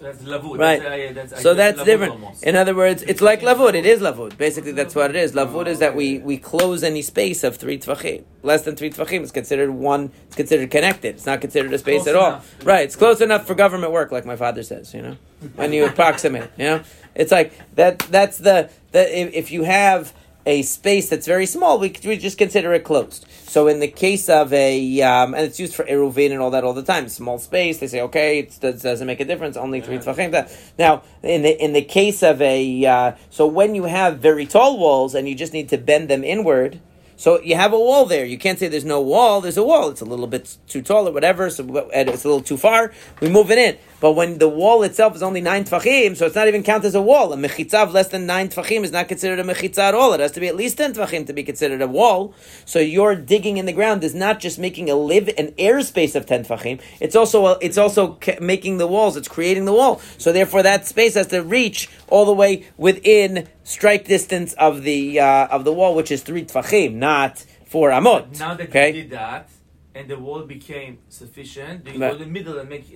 That's 0.00 0.22
lavud. 0.22 0.58
Right. 0.58 0.82
That's, 0.82 1.32
uh, 1.32 1.36
that's, 1.36 1.42
So 1.42 1.54
that's 1.54 1.82
different. 1.84 2.12
almost. 2.14 2.42
In 2.42 2.56
other 2.56 2.74
words, 2.74 3.02
it's 3.04 3.22
like 3.22 3.40
lavud. 3.40 3.72
It 3.74 3.86
is 3.86 4.00
lavud. 4.00 4.36
Basically, 4.36 4.72
that's 4.72 4.94
what 4.94 5.08
it 5.10 5.16
is. 5.16 5.32
Lavud 5.32 5.66
is 5.66 5.78
that 5.78 5.94
we, 5.96 6.18
we 6.18 6.36
close 6.36 6.82
any 6.82 7.00
space 7.00 7.42
of 7.42 7.56
three 7.56 7.78
tvachim. 7.78 8.24
Less 8.42 8.62
than 8.62 8.76
three 8.76 8.90
tvachim 8.90 9.22
is 9.22 9.30
considered 9.32 9.70
one. 9.70 10.10
It's 10.26 10.36
considered 10.36 10.70
connected. 10.70 11.14
It's 11.14 11.24
not 11.26 11.40
considered 11.40 11.72
a 11.72 11.78
space 11.78 12.02
Close 12.02 12.08
at 12.08 12.16
all. 12.16 12.28
enough. 12.32 12.54
Right. 12.64 12.84
It's 12.84 12.96
close 12.96 13.20
enough 13.22 13.46
for 13.46 13.54
government 13.54 13.92
work, 13.92 14.10
like 14.12 14.26
my 14.26 14.36
father 14.36 14.62
says. 14.62 14.92
You 14.92 15.00
know, 15.02 15.16
when 15.54 15.72
you 15.72 15.86
approximate. 15.86 16.50
You 16.58 16.64
know, 16.64 16.82
it's 17.14 17.32
like 17.32 17.52
that. 17.76 17.98
That's 18.00 18.38
the 18.38 18.70
the 18.92 19.20
if, 19.20 19.34
if 19.34 19.50
you 19.50 19.64
have 19.64 20.12
a 20.46 20.60
space 20.62 21.08
that's 21.08 21.26
very 21.26 21.46
small, 21.46 21.78
we, 21.78 21.94
we 22.04 22.18
just 22.18 22.36
consider 22.36 22.74
it 22.74 22.84
closed. 22.84 23.26
So 23.30 23.66
in 23.66 23.80
the 23.80 23.88
case 23.88 24.28
of 24.28 24.52
a, 24.52 25.00
um, 25.00 25.32
and 25.32 25.44
it's 25.44 25.58
used 25.58 25.74
for 25.74 25.84
eruvin 25.84 26.32
and 26.32 26.40
all 26.40 26.50
that 26.50 26.64
all 26.64 26.74
the 26.74 26.82
time, 26.82 27.08
small 27.08 27.38
space, 27.38 27.78
they 27.78 27.86
say, 27.86 28.02
okay, 28.02 28.40
it 28.40 28.58
does, 28.60 28.82
doesn't 28.82 29.06
make 29.06 29.20
a 29.20 29.24
difference, 29.24 29.56
only 29.56 29.80
three 29.80 29.96
tefachim. 29.96 30.32
That- 30.32 30.54
Now, 30.78 31.02
in 31.22 31.42
the, 31.42 31.64
in 31.64 31.72
the 31.72 31.80
case 31.80 32.22
of 32.22 32.42
a, 32.42 32.84
uh, 32.84 33.12
so 33.30 33.46
when 33.46 33.74
you 33.74 33.84
have 33.84 34.18
very 34.18 34.44
tall 34.44 34.78
walls 34.78 35.14
and 35.14 35.26
you 35.26 35.34
just 35.34 35.54
need 35.54 35.70
to 35.70 35.78
bend 35.78 36.10
them 36.10 36.22
inward, 36.24 36.80
so 37.16 37.40
you 37.40 37.56
have 37.56 37.72
a 37.72 37.78
wall 37.78 38.06
there. 38.06 38.24
You 38.24 38.38
can't 38.38 38.58
say 38.58 38.68
there's 38.68 38.84
no 38.84 39.00
wall. 39.00 39.40
There's 39.40 39.56
a 39.56 39.62
wall. 39.62 39.90
It's 39.90 40.00
a 40.00 40.04
little 40.04 40.26
bit 40.26 40.56
too 40.66 40.82
tall 40.82 41.08
or 41.08 41.12
whatever. 41.12 41.50
So 41.50 41.64
it's 41.92 42.24
a 42.24 42.28
little 42.28 42.42
too 42.42 42.56
far. 42.56 42.92
We 43.20 43.28
move 43.28 43.50
it 43.50 43.58
in. 43.58 43.78
But 44.00 44.12
when 44.12 44.36
the 44.36 44.48
wall 44.48 44.82
itself 44.82 45.16
is 45.16 45.22
only 45.22 45.40
nine 45.40 45.64
tfachim, 45.64 46.14
so 46.14 46.26
it's 46.26 46.34
not 46.34 46.46
even 46.46 46.62
counted 46.62 46.88
as 46.88 46.94
a 46.94 47.00
wall. 47.00 47.32
A 47.32 47.36
mechitza 47.36 47.84
of 47.84 47.92
less 47.92 48.08
than 48.08 48.26
nine 48.26 48.48
tfachim 48.48 48.84
is 48.84 48.92
not 48.92 49.08
considered 49.08 49.38
a 49.38 49.44
mechitza 49.44 49.78
at 49.78 49.94
all. 49.94 50.12
It 50.12 50.20
has 50.20 50.32
to 50.32 50.40
be 50.40 50.48
at 50.48 50.56
least 50.56 50.76
ten 50.76 50.92
tfachim 50.92 51.26
to 51.26 51.32
be 51.32 51.42
considered 51.42 51.80
a 51.80 51.86
wall. 51.86 52.34
So 52.66 52.80
your 52.80 53.14
digging 53.14 53.56
in 53.56 53.64
the 53.64 53.72
ground 53.72 54.04
is 54.04 54.14
not 54.14 54.40
just 54.40 54.58
making 54.58 54.90
a 54.90 54.94
live 54.94 55.28
an 55.38 55.52
airspace 55.52 56.14
of 56.14 56.26
ten 56.26 56.44
tfachim. 56.44 56.82
It's 57.00 57.16
also 57.16 57.46
a, 57.46 57.58
it's 57.62 57.78
also 57.78 58.18
making 58.40 58.76
the 58.76 58.86
walls. 58.86 59.16
It's 59.16 59.28
creating 59.28 59.64
the 59.64 59.72
wall. 59.72 60.02
So 60.18 60.32
therefore, 60.32 60.62
that 60.64 60.86
space 60.86 61.14
has 61.14 61.28
to 61.28 61.42
reach 61.42 61.88
all 62.08 62.26
the 62.26 62.34
way 62.34 62.66
within 62.76 63.48
strike 63.64 64.06
distance 64.06 64.52
of 64.54 64.82
the 64.82 65.18
uh, 65.18 65.48
of 65.48 65.64
the 65.64 65.72
wall, 65.72 65.94
which 65.96 66.10
is 66.12 66.22
three 66.22 66.44
tfachim, 66.44 66.94
not 66.94 67.44
four 67.66 67.90
amot. 67.90 68.30
But 68.30 68.38
now 68.38 68.54
that 68.54 68.68
okay? 68.68 68.92
did 68.92 69.10
that, 69.10 69.48
and 69.94 70.08
the 70.08 70.18
wall 70.18 70.42
became 70.42 70.98
sufficient, 71.08 71.86
you 71.86 71.98
go 71.98 72.12
to 72.12 72.18
the 72.24 72.30
middle 72.30 72.58
and 72.58 72.68
make 72.68 72.86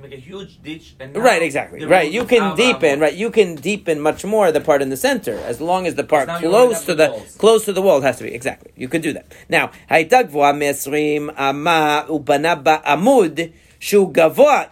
make 0.00 0.12
a 0.12 0.16
huge 0.16 0.62
ditch 0.62 0.94
and 1.00 1.16
right 1.16 1.42
exactly. 1.42 1.84
right. 1.84 2.10
you 2.10 2.24
can 2.24 2.54
deepen 2.56 3.00
right. 3.00 3.14
You 3.14 3.30
can 3.30 3.56
deepen 3.56 4.00
much 4.00 4.24
more 4.24 4.52
the 4.52 4.60
part 4.60 4.80
in 4.80 4.90
the 4.90 4.96
center 4.96 5.34
as 5.38 5.60
long 5.60 5.88
as 5.88 5.96
the 5.96 6.04
part 6.04 6.28
close 6.28 6.84
to 6.84 6.94
the, 6.94 7.08
close 7.38 7.64
to 7.64 7.72
the 7.72 7.82
wall 7.82 8.00
has 8.02 8.18
to 8.18 8.24
be 8.24 8.32
exactly. 8.32 8.70
You 8.76 8.88
can 8.88 9.00
do 9.00 9.12
that. 9.12 9.26
Now 9.48 9.72
amud 12.84 13.52
shugavot 13.80 14.68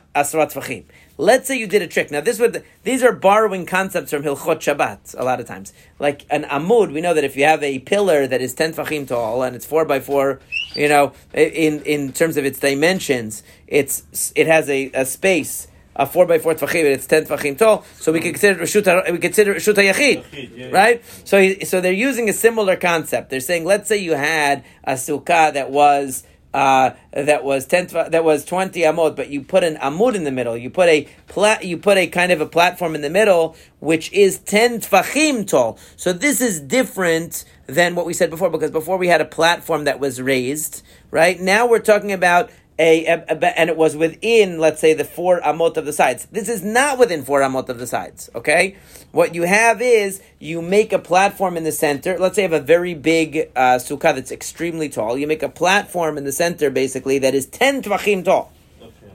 Let's 1.19 1.49
say 1.49 1.59
you 1.59 1.67
did 1.67 1.81
a 1.83 1.87
trick. 1.87 2.11
Now, 2.11 2.21
this 2.21 2.39
would 2.39 2.63
these 2.83 3.03
are 3.03 3.13
borrowing 3.13 3.65
concepts 3.65 4.11
from 4.11 4.23
Hilchot 4.23 4.59
Shabbat 4.59 5.19
a 5.19 5.25
lot 5.25 5.41
of 5.41 5.47
times. 5.47 5.73
Like 5.99 6.27
an 6.31 6.45
amud, 6.45 6.93
we 6.93 7.01
know 7.01 7.15
that 7.15 7.25
if 7.25 7.37
you 7.37 7.45
have 7.45 7.63
a 7.63 7.79
pillar 7.79 8.27
that 8.27 8.41
is 8.41 8.55
ten 8.55 8.75
fachim 8.75 9.09
tall 9.09 9.43
and 9.43 9.57
it's 9.57 9.65
four 9.65 9.85
by 9.85 10.01
four, 10.01 10.41
you 10.75 10.89
know, 10.89 11.13
in 11.33 11.83
in 11.83 12.13
terms 12.13 12.37
of 12.37 12.45
its 12.45 12.59
dimensions, 12.59 13.43
it's 13.67 14.33
it 14.37 14.47
has 14.47 14.69
a, 14.69 14.91
a 14.93 15.07
space 15.07 15.69
a 15.97 16.07
four 16.07 16.27
by 16.27 16.39
four 16.39 16.55
tefachim, 16.55 16.85
it's 16.85 17.07
ten 17.07 17.25
tefachim 17.25 17.57
tall. 17.57 17.85
So 17.99 18.13
we 18.13 18.21
consider 18.21 18.61
we 18.61 19.19
consider 19.19 19.55
Rishut 19.55 19.75
Yachid, 19.75 20.73
right? 20.73 21.03
So 21.25 21.55
so 21.65 21.81
they're 21.81 21.93
using 21.93 22.29
a 22.29 22.33
similar 22.33 22.77
concept. 22.77 23.31
They're 23.31 23.41
saying, 23.41 23.65
let's 23.65 23.89
say 23.89 23.97
you 23.97 24.13
had 24.13 24.65
a 24.85 24.93
sukkah 24.93 25.55
that 25.55 25.71
was 25.71 26.25
uh, 26.57 26.95
that 27.13 27.45
was 27.45 27.67
ten. 27.67 27.87
That 27.89 28.25
was 28.25 28.47
twenty 28.47 28.81
amot, 28.81 29.15
but 29.15 29.29
you 29.29 29.43
put 29.43 29.63
an 29.63 29.77
amud 29.77 30.15
in 30.15 30.25
the 30.25 30.33
middle. 30.33 30.57
You 30.57 30.71
put 30.71 30.89
a 30.89 31.07
plat. 31.29 31.63
You 31.67 31.77
put 31.77 31.99
a 31.99 32.07
kind 32.07 32.33
of 32.33 32.41
a 32.41 32.47
platform 32.47 32.95
in 32.95 33.03
the 33.03 33.11
middle, 33.11 33.57
which 33.81 34.11
is 34.13 34.39
ten 34.39 34.81
tfachim 34.81 35.47
tall. 35.47 35.79
So 35.97 36.15
this 36.15 36.41
is 36.41 36.59
different 36.61 37.45
than 37.67 37.95
what 37.95 38.07
we 38.07 38.15
said 38.15 38.31
before, 38.31 38.49
because 38.49 38.71
before 38.71 38.97
we 38.97 39.09
had 39.09 39.21
a 39.21 39.27
platform 39.27 39.85
that 39.85 40.01
was 40.01 40.19
raised. 40.23 40.83
Right 41.11 41.39
now 41.39 41.67
we're 41.69 41.79
talking 41.79 42.13
about 42.13 42.51
a, 42.79 43.07
a- 43.07 43.25
a- 43.29 43.59
and 43.59 43.71
it 43.71 43.77
was 43.77 43.97
within, 43.97 44.59
let's 44.59 44.81
say, 44.81 44.93
the 44.95 45.05
four 45.05 45.41
amot 45.41 45.77
of 45.77 45.87
the 45.87 45.93
sides. 45.93 46.27
This 46.33 46.49
is 46.49 46.63
not 46.63 46.99
within 46.99 47.25
four 47.25 47.41
amot 47.41 47.69
of 47.69 47.79
the 47.79 47.87
sides. 47.87 48.29
Okay, 48.35 48.77
what 49.13 49.35
you 49.35 49.43
have 49.43 49.81
is 49.81 50.21
you 50.39 50.61
make 50.61 50.93
a 50.93 50.99
platform 50.99 51.57
in 51.57 51.65
the 51.65 51.73
center. 51.73 52.19
Let's 52.19 52.37
say 52.37 52.43
you 52.43 52.51
have 52.51 52.61
a 52.61 52.65
very 52.65 52.95
big 52.95 53.51
uh, 53.57 53.77
sukkah 53.77 54.15
that's 54.15 54.31
extremely 54.31 54.89
tall. 54.89 55.17
You 55.17 55.27
make 55.27 55.43
a 55.43 55.49
platform 55.49 56.19
in 56.19 56.25
the 56.25 56.33
center, 56.33 56.71
basically, 56.71 57.19
that 57.21 57.35
is 57.35 57.47
ten 57.47 57.83
tvachim 57.83 58.25
tall. 58.25 58.53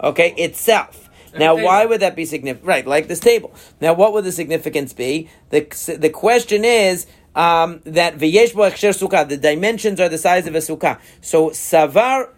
Okay, 0.01 0.33
itself. 0.37 1.09
Now, 1.37 1.55
why 1.55 1.85
would 1.85 2.01
that 2.01 2.15
be 2.15 2.25
significant? 2.25 2.67
Right, 2.67 2.85
like 2.85 3.07
this 3.07 3.19
table. 3.19 3.53
Now, 3.79 3.93
what 3.93 4.11
would 4.13 4.25
the 4.25 4.31
significance 4.31 4.91
be? 4.91 5.29
The 5.49 5.61
the 5.97 6.09
question 6.09 6.65
is 6.65 7.05
um, 7.35 7.79
that 7.85 8.17
v'yesh 8.17 8.53
bo 8.53 8.69
sukkah. 8.71 9.29
The 9.29 9.37
dimensions 9.37 9.99
are 9.99 10.09
the 10.09 10.17
size 10.17 10.47
of 10.47 10.55
a 10.55 10.59
sukkah. 10.59 10.99
So 11.21 11.51
savar. 11.51 12.29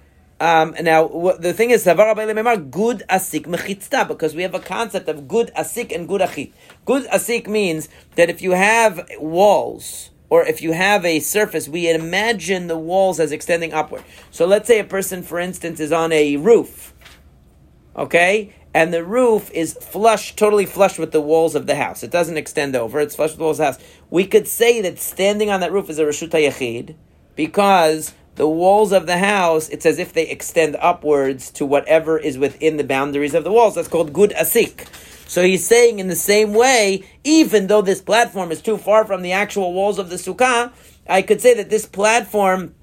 Um, 0.43 0.75
now, 0.81 1.07
the 1.39 1.53
thing 1.53 1.71
is, 1.71 1.85
gud 1.85 1.95
asik 1.95 3.45
mechitzta, 3.45 4.05
because 4.05 4.35
we 4.35 4.41
have 4.41 4.53
a 4.53 4.59
concept 4.59 5.07
of 5.07 5.25
gud 5.25 5.51
asik 5.57 5.95
and 5.95 6.05
gud 6.05 6.19
achit. 6.19 6.51
Gud 6.83 7.05
asik 7.05 7.47
means 7.47 7.87
that 8.17 8.29
if 8.29 8.41
you 8.41 8.51
have 8.51 9.07
walls 9.19 10.09
or 10.29 10.45
if 10.45 10.61
you 10.61 10.73
have 10.73 11.05
a 11.05 11.21
surface, 11.21 11.69
we 11.69 11.89
imagine 11.89 12.67
the 12.67 12.77
walls 12.77 13.21
as 13.21 13.31
extending 13.31 13.71
upward. 13.71 14.03
So 14.31 14.45
let's 14.45 14.67
say 14.67 14.79
a 14.79 14.83
person, 14.83 15.23
for 15.23 15.39
instance, 15.39 15.79
is 15.79 15.93
on 15.93 16.11
a 16.11 16.35
roof, 16.35 16.93
okay, 17.95 18.53
and 18.73 18.93
the 18.93 19.05
roof 19.05 19.49
is 19.51 19.77
flush, 19.79 20.35
totally 20.35 20.65
flush 20.65 20.99
with 20.99 21.13
the 21.13 21.21
walls 21.21 21.55
of 21.55 21.67
the 21.67 21.75
house. 21.75 22.03
It 22.03 22.11
doesn't 22.11 22.35
extend 22.35 22.75
over; 22.75 22.99
it's 22.99 23.15
flush 23.15 23.29
with 23.29 23.37
the 23.37 23.45
walls 23.45 23.61
of 23.61 23.77
the 23.77 23.81
house. 23.81 23.97
We 24.09 24.25
could 24.25 24.49
say 24.49 24.81
that 24.81 24.99
standing 24.99 25.49
on 25.49 25.61
that 25.61 25.71
roof 25.71 25.89
is 25.89 25.99
a 25.99 26.03
reshut 26.03 26.31
yachid 26.31 26.95
because 27.37 28.13
the 28.35 28.47
walls 28.47 28.91
of 28.91 29.05
the 29.05 29.17
house, 29.17 29.69
it's 29.69 29.85
as 29.85 29.99
if 29.99 30.13
they 30.13 30.27
extend 30.27 30.75
upwards 30.77 31.51
to 31.51 31.65
whatever 31.65 32.17
is 32.17 32.37
within 32.37 32.77
the 32.77 32.83
boundaries 32.83 33.35
of 33.35 33.43
the 33.43 33.51
walls. 33.51 33.75
That's 33.75 33.87
called 33.87 34.13
gud 34.13 34.31
asik. 34.31 34.87
So 35.27 35.43
he's 35.43 35.65
saying 35.65 35.99
in 35.99 36.07
the 36.07 36.15
same 36.15 36.53
way, 36.53 37.03
even 37.23 37.67
though 37.67 37.81
this 37.81 38.01
platform 38.01 38.51
is 38.51 38.61
too 38.61 38.77
far 38.77 39.05
from 39.05 39.21
the 39.21 39.31
actual 39.31 39.73
walls 39.73 39.99
of 39.99 40.09
the 40.09 40.17
sukkah, 40.17 40.71
I 41.07 41.21
could 41.21 41.41
say 41.41 41.53
that 41.55 41.69
this 41.69 41.85
platform, 41.85 42.75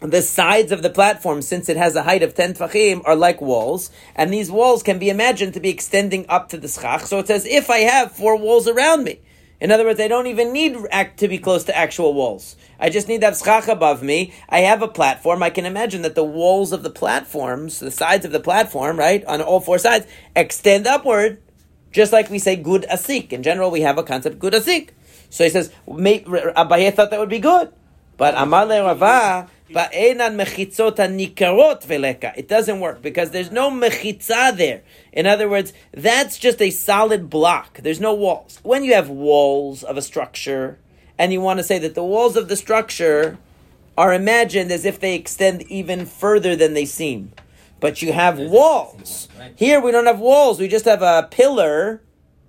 the 0.00 0.22
sides 0.22 0.72
of 0.72 0.82
the 0.82 0.90
platform, 0.90 1.42
since 1.42 1.68
it 1.68 1.76
has 1.76 1.94
a 1.94 2.02
height 2.02 2.22
of 2.22 2.34
10 2.34 2.54
tfachim, 2.54 3.02
are 3.04 3.16
like 3.16 3.40
walls, 3.40 3.90
and 4.14 4.32
these 4.32 4.50
walls 4.50 4.82
can 4.82 4.98
be 4.98 5.10
imagined 5.10 5.54
to 5.54 5.60
be 5.60 5.70
extending 5.70 6.26
up 6.28 6.48
to 6.50 6.58
the 6.58 6.68
schach. 6.68 7.02
So 7.02 7.18
it's 7.18 7.30
as 7.30 7.46
if 7.46 7.70
I 7.70 7.78
have 7.78 8.12
four 8.12 8.36
walls 8.36 8.66
around 8.66 9.04
me. 9.04 9.20
In 9.60 9.70
other 9.70 9.84
words, 9.84 10.00
I 10.00 10.08
don't 10.08 10.26
even 10.26 10.52
need 10.52 10.74
to 10.74 11.28
be 11.28 11.38
close 11.38 11.64
to 11.64 11.76
actual 11.76 12.14
walls. 12.14 12.56
I 12.78 12.88
just 12.88 13.08
need 13.08 13.20
to 13.20 13.26
have 13.26 13.36
schach 13.36 13.68
above 13.68 14.02
me. 14.02 14.32
I 14.48 14.60
have 14.60 14.80
a 14.80 14.88
platform. 14.88 15.42
I 15.42 15.50
can 15.50 15.66
imagine 15.66 16.00
that 16.02 16.14
the 16.14 16.24
walls 16.24 16.72
of 16.72 16.82
the 16.82 16.90
platforms, 16.90 17.78
the 17.78 17.90
sides 17.90 18.24
of 18.24 18.32
the 18.32 18.40
platform, 18.40 18.98
right, 18.98 19.22
on 19.26 19.42
all 19.42 19.60
four 19.60 19.78
sides, 19.78 20.06
extend 20.34 20.86
upward, 20.86 21.42
just 21.92 22.10
like 22.10 22.30
we 22.30 22.38
say 22.38 22.56
gud 22.56 22.86
asik. 22.90 23.32
In 23.32 23.42
general, 23.42 23.70
we 23.70 23.82
have 23.82 23.98
a 23.98 24.02
concept 24.02 24.38
gud 24.38 24.54
asik. 24.54 24.90
So 25.28 25.44
he 25.44 25.50
says, 25.50 25.70
Abaye 25.86 26.94
thought 26.94 27.10
that 27.10 27.20
would 27.20 27.28
be 27.28 27.38
good. 27.38 27.70
But 28.16 28.34
Amar 28.36 28.66
le 28.66 28.82
Rava, 28.82 29.48
Ba'enan 29.72 30.34
mechitzot 30.36 30.96
nikarot 30.96 31.86
veleka. 31.86 32.32
It 32.36 32.48
doesn't 32.48 32.80
work 32.80 33.02
because 33.02 33.30
there's 33.30 33.52
no 33.52 33.70
mechitza 33.70 34.56
there. 34.56 34.82
In 35.12 35.26
other 35.26 35.48
words, 35.48 35.72
that's 35.92 36.38
just 36.38 36.60
a 36.60 36.70
solid 36.70 37.30
block. 37.30 37.78
There's 37.78 38.00
no 38.00 38.12
walls. 38.12 38.58
When 38.62 38.82
you 38.82 38.94
have 38.94 39.08
walls 39.08 39.84
of 39.84 39.96
a 39.96 40.02
structure, 40.02 40.78
and 41.18 41.32
you 41.32 41.40
want 41.40 41.58
to 41.58 41.64
say 41.64 41.78
that 41.78 41.94
the 41.94 42.02
walls 42.02 42.36
of 42.36 42.48
the 42.48 42.56
structure 42.56 43.38
are 43.96 44.12
imagined 44.12 44.72
as 44.72 44.84
if 44.84 44.98
they 44.98 45.14
extend 45.14 45.62
even 45.62 46.06
further 46.06 46.56
than 46.56 46.74
they 46.74 46.86
seem. 46.86 47.32
But 47.78 48.02
you 48.02 48.12
have 48.12 48.38
walls. 48.38 49.28
Here 49.54 49.80
we 49.80 49.92
don't 49.92 50.06
have 50.06 50.18
walls. 50.18 50.58
We 50.58 50.68
just 50.68 50.84
have 50.86 51.02
a 51.02 51.28
pillar. 51.30 52.02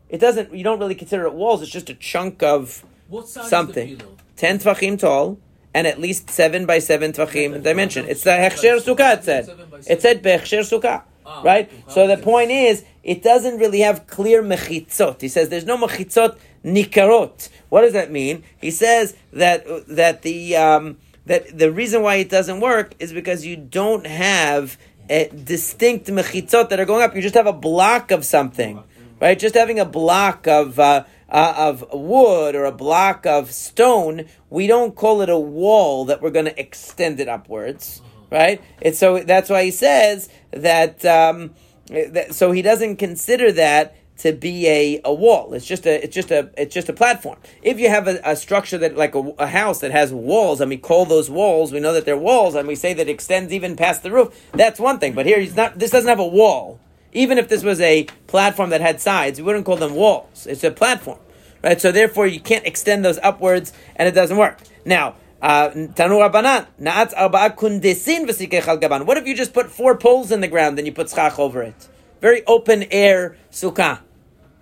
It 0.10 0.20
doesn't. 0.20 0.54
You 0.54 0.64
don't 0.64 0.80
really 0.80 0.96
consider 0.96 1.26
it 1.26 1.34
walls. 1.34 1.62
It's 1.62 1.72
just 1.72 1.90
a 1.90 1.94
chunk 1.94 2.42
of 2.44 2.84
something. 3.26 3.90
is 3.90 3.98
the 3.98 4.04
pillow? 4.04 4.18
Ten 4.36 4.60
tvachim 4.60 5.00
tall 5.00 5.38
and 5.74 5.88
at 5.88 6.00
least 6.00 6.30
seven 6.30 6.66
by 6.66 6.80
seven 6.80 7.14
tvachim 7.14 7.62
dimension. 7.64 8.06
It's 8.08 8.24
the 8.24 8.32
hechsher 8.32 8.80
sukkah. 8.82 9.18
It 9.18 9.24
said. 9.24 9.50
It 9.88 10.02
said 10.02 10.24
hechsher 10.24 10.62
sukkah. 10.62 11.04
Ah, 11.26 11.42
Right. 11.44 11.72
So 11.88 12.08
the 12.08 12.18
point 12.18 12.52
is, 12.52 12.84
it 13.04 13.24
doesn't 13.24 13.58
really 13.60 13.82
have 13.82 14.08
clear 14.08 14.44
mechitzot. 14.44 15.22
He 15.22 15.28
says 15.28 15.50
there's 15.50 15.66
no 15.66 15.78
mechitzot 15.78 16.38
nikarot. 16.66 17.50
What 17.70 17.82
does 17.82 17.94
that 17.94 18.12
mean? 18.12 18.44
He 18.60 18.72
says 18.72 19.16
that 19.34 19.66
that 19.88 20.24
the 20.24 20.56
um, 20.58 20.98
that 21.26 21.58
the 21.58 21.72
reason 21.72 22.02
why 22.02 22.16
it 22.16 22.30
doesn't 22.30 22.60
work 22.60 22.96
is 23.00 23.14
because 23.14 23.46
you 23.46 23.56
don't 23.56 24.06
have 24.06 24.78
a 25.10 25.30
distinct 25.30 26.08
mechitzot 26.08 26.70
that 26.70 26.80
are 26.80 26.86
going 26.86 27.04
up. 27.04 27.16
You 27.16 27.22
just 27.22 27.36
have 27.36 27.48
a 27.48 27.54
block 27.54 28.12
of 28.12 28.26
something, 28.26 28.84
right? 29.20 29.38
Just 29.38 29.56
having 29.56 29.80
a 29.80 29.86
block 29.86 30.48
of. 30.48 30.80
Uh, 30.80 31.04
uh, 31.32 31.54
of 31.58 31.86
wood 31.94 32.56
or 32.56 32.66
a 32.66 32.72
block 32.72 33.26
of 33.26 33.52
stone, 33.52 34.26
we 34.50 34.68
don't 34.68 34.96
call 34.96 35.22
it 35.22 35.30
a 35.30 35.40
wall 35.40 36.06
that 36.06 36.22
we're 36.22 36.32
going 36.32 36.46
to 36.46 36.60
extend 36.60 37.20
it 37.20 37.28
upwards, 37.30 38.02
right? 38.30 38.62
It's 38.82 39.00
so 39.00 39.20
that's 39.20 39.50
why 39.50 39.64
he 39.64 39.72
says 39.72 40.30
that. 40.52 41.04
Um, 41.06 41.52
that 41.92 42.36
so 42.36 42.52
he 42.52 42.62
doesn't 42.62 42.98
consider 42.98 43.52
that 43.54 43.96
to 44.20 44.32
be 44.34 44.68
a, 44.68 45.02
a 45.04 45.14
wall. 45.14 45.54
It's 45.54 45.66
just 45.66 45.86
a 45.86 46.04
it's 46.04 46.14
just 46.14 46.32
a 46.32 46.52
it's 46.58 46.74
just 46.74 46.90
a 46.90 46.94
platform. 46.94 47.38
If 47.64 47.80
you 47.80 47.90
have 47.90 48.08
a, 48.08 48.22
a 48.24 48.36
structure 48.36 48.78
that 48.78 48.96
like 48.96 49.16
a, 49.16 49.20
a 49.40 49.48
house 49.48 49.80
that 49.80 49.92
has 49.92 50.14
walls, 50.14 50.62
and 50.62 50.70
we 50.70 50.78
call 50.78 51.06
those 51.06 51.30
walls, 51.30 51.72
we 51.72 51.80
know 51.80 51.94
that 51.94 52.06
they're 52.06 52.18
walls, 52.18 52.56
and 52.56 52.68
we 52.68 52.76
say 52.76 52.94
that 52.94 53.08
it 53.08 53.12
extends 53.12 53.52
even 53.52 53.76
past 53.76 54.04
the 54.04 54.12
roof. 54.12 54.50
That's 54.54 54.80
one 54.80 55.00
thing. 55.00 55.14
But 55.14 55.26
here 55.26 55.40
he's 55.40 55.56
not. 55.56 55.80
This 55.80 55.92
doesn't 55.92 56.10
have 56.10 56.20
a 56.20 56.28
wall. 56.28 56.80
Even 57.14 57.38
if 57.38 57.50
this 57.50 57.64
was 57.64 57.82
a 57.82 58.04
platform 58.28 58.70
that 58.70 58.82
had 58.82 59.02
sides, 59.02 59.40
we 59.40 59.46
wouldn't 59.46 59.66
call 59.66 59.78
them 59.78 59.96
walls. 59.96 60.48
It's 60.48 60.64
a 60.64 60.72
platform, 60.72 61.20
right? 61.64 61.80
So 61.80 61.92
therefore, 61.92 62.28
you 62.28 62.40
can't 62.40 62.66
extend 62.66 63.04
those 63.04 63.20
upwards, 63.22 63.74
and 63.96 64.08
it 64.08 64.14
doesn't 64.14 64.38
work. 64.38 64.60
Now, 64.86 65.16
uh, 65.42 65.70
Tanu 65.70 66.20
Rabbanan, 66.20 66.68
Na'atz 66.80 67.14
arba'a 67.14 67.56
kundesin 67.56 68.26
v'sikech 68.28 68.68
al 68.68 68.78
gaban. 68.78 69.06
What 69.06 69.18
if 69.18 69.26
you 69.28 69.36
just 69.36 69.54
put 69.54 69.72
four 69.72 69.98
poles 69.98 70.32
in 70.32 70.42
the 70.42 70.48
ground 70.48 70.78
and 70.78 70.86
you 70.86 70.94
put 70.94 71.10
schach 71.10 71.38
over 71.40 71.62
it? 71.64 71.88
Very 72.22 72.46
open 72.46 72.84
air 72.92 73.38
sukkah. 73.52 74.00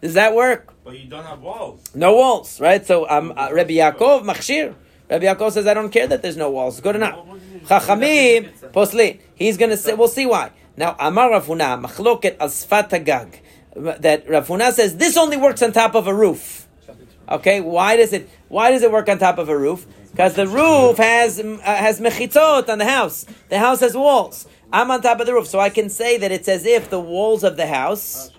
Does 0.02 0.14
that 0.14 0.34
work? 0.34 0.74
But 0.86 0.98
you 0.98 1.10
don't 1.10 1.26
have 1.26 1.42
walls. 1.42 1.82
No 1.94 2.16
walls, 2.16 2.60
right? 2.62 2.86
So 2.86 3.08
um, 3.10 3.34
uh, 3.36 3.50
Rabbi 3.52 3.74
Yaakov 3.74 4.24
Machshir. 4.24 4.74
Rabbi 5.10 5.26
Yaakov 5.26 5.52
says, 5.52 5.68
I 5.68 5.74
don't 5.74 5.90
care 5.90 6.08
that 6.08 6.22
there's 6.22 6.38
no 6.38 6.50
walls. 6.50 6.80
Good 6.80 6.96
enough. 6.96 7.20
Chachamim 7.66 8.50
posli. 8.72 9.20
He's 9.36 9.58
going 9.58 9.72
to 9.72 9.78
say, 9.78 9.94
we'll 9.94 10.08
see 10.08 10.26
why. 10.26 10.52
Now, 10.80 10.96
Amar 10.98 11.32
Rav 11.32 11.46
Huna 11.46 11.78
machloket 11.84 12.38
al 12.40 12.48
sfat 12.48 12.90
hagag. 12.90 13.42
That 13.76 14.30
Rav 14.30 14.48
Huna 14.48 14.72
says 14.72 14.96
this 14.96 15.18
only 15.18 15.36
works 15.36 15.62
on 15.62 15.74
top 15.74 15.94
of 15.94 16.08
a 16.08 16.14
roof. 16.14 16.70
Okay, 17.28 17.60
why 17.60 17.98
does 17.98 18.14
it? 18.14 18.30
Why 18.48 18.72
does 18.72 18.82
it 18.82 18.90
work 18.90 19.10
on 19.10 19.20
top 19.20 19.40
of 19.40 19.50
a 19.50 19.58
roof? 19.58 19.86
Because 20.12 20.36
the 20.36 20.48
roof 20.48 20.96
has 20.96 21.38
uh, 21.38 21.60
has 21.66 22.00
mechitzot 22.00 22.70
on 22.70 22.78
the 22.78 22.86
house. 22.86 23.26
The 23.50 23.60
house 23.60 23.82
has 23.82 23.94
walls. 23.94 24.48
I'm 24.72 24.90
on 24.90 25.02
top 25.02 25.20
of 25.20 25.26
the 25.26 25.34
roof, 25.34 25.48
so 25.48 25.60
I 25.60 25.70
can 25.70 25.90
say 25.90 26.18
that 26.18 26.32
it's 26.32 26.48
as 26.48 26.66
if 26.66 26.90
the 26.90 27.00
walls 27.02 27.44
of 27.44 27.58
the 27.58 27.68
house 27.68 28.32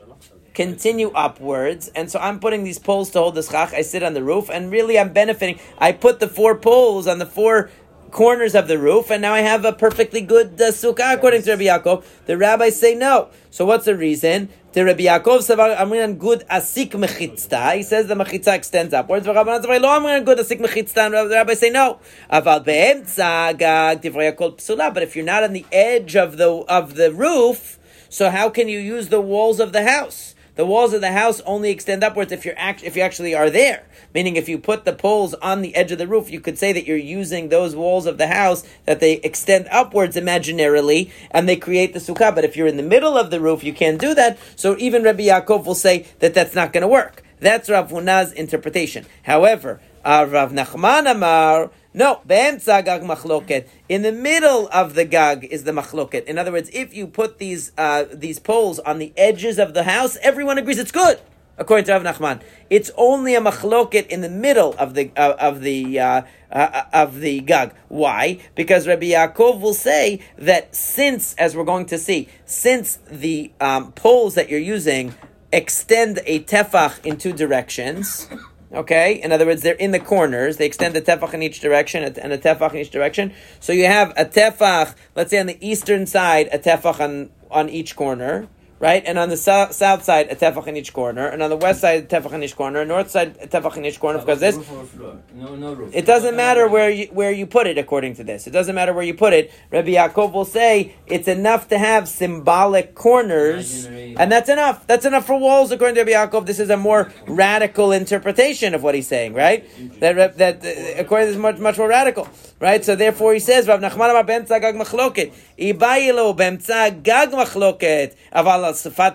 continue 0.55 1.11
upwards, 1.11 1.88
and 1.95 2.11
so 2.11 2.18
I'm 2.18 2.41
putting 2.41 2.64
these 2.64 2.78
poles 2.78 3.11
to 3.11 3.18
hold 3.18 3.34
the 3.34 3.43
schach. 3.43 3.74
I 3.74 3.82
sit 3.82 4.03
on 4.03 4.14
the 4.14 4.24
roof, 4.24 4.49
and 4.49 4.70
really 4.70 4.99
I'm 4.99 5.12
benefiting. 5.12 5.61
I 5.78 5.93
put 5.93 6.20
the 6.20 6.28
four 6.28 6.57
poles 6.57 7.07
on 7.07 7.18
the 7.18 7.26
four 7.26 7.70
corners 8.11 8.55
of 8.55 8.69
the 8.69 8.79
roof, 8.79 9.11
and 9.11 9.23
now 9.23 9.33
I 9.33 9.41
have 9.41 9.65
a 9.65 9.73
perfectly 9.73 10.21
good 10.21 10.61
uh, 10.61 10.71
sukkah 10.71 11.15
according 11.15 11.43
to 11.43 11.51
Rabbi 11.53 11.65
Yaakov. 11.65 12.05
The 12.27 12.37
rabbis 12.37 12.79
say 12.79 12.95
no. 12.95 13.29
So 13.51 13.65
what's 13.65 13.85
the 13.85 13.97
reason? 13.97 14.49
The 14.73 14.85
Rabbi 14.85 15.05
Yaakov 15.05 15.41
savar 15.41 15.77
amrin 15.77 16.19
gud 16.19 16.45
asik 16.51 16.91
mechitzta. 16.91 17.77
He 17.77 17.83
says 17.83 18.07
the 18.07 18.15
mechitzta 18.15 18.55
extends 18.55 18.95
upwards. 18.95 19.27
But 19.27 19.37
Rabbanan 19.37 19.65
savar 19.65 19.81
lo 19.81 19.89
amrin 19.89 20.25
gud 20.25 20.39
asik 20.39 20.61
mechitzta. 20.61 21.07
And 21.07 21.31
the 21.31 21.35
rabbis 21.35 21.61
say 21.61 21.71
no. 21.71 21.99
Aval 22.33 22.65
beemtza 22.65 23.59
gag 23.59 24.03
divrei 24.03 24.33
Yaakov 24.33 24.59
psula. 24.59 24.93
But 24.93 25.03
if 25.03 25.17
you're 25.17 25.25
not 25.25 25.43
on 25.43 25.53
the 25.53 25.67
edge 25.73 26.17
of 26.17 26.37
the 26.37 26.49
of 26.49 26.95
the 26.95 27.13
roof, 27.13 27.79
so 28.09 28.31
how 28.31 28.51
can 28.51 28.69
you 28.69 28.79
use 28.79 29.09
the 29.09 29.21
walls 29.21 29.61
of 29.61 29.73
the 29.73 29.89
house? 29.89 30.35
The 30.61 30.67
walls 30.67 30.93
of 30.93 31.01
the 31.01 31.13
house 31.13 31.41
only 31.47 31.71
extend 31.71 32.05
upwards 32.05 32.33
if 32.33 32.45
you're 32.45 32.53
act- 32.59 32.85
if 32.85 32.95
you 32.95 33.01
actually 33.01 33.35
are 33.35 33.49
there. 33.49 33.85
Meaning, 34.13 34.37
if 34.37 34.47
you 34.47 34.59
put 34.59 34.85
the 34.85 34.93
poles 34.93 35.33
on 35.33 35.63
the 35.63 35.75
edge 35.75 35.91
of 35.91 35.97
the 35.97 36.07
roof, 36.07 36.31
you 36.31 36.39
could 36.39 36.59
say 36.59 36.71
that 36.75 36.87
you're 36.87 36.99
using 36.99 37.49
those 37.49 37.75
walls 37.75 38.05
of 38.05 38.19
the 38.19 38.27
house 38.27 38.63
that 38.85 39.01
they 39.01 39.15
extend 39.23 39.69
upwards 39.71 40.17
imaginarily 40.17 41.11
and 41.31 41.49
they 41.49 41.57
create 41.57 41.95
the 41.95 41.99
sukkah. 41.99 42.35
But 42.35 42.45
if 42.45 42.59
you're 42.59 42.67
in 42.67 42.77
the 42.77 42.83
middle 42.83 43.17
of 43.17 43.31
the 43.31 43.41
roof, 43.41 43.65
you 43.65 43.73
can't 43.73 43.99
do 43.99 44.13
that. 44.13 44.39
So 44.55 44.77
even 44.79 45.03
Rabbi 45.03 45.29
Yaakov 45.29 45.65
will 45.65 45.75
say 45.75 46.05
that 46.19 46.35
that's 46.35 46.55
not 46.55 46.75
going 46.75 46.83
to 46.83 46.89
work. 46.89 47.23
That's 47.39 47.71
Rav 47.71 47.89
Huna's 47.91 48.31
interpretation. 48.35 49.07
However, 49.23 49.81
uh, 50.05 50.27
Rav 50.29 50.53
Nachman 50.53 51.11
Amar. 51.11 51.71
No, 51.93 52.20
be'emtza 52.24 52.84
gag 52.84 53.03
machloket. 53.03 53.66
In 53.88 54.03
the 54.03 54.12
middle 54.12 54.68
of 54.68 54.95
the 54.95 55.05
gag 55.05 55.45
is 55.51 55.64
the 55.64 55.72
machloket. 55.72 56.24
In 56.24 56.38
other 56.38 56.53
words, 56.53 56.70
if 56.72 56.95
you 56.95 57.09
put 57.09 57.38
these 57.38 57.72
uh, 57.76 58.05
these 58.12 58.38
poles 58.38 58.78
on 58.80 58.99
the 58.99 59.12
edges 59.16 59.59
of 59.59 59.74
the 59.74 59.82
house, 59.82 60.16
everyone 60.22 60.57
agrees 60.57 60.78
it's 60.78 60.93
good. 60.93 61.20
According 61.59 61.86
to 61.86 61.93
Rav 61.93 62.03
Nachman, 62.05 62.41
it's 62.70 62.93
only 62.97 63.34
a 63.34 63.41
machloket 63.41 64.07
in 64.07 64.20
the 64.20 64.28
middle 64.28 64.74
of 64.78 64.95
the 64.95 65.11
uh, 65.16 65.34
of 65.34 65.62
the 65.62 65.99
uh, 65.99 66.22
uh, 66.53 66.84
of 66.93 67.18
the 67.18 67.41
gag. 67.41 67.74
Why? 67.88 68.38
Because 68.55 68.86
Rabbi 68.86 69.11
Yaakov 69.11 69.61
will 69.61 69.74
say 69.74 70.20
that 70.38 70.76
since, 70.76 71.34
as 71.34 71.57
we're 71.57 71.64
going 71.64 71.86
to 71.86 71.99
see, 71.99 72.28
since 72.45 73.01
the 73.11 73.51
um, 73.61 73.91
poles 73.93 74.36
that 74.36 74.49
you're 74.49 74.61
using 74.61 75.14
extend 75.53 76.20
a 76.24 76.38
tefach 76.45 77.05
in 77.05 77.16
two 77.16 77.32
directions. 77.32 78.28
Okay, 78.73 79.14
in 79.14 79.33
other 79.33 79.47
words, 79.47 79.62
they're 79.62 79.75
in 79.75 79.91
the 79.91 79.99
corners. 79.99 80.57
They 80.57 80.66
extend 80.66 80.95
the 80.95 81.03
tefach 81.03 81.35
in 81.35 81.43
each 81.43 81.59
direction 81.59 82.05
and 82.05 82.33
a 82.33 82.39
tefach 82.39 82.71
in 82.73 82.79
each 82.79 82.91
direction. 82.91 83.33
So 83.59 83.73
you 83.73 83.87
have 83.87 84.11
a 84.16 84.25
tefach, 84.25 84.95
let's 85.16 85.31
say 85.31 85.41
on 85.41 85.47
the 85.47 85.59
eastern 85.61 86.07
side, 86.07 86.49
a 86.53 86.59
tefach 86.59 87.01
on 87.01 87.31
on 87.51 87.68
each 87.68 87.97
corner, 87.97 88.47
right? 88.81 89.03
And 89.07 89.18
on 89.18 89.28
the 89.28 89.37
sou- 89.37 89.72
south 89.72 90.03
side, 90.03 90.26
a 90.31 90.35
tefach 90.35 90.66
in 90.66 90.76
each 90.76 90.93
corner, 90.93 91.28
and 91.28 91.43
on 91.43 91.51
the 91.51 91.57
west 91.57 91.83
side, 91.83 92.05
a 92.05 92.07
tefach 92.07 92.33
in 92.33 92.43
each 92.43 92.57
corner, 92.57 92.85
north 92.85 93.11
side, 93.11 93.37
a 93.41 93.47
tefach 93.47 93.76
in 93.76 93.85
each 93.85 94.01
corner. 94.01 94.18
Because 94.18 94.41
this, 94.41 94.57
Roof 94.57 94.72
or 94.72 94.85
floor? 94.85 95.18
No, 95.35 95.55
no 95.55 95.74
roof. 95.74 95.91
it 95.95 96.07
doesn't 96.07 96.35
matter 96.35 96.66
where 96.66 96.91
you 96.91 97.07
where 97.12 97.31
you 97.31 97.47
put 97.47 97.66
it. 97.68 97.78
According 97.78 98.14
to 98.16 98.24
this, 98.24 98.47
it 98.47 98.51
doesn't 98.51 98.74
matter 98.74 98.93
where 98.93 99.05
you 99.05 99.14
put 99.14 99.33
it. 99.33 99.53
Rabbi 99.70 99.91
Yaakov 99.91 100.33
will 100.33 100.45
say 100.45 100.95
it's 101.07 101.28
enough 101.28 101.68
to 101.68 101.78
have 101.78 102.09
symbolic 102.09 102.95
corners, 102.95 103.85
and 103.87 104.33
that's 104.33 104.49
enough. 104.49 104.87
That's 104.87 105.05
enough 105.05 105.26
for 105.26 105.39
walls. 105.39 105.70
According 105.70 105.95
to 105.97 106.01
Rabbi 106.03 106.12
Yaakov, 106.33 106.47
this 106.47 106.59
is 106.59 106.70
a 106.70 106.76
more 106.76 107.12
radical 107.28 107.93
interpretation 107.93 108.74
of 108.74 108.83
what 108.83 108.95
he's 108.95 109.07
saying, 109.07 109.35
right? 109.35 109.68
That 110.01 110.39
that 110.39 110.64
uh, 110.64 111.01
according 111.03 111.26
to 111.26 111.31
this 111.33 111.37
is 111.37 111.43
much 111.43 111.59
much 111.59 111.76
more 111.78 111.89
radical, 111.89 112.26
right? 112.61 112.85
So 112.85 112.95
therefore, 112.95 113.33
he 113.33 113.41
says, 113.41 113.67
Rav 113.67 113.81
Nachman 113.81 114.11
Amar 114.11 114.25
b'emtza 114.25 114.61
gag 114.61 114.75
machloket, 114.77 115.33
ibayilo 115.59 116.37
b'emtza 116.37 117.03
gag 117.03 117.31
machloket, 117.31 118.15
aval 118.33 118.65
al 118.65 118.75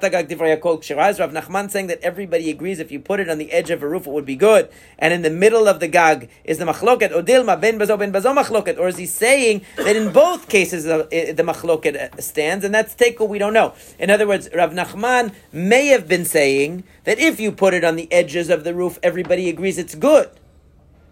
gag 0.09 0.27
divrei 0.27 0.59
Yaakov 0.59 0.81
ksheraz. 0.81 1.19
Rav 1.19 1.31
Nachman 1.31 1.69
saying 1.69 1.87
that 1.87 2.01
everybody 2.01 2.49
agrees 2.49 2.79
if 2.79 2.91
you 2.91 2.99
put 2.99 3.19
it 3.19 3.29
on 3.29 3.37
the 3.37 3.51
edge 3.51 3.69
of 3.69 3.83
a 3.83 3.87
roof, 3.87 4.07
it 4.07 4.11
would 4.11 4.25
be 4.25 4.35
good, 4.35 4.67
and 4.97 5.13
in 5.13 5.21
the 5.21 5.29
middle 5.29 5.67
of 5.67 5.79
the 5.79 5.87
gag 5.87 6.29
is 6.43 6.57
the 6.57 6.65
machloket. 6.65 7.11
Odilma 7.11 7.59
ben 7.61 7.77
bazo 7.77 7.97
ben 7.97 8.11
bazo 8.11 8.35
machloket, 8.35 8.79
or 8.79 8.87
is 8.87 8.97
he 8.97 9.05
saying 9.05 9.61
that 9.77 9.95
in 9.95 10.11
both 10.11 10.49
cases 10.49 10.85
the, 10.85 11.07
the 11.35 11.43
machloket 11.43 11.95
uh, 11.95 12.21
stands, 12.21 12.65
and 12.65 12.73
that's 12.73 12.95
tekel 12.95 13.27
we 13.27 13.37
don't 13.37 13.53
know. 13.53 13.73
In 13.99 14.09
other 14.09 14.27
words, 14.27 14.49
Rav 14.55 14.71
Nachman 14.71 15.33
may 15.53 15.87
have 15.87 16.07
been 16.07 16.25
saying 16.25 16.83
that 17.03 17.19
if 17.19 17.39
you 17.39 17.51
put 17.51 17.75
it 17.75 17.83
on 17.83 17.95
the 17.95 18.11
edges 18.11 18.49
of 18.49 18.63
the 18.63 18.73
roof, 18.73 18.97
everybody 19.03 19.49
agrees 19.49 19.77
it's 19.77 19.93
good. 19.93 20.31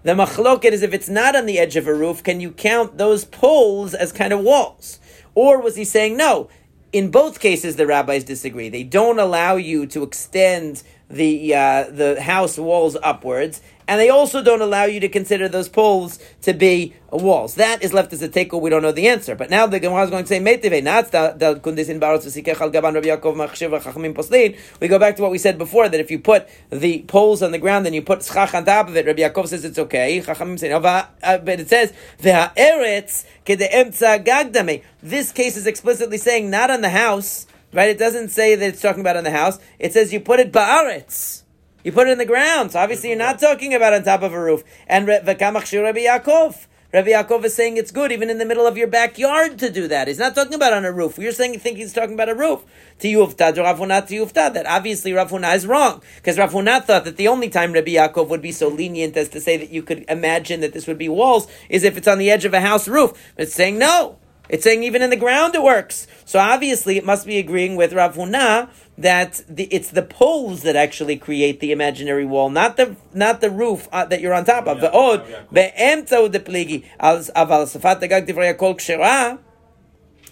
The 0.04 0.12
machloket 0.12 0.74
is 0.74 0.82
if 0.82 0.94
it's 0.94 1.08
not 1.08 1.34
on 1.34 1.46
the 1.46 1.58
edge 1.58 1.78
of 1.78 1.88
a 1.88 1.94
roof, 1.94 2.24
can 2.24 2.42
you 2.42 2.52
count 2.52 2.98
those 2.98 3.24
poles 3.24 3.94
as 3.94 4.12
kind 4.12 4.34
of 4.34 4.42
walls? 4.42 5.00
Or 5.34 5.62
was 5.62 5.78
he 5.78 5.86
saying 5.86 6.18
no? 6.18 6.50
In 6.92 7.10
both 7.10 7.40
cases, 7.40 7.78
the 7.78 7.88
rabbis 7.88 8.26
disagree. 8.26 8.68
They 8.68 8.84
don't 8.84 9.18
allow 9.18 9.56
you 9.56 9.88
to 9.88 10.04
extend 10.04 10.84
the 11.10 11.56
uh, 11.56 11.86
the 11.90 12.22
house 12.22 12.58
walls 12.58 12.98
upwards, 13.02 13.62
and 13.88 14.00
they 14.00 14.10
also 14.10 14.42
don't 14.42 14.62
allow 14.62 14.86
you 14.86 15.00
to 15.00 15.10
consider 15.10 15.50
those 15.50 15.70
poles 15.70 16.20
to 16.42 16.54
be 16.54 16.94
walls. 17.12 17.56
That 17.56 17.84
is 17.84 17.94
left 17.94 18.14
as 18.14 18.22
a 18.22 18.30
tekel. 18.30 18.62
We 18.62 18.70
don't 18.70 18.82
know 18.82 18.92
the 18.92 19.08
answer. 19.08 19.36
But 19.36 19.50
now 19.50 19.68
the 19.68 19.80
Gemara 19.80 20.04
is 20.04 20.10
going 20.10 20.24
to 20.24 20.28
say 20.28 20.40
kundis 20.40 21.90
in 21.90 22.00
baros 22.00 22.26
v'sikech 22.26 22.62
al 22.62 22.72
gaban 22.72 22.94
Rabbi 22.96 23.08
Yaakov 23.08 24.16
poslin. 24.16 24.58
We 24.80 24.88
go 24.88 25.00
back 25.00 25.16
to 25.18 25.22
what 25.22 25.32
we 25.32 25.38
said 25.38 25.58
before 25.58 25.90
that 25.90 26.00
if 26.00 26.10
you 26.10 26.20
put 26.20 26.48
the 26.70 27.04
poles 27.08 27.44
on 27.44 27.52
the 27.52 27.60
ground 27.60 27.86
and 27.86 27.96
you 27.96 28.02
put 28.02 28.24
schach 28.24 28.54
on 28.54 28.66
top 28.66 28.88
of 28.88 28.96
it, 28.96 29.06
Rabbi 29.06 29.22
Yaakov 29.22 29.48
says 29.48 29.66
it's 29.66 29.80
okay. 29.80 30.22
Chachamim 30.22 30.60
say 30.60 30.72
uh, 30.72 31.38
but 31.38 31.60
it 31.60 31.70
says 31.70 31.94
v'ha'eretz 32.22 33.26
kedeemtza 33.46 34.24
gagdame. 34.26 34.84
This 35.02 35.32
case 35.32 35.58
is 35.58 35.68
explicitly 35.68 36.18
saying 36.18 36.50
not 36.50 36.72
on 36.72 36.82
the 36.82 36.90
house. 36.90 37.48
Right? 37.74 37.90
It 37.90 37.98
doesn't 37.98 38.30
say 38.30 38.54
that 38.56 38.66
it's 38.68 38.82
talking 38.82 39.02
about 39.02 39.18
on 39.18 39.24
the 39.24 39.32
house. 39.32 39.58
It 39.80 39.94
says 39.94 40.14
you 40.14 40.20
put 40.20 40.40
it 40.40 40.52
ba'aretz. 40.52 41.43
You 41.84 41.92
put 41.92 42.08
it 42.08 42.12
in 42.12 42.18
the 42.18 42.26
ground. 42.26 42.72
So 42.72 42.80
obviously 42.80 43.10
you're 43.10 43.18
not 43.18 43.40
talking 43.40 43.74
about 43.74 43.94
on 43.94 44.04
top 44.04 44.22
of 44.22 44.34
a 44.34 44.42
roof. 44.42 44.64
And 44.88 45.08
Re- 45.08 45.20
v'kamach 45.20 45.66
shir 45.66 45.84
Rabbi 45.84 46.06
Yaakov. 46.06 46.68
Rabbi 46.94 47.10
Yaakov 47.10 47.44
is 47.44 47.56
saying 47.56 47.78
it's 47.78 47.90
good 47.90 48.12
even 48.12 48.30
in 48.30 48.38
the 48.38 48.46
middle 48.46 48.68
of 48.68 48.78
your 48.78 48.88
backyard 48.88 49.58
to 49.58 49.72
do 49.72 49.88
that. 49.88 50.08
He's 50.08 50.20
not 50.20 50.36
talking 50.36 50.54
about 50.54 50.74
on 50.74 50.86
a 50.86 50.92
roof. 50.92 51.18
You're 51.18 51.32
saying 51.32 51.58
think 51.60 51.78
he's 51.78 51.92
talking 51.92 52.14
about 52.14 52.30
a 52.30 52.36
roof. 52.36 52.64
To 53.00 53.08
Yufta, 53.08 53.52
to 53.56 53.64
Rav 53.64 53.80
Huna, 53.80 54.06
to 54.08 54.14
Yufta. 54.14 54.54
That 54.54 54.68
obviously 54.68 55.12
Rav 55.12 55.32
Huna 55.32 55.56
is 55.56 55.66
wrong. 55.66 56.04
Because 56.18 56.38
Rav 56.38 56.54
Huna 56.54 56.84
thought 56.84 57.06
that 57.06 57.18
the 57.18 57.28
only 57.28 57.50
time 57.50 57.74
Rabbi 57.74 57.96
Yaakov 57.96 58.28
would 58.30 58.44
be 58.44 58.52
so 58.52 58.68
lenient 58.68 59.18
as 59.18 59.28
to 59.30 59.42
say 59.42 59.58
that 59.58 59.72
you 59.72 59.82
could 59.82 60.06
imagine 60.08 60.62
that 60.62 60.74
this 60.74 60.86
would 60.86 61.00
be 61.00 61.10
walls 61.10 61.48
is 61.68 61.84
if 61.84 61.98
it's 61.98 62.08
on 62.08 62.20
the 62.20 62.30
edge 62.30 62.46
of 62.46 62.54
a 62.54 62.62
house 62.62 62.88
roof. 62.88 63.12
But 63.36 63.44
it's 63.48 63.56
saying 63.56 63.80
no. 63.80 64.20
It's 64.50 64.64
saying 64.64 64.84
even 64.84 65.02
in 65.02 65.10
the 65.10 65.16
ground 65.16 65.56
it 65.56 65.64
works. 65.64 66.06
So 66.26 66.38
obviously 66.38 66.98
it 66.98 67.06
must 67.06 67.26
be 67.26 67.40
agreeing 67.40 67.76
with 67.76 67.94
Rav 67.94 68.16
Huna 68.16 68.70
that 68.98 69.42
the, 69.50 69.66
it's 69.66 69.90
the 69.90 70.04
poles 70.04 70.62
that 70.64 70.76
actually 70.76 71.18
create 71.18 71.60
the 71.60 71.72
imaginary 71.72 72.26
wall, 72.26 72.50
not 72.50 72.78
the 72.78 72.96
not 73.14 73.42
the 73.42 73.50
roof 73.50 73.88
uh, 73.92 74.06
that 74.06 74.22
you're 74.22 74.34
on 74.34 74.46
top 74.46 74.68
of. 74.68 74.78
Ve'od 74.80 75.26
be'emtza 75.52 76.32
the 76.32 76.40
pligi 76.40 76.86
aval 77.00 77.28
safat 77.36 78.08
gag 78.08 78.28
divrei 78.28 78.58
kol 78.58 78.76
kshera. 78.76 79.40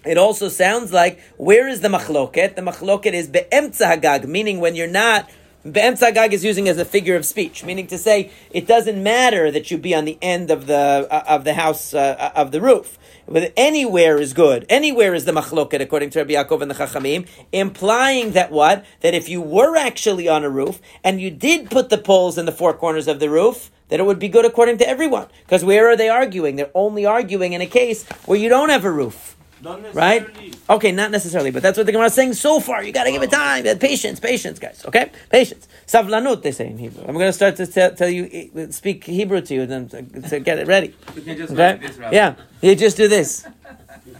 It 0.05 0.17
also 0.17 0.49
sounds 0.49 0.91
like 0.91 1.19
where 1.37 1.67
is 1.67 1.81
the 1.81 1.87
machloket? 1.87 2.55
The 2.55 2.61
machloket 2.61 3.13
is 3.13 3.27
be'emtza 3.27 3.97
hagag, 3.97 4.25
meaning 4.25 4.59
when 4.59 4.75
you're 4.75 4.87
not. 4.87 5.29
Be'emtza 5.63 6.11
hagag 6.11 6.33
is 6.33 6.43
using 6.43 6.67
as 6.67 6.77
a 6.77 6.85
figure 6.85 7.15
of 7.15 7.25
speech, 7.25 7.63
meaning 7.63 7.87
to 7.87 7.97
say 7.97 8.31
it 8.51 8.67
doesn't 8.67 9.01
matter 9.01 9.49
that 9.51 9.71
you 9.71 9.77
be 9.77 9.95
on 9.95 10.05
the 10.05 10.17
end 10.21 10.51
of 10.51 10.67
the 10.67 11.07
uh, 11.09 11.23
of 11.27 11.43
the 11.45 11.53
house 11.53 11.93
uh, 11.95 12.31
of 12.35 12.51
the 12.51 12.61
roof. 12.61 12.99
But 13.31 13.53
anywhere 13.55 14.17
is 14.17 14.33
good. 14.33 14.65
Anywhere 14.67 15.13
is 15.13 15.23
the 15.25 15.31
machloket, 15.31 15.79
according 15.79 16.09
to 16.11 16.19
Rabbi 16.19 16.33
Yaakov 16.33 16.61
and 16.61 16.69
the 16.69 16.75
Chachamim, 16.75 17.27
implying 17.51 18.31
that 18.31 18.51
what? 18.51 18.85
That 18.99 19.13
if 19.13 19.29
you 19.29 19.41
were 19.41 19.77
actually 19.77 20.27
on 20.27 20.43
a 20.43 20.49
roof 20.49 20.81
and 21.03 21.21
you 21.21 21.31
did 21.31 21.71
put 21.71 21.89
the 21.89 21.97
poles 21.97 22.37
in 22.37 22.45
the 22.45 22.51
four 22.51 22.73
corners 22.73 23.07
of 23.07 23.19
the 23.19 23.29
roof, 23.29 23.71
that 23.87 23.99
it 23.99 24.05
would 24.05 24.19
be 24.19 24.27
good 24.27 24.45
according 24.45 24.77
to 24.79 24.87
everyone. 24.87 25.27
Because 25.43 25.63
where 25.63 25.89
are 25.89 25.95
they 25.95 26.09
arguing? 26.09 26.57
They're 26.57 26.71
only 26.75 27.05
arguing 27.05 27.53
in 27.53 27.61
a 27.61 27.67
case 27.67 28.05
where 28.25 28.37
you 28.37 28.49
don't 28.49 28.69
have 28.69 28.85
a 28.85 28.91
roof. 28.91 29.37
Not 29.61 29.93
Right? 29.93 30.27
Okay, 30.69 30.91
not 30.91 31.11
necessarily, 31.11 31.51
but 31.51 31.61
that's 31.61 31.77
what 31.77 31.85
the 31.85 31.91
Gemara 31.91 32.07
is 32.07 32.13
saying 32.13 32.33
so 32.33 32.59
far. 32.59 32.83
You 32.83 32.91
got 32.91 33.03
to 33.03 33.11
give 33.11 33.21
it 33.21 33.31
time. 33.31 33.63
Patience, 33.77 34.19
patience, 34.19 34.57
guys. 34.57 34.83
Okay, 34.85 35.11
patience. 35.29 35.67
Savlanut, 35.85 36.41
they 36.41 36.51
say 36.51 36.67
in 36.67 36.77
Hebrew. 36.77 37.03
I'm 37.07 37.13
going 37.13 37.27
to 37.27 37.33
start 37.33 37.57
to 37.57 37.67
tell, 37.67 37.93
tell 37.93 38.09
you, 38.09 38.49
eh, 38.55 38.67
speak 38.71 39.03
Hebrew 39.03 39.41
to 39.41 39.53
you, 39.53 39.65
then 39.65 39.87
to, 39.89 40.21
to 40.29 40.39
get 40.39 40.57
it 40.57 40.67
ready. 40.67 40.95
You 41.15 41.21
can 41.21 41.37
just 41.37 41.53
Okay? 41.53 41.77
this, 41.87 41.97
Yeah, 42.11 42.35
you 42.61 42.75
just 42.75 42.97
do 42.97 43.07
this. 43.07 43.45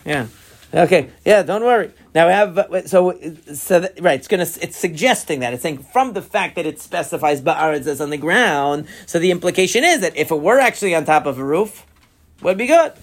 Yeah. 0.06 0.28
Okay. 0.74 1.10
Yeah. 1.26 1.44
Don't 1.44 1.64
worry. 1.64 1.92
Now 2.14 2.28
we 2.28 2.34
have 2.34 2.58
uh, 2.58 2.88
so 2.88 3.18
so 3.54 3.82
that, 3.82 4.00
right. 4.02 4.20
It's 4.20 4.28
gonna 4.28 4.44
it's 4.44 4.78
suggesting 4.78 5.40
that 5.40 5.54
it's 5.54 5.64
saying 5.64 5.80
from 5.80 6.14
the 6.14 6.22
fact 6.22 6.56
that 6.56 6.66
it 6.66 6.80
specifies 6.80 7.42
ba'aretz 7.42 7.88
as 7.88 8.02
on 8.02 8.10
the 8.10 8.18
ground. 8.18 8.88
So 9.06 9.20
the 9.20 9.32
implication 9.32 9.84
is 9.84 10.02
that 10.02 10.16
if 10.16 10.32
it 10.32 10.40
were 10.40 10.60
actually 10.60 10.94
on 10.96 11.06
top 11.06 11.26
of 11.26 11.40
a 11.40 11.44
roof, 11.44 11.86
would 12.42 12.58
be 12.58 12.68
good. 12.68 12.94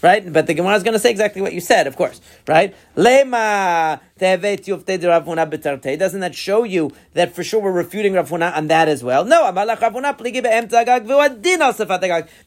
Right, 0.00 0.32
but 0.32 0.46
the 0.46 0.54
Gemara 0.54 0.76
is 0.76 0.84
going 0.84 0.92
to 0.92 1.00
say 1.00 1.10
exactly 1.10 1.42
what 1.42 1.52
you 1.52 1.60
said, 1.60 1.86
of 1.88 1.96
course. 1.96 2.20
Right? 2.46 2.74
Lema 2.96 4.00
Doesn't 4.18 6.20
that 6.20 6.34
show 6.34 6.64
you 6.64 6.90
that 7.14 7.34
for 7.34 7.44
sure 7.44 7.60
we're 7.60 7.72
refuting 7.72 8.14
Rav 8.14 8.28
Huna 8.28 8.56
on 8.56 8.66
that 8.68 8.88
as 8.88 9.02
well? 9.02 9.24
No. 9.24 9.44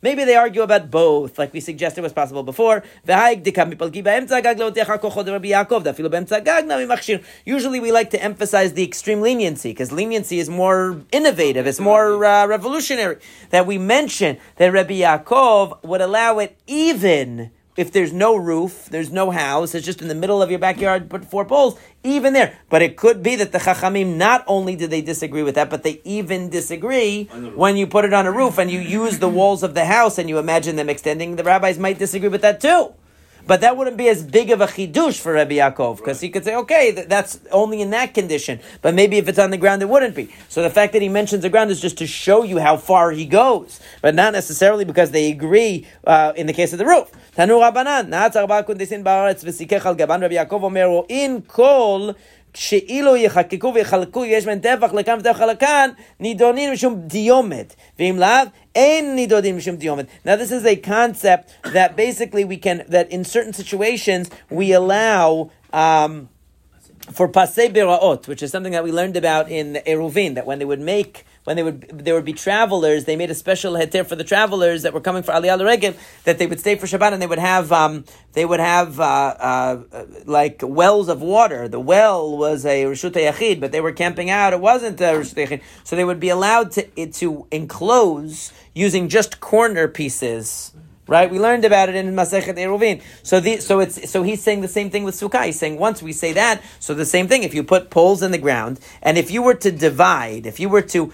Maybe 0.01 0.23
they 0.23 0.35
argue 0.35 0.61
about 0.61 0.91
both, 0.91 1.39
like 1.39 1.53
we 1.53 1.59
suggested 1.59 2.01
was 2.01 2.13
possible 2.13 2.43
before. 2.43 2.83
Usually 7.45 7.79
we 7.79 7.91
like 7.91 8.09
to 8.09 8.21
emphasize 8.21 8.73
the 8.73 8.83
extreme 8.83 9.21
leniency 9.21 9.71
because 9.71 9.91
leniency 9.91 10.39
is 10.39 10.49
more 10.49 11.01
innovative, 11.11 11.67
it's 11.67 11.79
more 11.79 12.23
uh, 12.23 12.45
revolutionary. 12.45 13.17
That 13.49 13.65
we 13.65 13.77
mention 13.77 14.37
that 14.57 14.71
Rabbi 14.71 15.01
Yaakov 15.01 15.83
would 15.83 16.01
allow 16.01 16.39
it 16.39 16.57
even 16.67 17.51
if 17.77 17.91
there's 17.91 18.11
no 18.11 18.35
roof, 18.35 18.87
there's 18.89 19.11
no 19.11 19.31
house, 19.31 19.73
it's 19.73 19.85
just 19.85 20.01
in 20.01 20.07
the 20.07 20.15
middle 20.15 20.41
of 20.41 20.49
your 20.49 20.59
backyard, 20.59 21.09
put 21.09 21.25
four 21.25 21.45
poles, 21.45 21.79
even 22.03 22.33
there. 22.33 22.57
But 22.69 22.81
it 22.81 22.97
could 22.97 23.23
be 23.23 23.35
that 23.37 23.51
the 23.51 23.59
Chachamim, 23.59 24.17
not 24.17 24.43
only 24.47 24.75
did 24.75 24.89
they 24.89 25.01
disagree 25.01 25.43
with 25.43 25.55
that, 25.55 25.69
but 25.69 25.83
they 25.83 26.01
even 26.03 26.49
disagree 26.49 27.25
when 27.55 27.77
you 27.77 27.87
put 27.87 28.05
it 28.05 28.13
on 28.13 28.25
a 28.25 28.31
roof 28.31 28.57
and 28.57 28.69
you 28.69 28.79
use 28.79 29.19
the 29.19 29.29
walls 29.29 29.63
of 29.63 29.73
the 29.73 29.85
house 29.85 30.17
and 30.17 30.27
you 30.29 30.37
imagine 30.37 30.75
them 30.75 30.89
extending. 30.89 31.35
The 31.35 31.43
rabbis 31.43 31.79
might 31.79 31.97
disagree 31.97 32.29
with 32.29 32.41
that 32.41 32.59
too. 32.59 32.93
But 33.51 33.59
that 33.59 33.75
wouldn't 33.75 33.97
be 33.97 34.07
as 34.07 34.23
big 34.23 34.49
of 34.49 34.61
a 34.61 34.65
chidush 34.65 35.19
for 35.19 35.33
Rabbi 35.33 35.55
Yaakov 35.55 35.97
because 35.97 36.21
he 36.21 36.29
could 36.29 36.45
say, 36.45 36.55
okay, 36.55 36.93
th- 36.95 37.09
that's 37.09 37.37
only 37.51 37.81
in 37.81 37.89
that 37.89 38.13
condition. 38.13 38.61
But 38.81 38.95
maybe 38.95 39.17
if 39.17 39.27
it's 39.27 39.39
on 39.39 39.49
the 39.51 39.57
ground, 39.57 39.81
it 39.81 39.89
wouldn't 39.89 40.15
be. 40.15 40.33
So 40.47 40.61
the 40.61 40.69
fact 40.69 40.93
that 40.93 41.01
he 41.01 41.09
mentions 41.09 41.41
the 41.41 41.49
ground 41.49 41.69
is 41.69 41.81
just 41.81 41.97
to 41.97 42.07
show 42.07 42.43
you 42.43 42.59
how 42.59 42.77
far 42.77 43.11
he 43.11 43.25
goes, 43.25 43.81
but 44.01 44.15
not 44.15 44.31
necessarily 44.31 44.85
because 44.85 45.11
they 45.11 45.29
agree 45.29 45.85
uh, 46.07 46.31
in 46.37 46.47
the 46.47 46.53
case 46.53 46.71
of 46.71 46.79
the 46.79 46.85
roof. 46.85 47.11
Tanu 47.35 47.59
Rabbanan, 47.59 48.07
na'atz 48.07 48.37
arba 48.37 48.63
kundisin 48.63 49.03
ba'aretz 49.03 49.43
v'sikech 49.43 49.85
al 49.85 49.97
gaban 49.97 50.21
Rabbi 50.21 50.35
Yaakov 50.35 50.63
omer 50.63 51.05
in 51.09 51.41
kol 51.41 52.15
שאילו 52.54 53.16
יחקקו 53.16 53.72
ויחלקו 53.74 54.24
יש 54.24 54.44
בין 54.44 54.58
טפח 54.58 54.92
לכאן 54.92 55.18
וטפח 55.18 55.40
לכאן, 55.40 55.90
נידונים 56.20 56.72
משום 56.72 57.00
דיומת. 57.06 57.74
ואם 57.98 58.16
לאו, 58.18 58.28
אין 58.74 59.14
נידונים 59.14 59.56
משום 59.56 59.76
דיומת. 59.76 60.06
Now 60.26 60.36
this 60.36 60.50
is 60.50 60.64
a 60.64 60.76
concept 60.76 61.70
that 61.72 61.96
basically 61.96 62.44
we 62.44 62.56
can, 62.56 62.82
that 62.88 63.10
in 63.10 63.24
certain 63.24 63.52
situations 63.52 64.30
we 64.50 64.72
allow, 64.72 65.50
um, 65.72 66.28
for 67.12 67.28
pasei 67.28 67.72
beraot, 67.72 68.26
which 68.26 68.42
is 68.42 68.50
something 68.50 68.72
that 68.72 68.84
we 68.84 68.92
learned 68.92 69.16
about 69.16 69.50
in 69.50 69.78
Eruvin, 69.86 70.34
that 70.34 70.46
when 70.46 70.58
they 70.58 70.64
would 70.64 70.80
make, 70.80 71.24
when 71.43 71.55
they 71.55 71.63
would, 71.63 71.89
there 72.05 72.13
would 72.13 72.25
be 72.25 72.33
travelers, 72.33 73.05
they 73.05 73.15
made 73.15 73.31
a 73.31 73.35
special 73.35 73.73
heter 73.73 74.05
for 74.05 74.15
the 74.15 74.23
travelers 74.23 74.83
that 74.83 74.93
were 74.93 75.01
coming 75.01 75.23
for 75.23 75.31
Aliyah 75.31 75.65
Regel, 75.65 75.93
that 76.23 76.37
they 76.37 76.45
would 76.45 76.59
stay 76.59 76.75
for 76.75 76.85
Shabbat 76.85 77.13
and 77.13 77.21
they 77.21 77.27
would 77.27 77.39
have, 77.39 77.71
um, 77.71 78.05
they 78.33 78.45
would 78.45 78.59
have, 78.59 78.99
uh, 78.99 79.03
uh, 79.03 80.05
like 80.25 80.61
wells 80.63 81.09
of 81.09 81.21
water. 81.21 81.67
The 81.67 81.79
well 81.79 82.37
was 82.37 82.65
a 82.65 82.83
Rishut 82.83 83.13
Yachid, 83.13 83.59
but 83.59 83.71
they 83.71 83.81
were 83.81 83.91
camping 83.91 84.29
out. 84.29 84.53
It 84.53 84.59
wasn't 84.59 85.01
a 85.01 85.05
Rishut 85.05 85.47
Yachid. 85.47 85.61
So 85.83 85.95
they 85.95 86.05
would 86.05 86.19
be 86.19 86.29
allowed 86.29 86.71
to, 86.73 87.07
to 87.07 87.47
enclose 87.51 88.53
using 88.73 89.09
just 89.09 89.39
corner 89.39 89.87
pieces 89.87 90.71
Right, 91.11 91.29
we 91.29 91.39
learned 91.39 91.65
about 91.65 91.89
it 91.89 91.95
in 91.95 92.15
Masechet 92.15 92.55
Eruvin. 92.55 93.01
So 93.21 93.41
the 93.41 93.57
so 93.57 93.81
it's 93.81 94.09
so 94.09 94.23
he's 94.23 94.41
saying 94.41 94.61
the 94.61 94.69
same 94.69 94.89
thing 94.89 95.03
with 95.03 95.13
sukkah. 95.13 95.45
He's 95.45 95.59
saying 95.59 95.77
once 95.77 96.01
we 96.01 96.13
say 96.13 96.31
that, 96.31 96.61
so 96.79 96.93
the 96.93 97.05
same 97.05 97.27
thing. 97.27 97.43
If 97.43 97.53
you 97.53 97.63
put 97.63 97.89
poles 97.89 98.23
in 98.23 98.31
the 98.31 98.37
ground, 98.37 98.79
and 99.01 99.17
if 99.17 99.29
you 99.29 99.41
were 99.41 99.55
to 99.55 99.73
divide, 99.73 100.45
if 100.45 100.57
you 100.57 100.69
were 100.69 100.83
to 100.83 101.11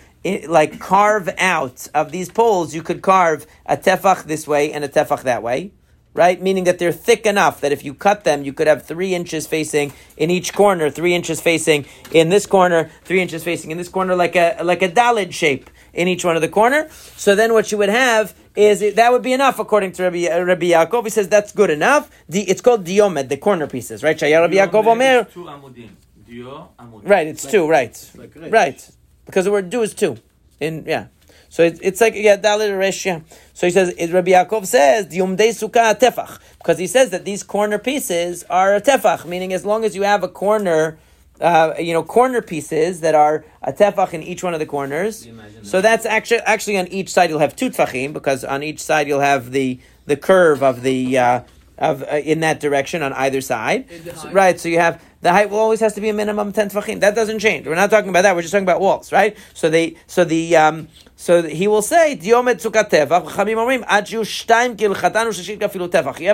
like 0.48 0.80
carve 0.80 1.30
out 1.38 1.88
of 1.94 2.12
these 2.12 2.30
poles, 2.30 2.74
you 2.76 2.84
could 2.84 3.02
carve 3.02 3.46
a 3.66 3.78
tefach 3.78 4.24
this 4.24 4.48
way 4.48 4.72
and 4.74 4.84
a 4.84 4.90
tefach 4.90 5.24
that 5.24 5.44
way. 5.44 5.72
Right, 6.14 6.42
meaning 6.42 6.64
that 6.64 6.80
they're 6.80 6.92
thick 6.92 7.28
enough 7.28 7.62
that 7.62 7.72
if 7.72 7.86
you 7.86 7.94
cut 7.94 8.24
them, 8.24 8.44
you 8.44 8.52
could 8.52 8.66
have 8.66 8.82
three 8.84 9.14
inches 9.14 9.46
facing 9.46 9.94
in 10.18 10.32
each 10.32 10.52
corner, 10.52 10.90
three 10.90 11.14
inches 11.14 11.40
facing 11.40 11.86
in 12.12 12.30
this 12.30 12.48
corner, 12.48 12.90
three 13.04 13.22
inches 13.22 13.44
facing 13.44 13.70
in 13.70 13.78
this 13.78 13.88
corner, 13.88 14.16
like 14.16 14.36
a 14.36 14.58
like 14.64 14.82
a 14.82 14.90
dalid 14.90 15.32
shape 15.32 15.70
in 15.94 16.08
each 16.08 16.26
one 16.26 16.36
of 16.36 16.42
the 16.42 16.50
corner. 16.50 16.90
So 17.18 17.36
then 17.36 17.54
what 17.54 17.72
you 17.72 17.78
would 17.78 17.90
have 17.90 18.34
is 18.56 18.96
that 18.96 19.12
would 19.12 19.22
be 19.22 19.34
enough 19.34 19.60
according 19.60 19.92
to 19.94 20.04
Rabbi, 20.04 20.26
uh, 20.26 20.42
Rabbi 20.42 20.72
Yaakov. 20.72 21.04
He 21.04 21.12
says 21.12 21.28
that's 21.30 21.52
good 21.52 21.70
enough. 21.70 22.10
The, 22.28 22.42
it's 22.50 22.62
called 22.62 22.84
diomed, 22.84 23.30
the 23.30 23.38
corner 23.38 23.68
pieces, 23.68 24.02
right? 24.02 24.18
Shaya 24.18 24.42
Rabbi 24.42 24.56
Yaakov 24.56 24.88
Omer. 24.88 25.26
Two 25.26 25.44
amudim. 25.44 25.92
Dio 26.26 26.70
amud. 26.80 27.08
Right, 27.08 27.28
it's 27.28 27.46
two, 27.46 27.70
right. 27.70 28.12
like. 28.16 28.34
Right. 28.36 28.90
Because 29.28 29.46
the 29.46 29.52
word 29.52 29.70
do 29.70 29.84
is 29.84 29.94
two. 29.94 30.18
In 30.60 30.84
yeah. 30.88 31.08
So 31.50 31.64
it, 31.64 31.80
it's 31.82 32.02
like 32.02 32.14
yeah, 32.16 32.38
dalit 32.38 32.78
resh, 32.78 33.06
yeah. 33.06 33.22
So 33.54 33.68
he 33.68 33.72
says 33.72 33.94
it, 33.98 34.12
Rabbi 34.12 34.32
Yaakov 34.32 34.66
says 34.66 35.08
the 35.08 35.20
diumdei 35.20 35.50
sukkah 35.50 35.98
tefach 35.98 36.40
because 36.58 36.78
he 36.78 36.88
says 36.88 37.12
that 37.12 37.24
these 37.26 37.44
corner 37.44 37.78
pieces 37.78 38.44
are 38.50 38.76
a 38.76 38.82
tefach, 38.82 39.26
meaning 39.26 39.54
as 39.54 39.66
long 39.66 39.86
as 39.86 39.96
you 39.96 40.02
have 40.04 40.24
a 40.24 40.28
corner, 40.28 40.98
uh, 41.40 41.74
you 41.80 41.94
know, 41.94 42.04
corner 42.04 42.42
pieces 42.42 43.02
that 43.02 43.16
are 43.16 43.46
a 43.62 43.72
tefach 43.72 44.14
in 44.14 44.24
each 44.24 44.44
one 44.44 44.54
of 44.54 44.60
the 44.60 44.66
corners. 44.66 45.28
So 45.64 45.82
that's 45.82 46.06
actually 46.06 46.40
actually 46.40 46.78
on 46.78 46.88
each 46.88 47.10
side 47.10 47.30
you'll 47.30 47.40
have 47.40 47.56
two 47.56 47.70
tefachim 47.70 48.12
because 48.14 48.44
on 48.44 48.64
each 48.64 48.82
side 48.82 49.08
you'll 49.08 49.20
have 49.22 49.52
the 49.52 49.80
the 50.06 50.18
curve 50.18 50.64
of 50.64 50.82
the. 50.82 51.18
Uh, 51.18 51.42
of, 51.80 52.02
uh, 52.02 52.16
in 52.16 52.40
that 52.40 52.60
direction 52.60 53.04
on 53.04 53.14
either 53.14 53.40
side, 53.40 53.86
So- 54.16 54.32
right? 54.32 54.60
So 54.60 54.68
you 54.68 54.80
have 54.80 55.00
the 55.22 55.32
height 55.32 55.50
will 55.50 55.60
always 55.60 55.80
has 55.80 55.94
to 55.94 56.02
be 56.02 56.10
a 56.10 56.14
minimum 56.14 56.52
ten 56.52 56.70
tefachim. 56.70 57.00
That 57.00 57.16
doesn't 57.16 57.40
change. 57.40 57.66
We're 57.66 57.76
not 57.76 57.90
talking 57.90 58.10
about 58.10 58.22
that. 58.24 58.36
We're 58.36 58.42
just 58.42 58.52
talking 58.52 58.66
about 58.66 58.82
walls, 58.82 59.12
right? 59.12 59.36
So 59.54 59.70
they, 59.70 59.96
so 60.06 60.24
the, 60.24 60.56
um, 60.56 60.88
so 61.16 61.44
he 61.44 61.68
will 61.68 61.82
say. 61.82 62.14
You 62.14 62.36
have 62.36 62.46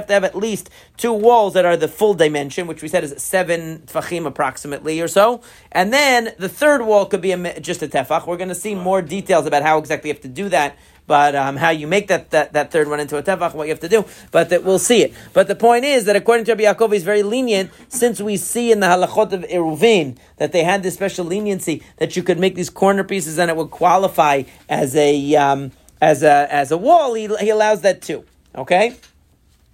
to 0.07 0.13
have 0.13 0.23
at 0.23 0.35
least 0.35 0.69
two 0.97 1.13
walls 1.13 1.53
that 1.53 1.65
are 1.65 1.77
the 1.77 1.87
full 1.87 2.13
dimension, 2.13 2.67
which 2.67 2.81
we 2.81 2.87
said 2.89 3.03
is 3.03 3.13
seven 3.21 3.83
tefachim 3.85 4.25
approximately 4.25 4.99
or 4.99 5.07
so, 5.07 5.41
and 5.71 5.93
then 5.93 6.33
the 6.37 6.49
third 6.49 6.81
wall 6.85 7.05
could 7.05 7.21
be 7.21 7.31
a, 7.31 7.59
just 7.59 7.81
a 7.81 7.87
tefach. 7.87 8.27
We're 8.27 8.37
going 8.37 8.49
to 8.49 8.55
see 8.55 8.75
more 8.75 9.01
details 9.01 9.45
about 9.45 9.63
how 9.63 9.77
exactly 9.77 10.09
you 10.09 10.13
have 10.15 10.21
to 10.23 10.27
do 10.27 10.49
that 10.49 10.77
but 11.07 11.35
um, 11.35 11.57
how 11.57 11.69
you 11.69 11.87
make 11.87 12.07
that, 12.07 12.31
that, 12.31 12.53
that 12.53 12.71
third 12.71 12.87
one 12.87 12.99
into 12.99 13.17
a 13.17 13.23
tefach, 13.23 13.53
what 13.53 13.65
you 13.67 13.71
have 13.71 13.79
to 13.81 13.89
do. 13.89 14.05
But 14.31 14.49
that 14.49 14.63
we'll 14.63 14.79
see 14.79 15.01
it. 15.01 15.13
But 15.33 15.47
the 15.47 15.55
point 15.55 15.85
is 15.85 16.05
that 16.05 16.15
according 16.15 16.45
to 16.45 16.53
Rabbi 16.53 16.63
Yaakov, 16.63 16.93
he's 16.93 17.03
very 17.03 17.23
lenient 17.23 17.71
since 17.89 18.21
we 18.21 18.37
see 18.37 18.71
in 18.71 18.79
the 18.79 18.87
halachot 18.87 19.33
of 19.33 19.41
Eruvin 19.43 20.17
that 20.37 20.51
they 20.51 20.63
had 20.63 20.83
this 20.83 20.93
special 20.93 21.25
leniency 21.25 21.83
that 21.97 22.15
you 22.15 22.23
could 22.23 22.39
make 22.39 22.55
these 22.55 22.69
corner 22.69 23.03
pieces 23.03 23.37
and 23.39 23.49
it 23.49 23.57
would 23.57 23.71
qualify 23.71 24.43
as 24.69 24.95
a 24.95 25.35
um, 25.35 25.71
as 26.01 26.23
a 26.23 26.47
as 26.53 26.71
a 26.71 26.77
wall. 26.77 27.13
He, 27.13 27.27
he 27.37 27.49
allows 27.49 27.81
that 27.81 28.01
too. 28.01 28.25
Okay. 28.55 28.95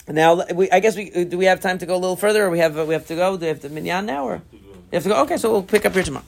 Now 0.08 0.44
we, 0.54 0.70
I 0.72 0.80
guess 0.80 0.96
we 0.96 1.26
do. 1.26 1.38
We 1.38 1.46
have 1.46 1.60
time 1.60 1.78
to 1.80 1.86
go 1.86 1.94
a 1.94 2.02
little 2.02 2.16
further, 2.16 2.46
or 2.46 2.50
we 2.50 2.60
have 2.60 2.76
we 2.88 2.94
have 2.94 3.06
to 3.08 3.16
go. 3.16 3.38
Do 3.38 3.42
we 3.42 3.48
have 3.48 3.60
to 3.62 3.70
minyan 3.70 4.08
now, 4.08 4.26
or 4.26 4.42
we 4.52 4.96
have 4.96 5.04
to 5.04 5.10
go? 5.10 5.22
Okay, 5.24 5.38
so 5.38 5.52
we'll 5.52 5.64
pick 5.64 5.86
up 5.86 5.94
here 5.94 6.04
tomorrow. 6.04 6.26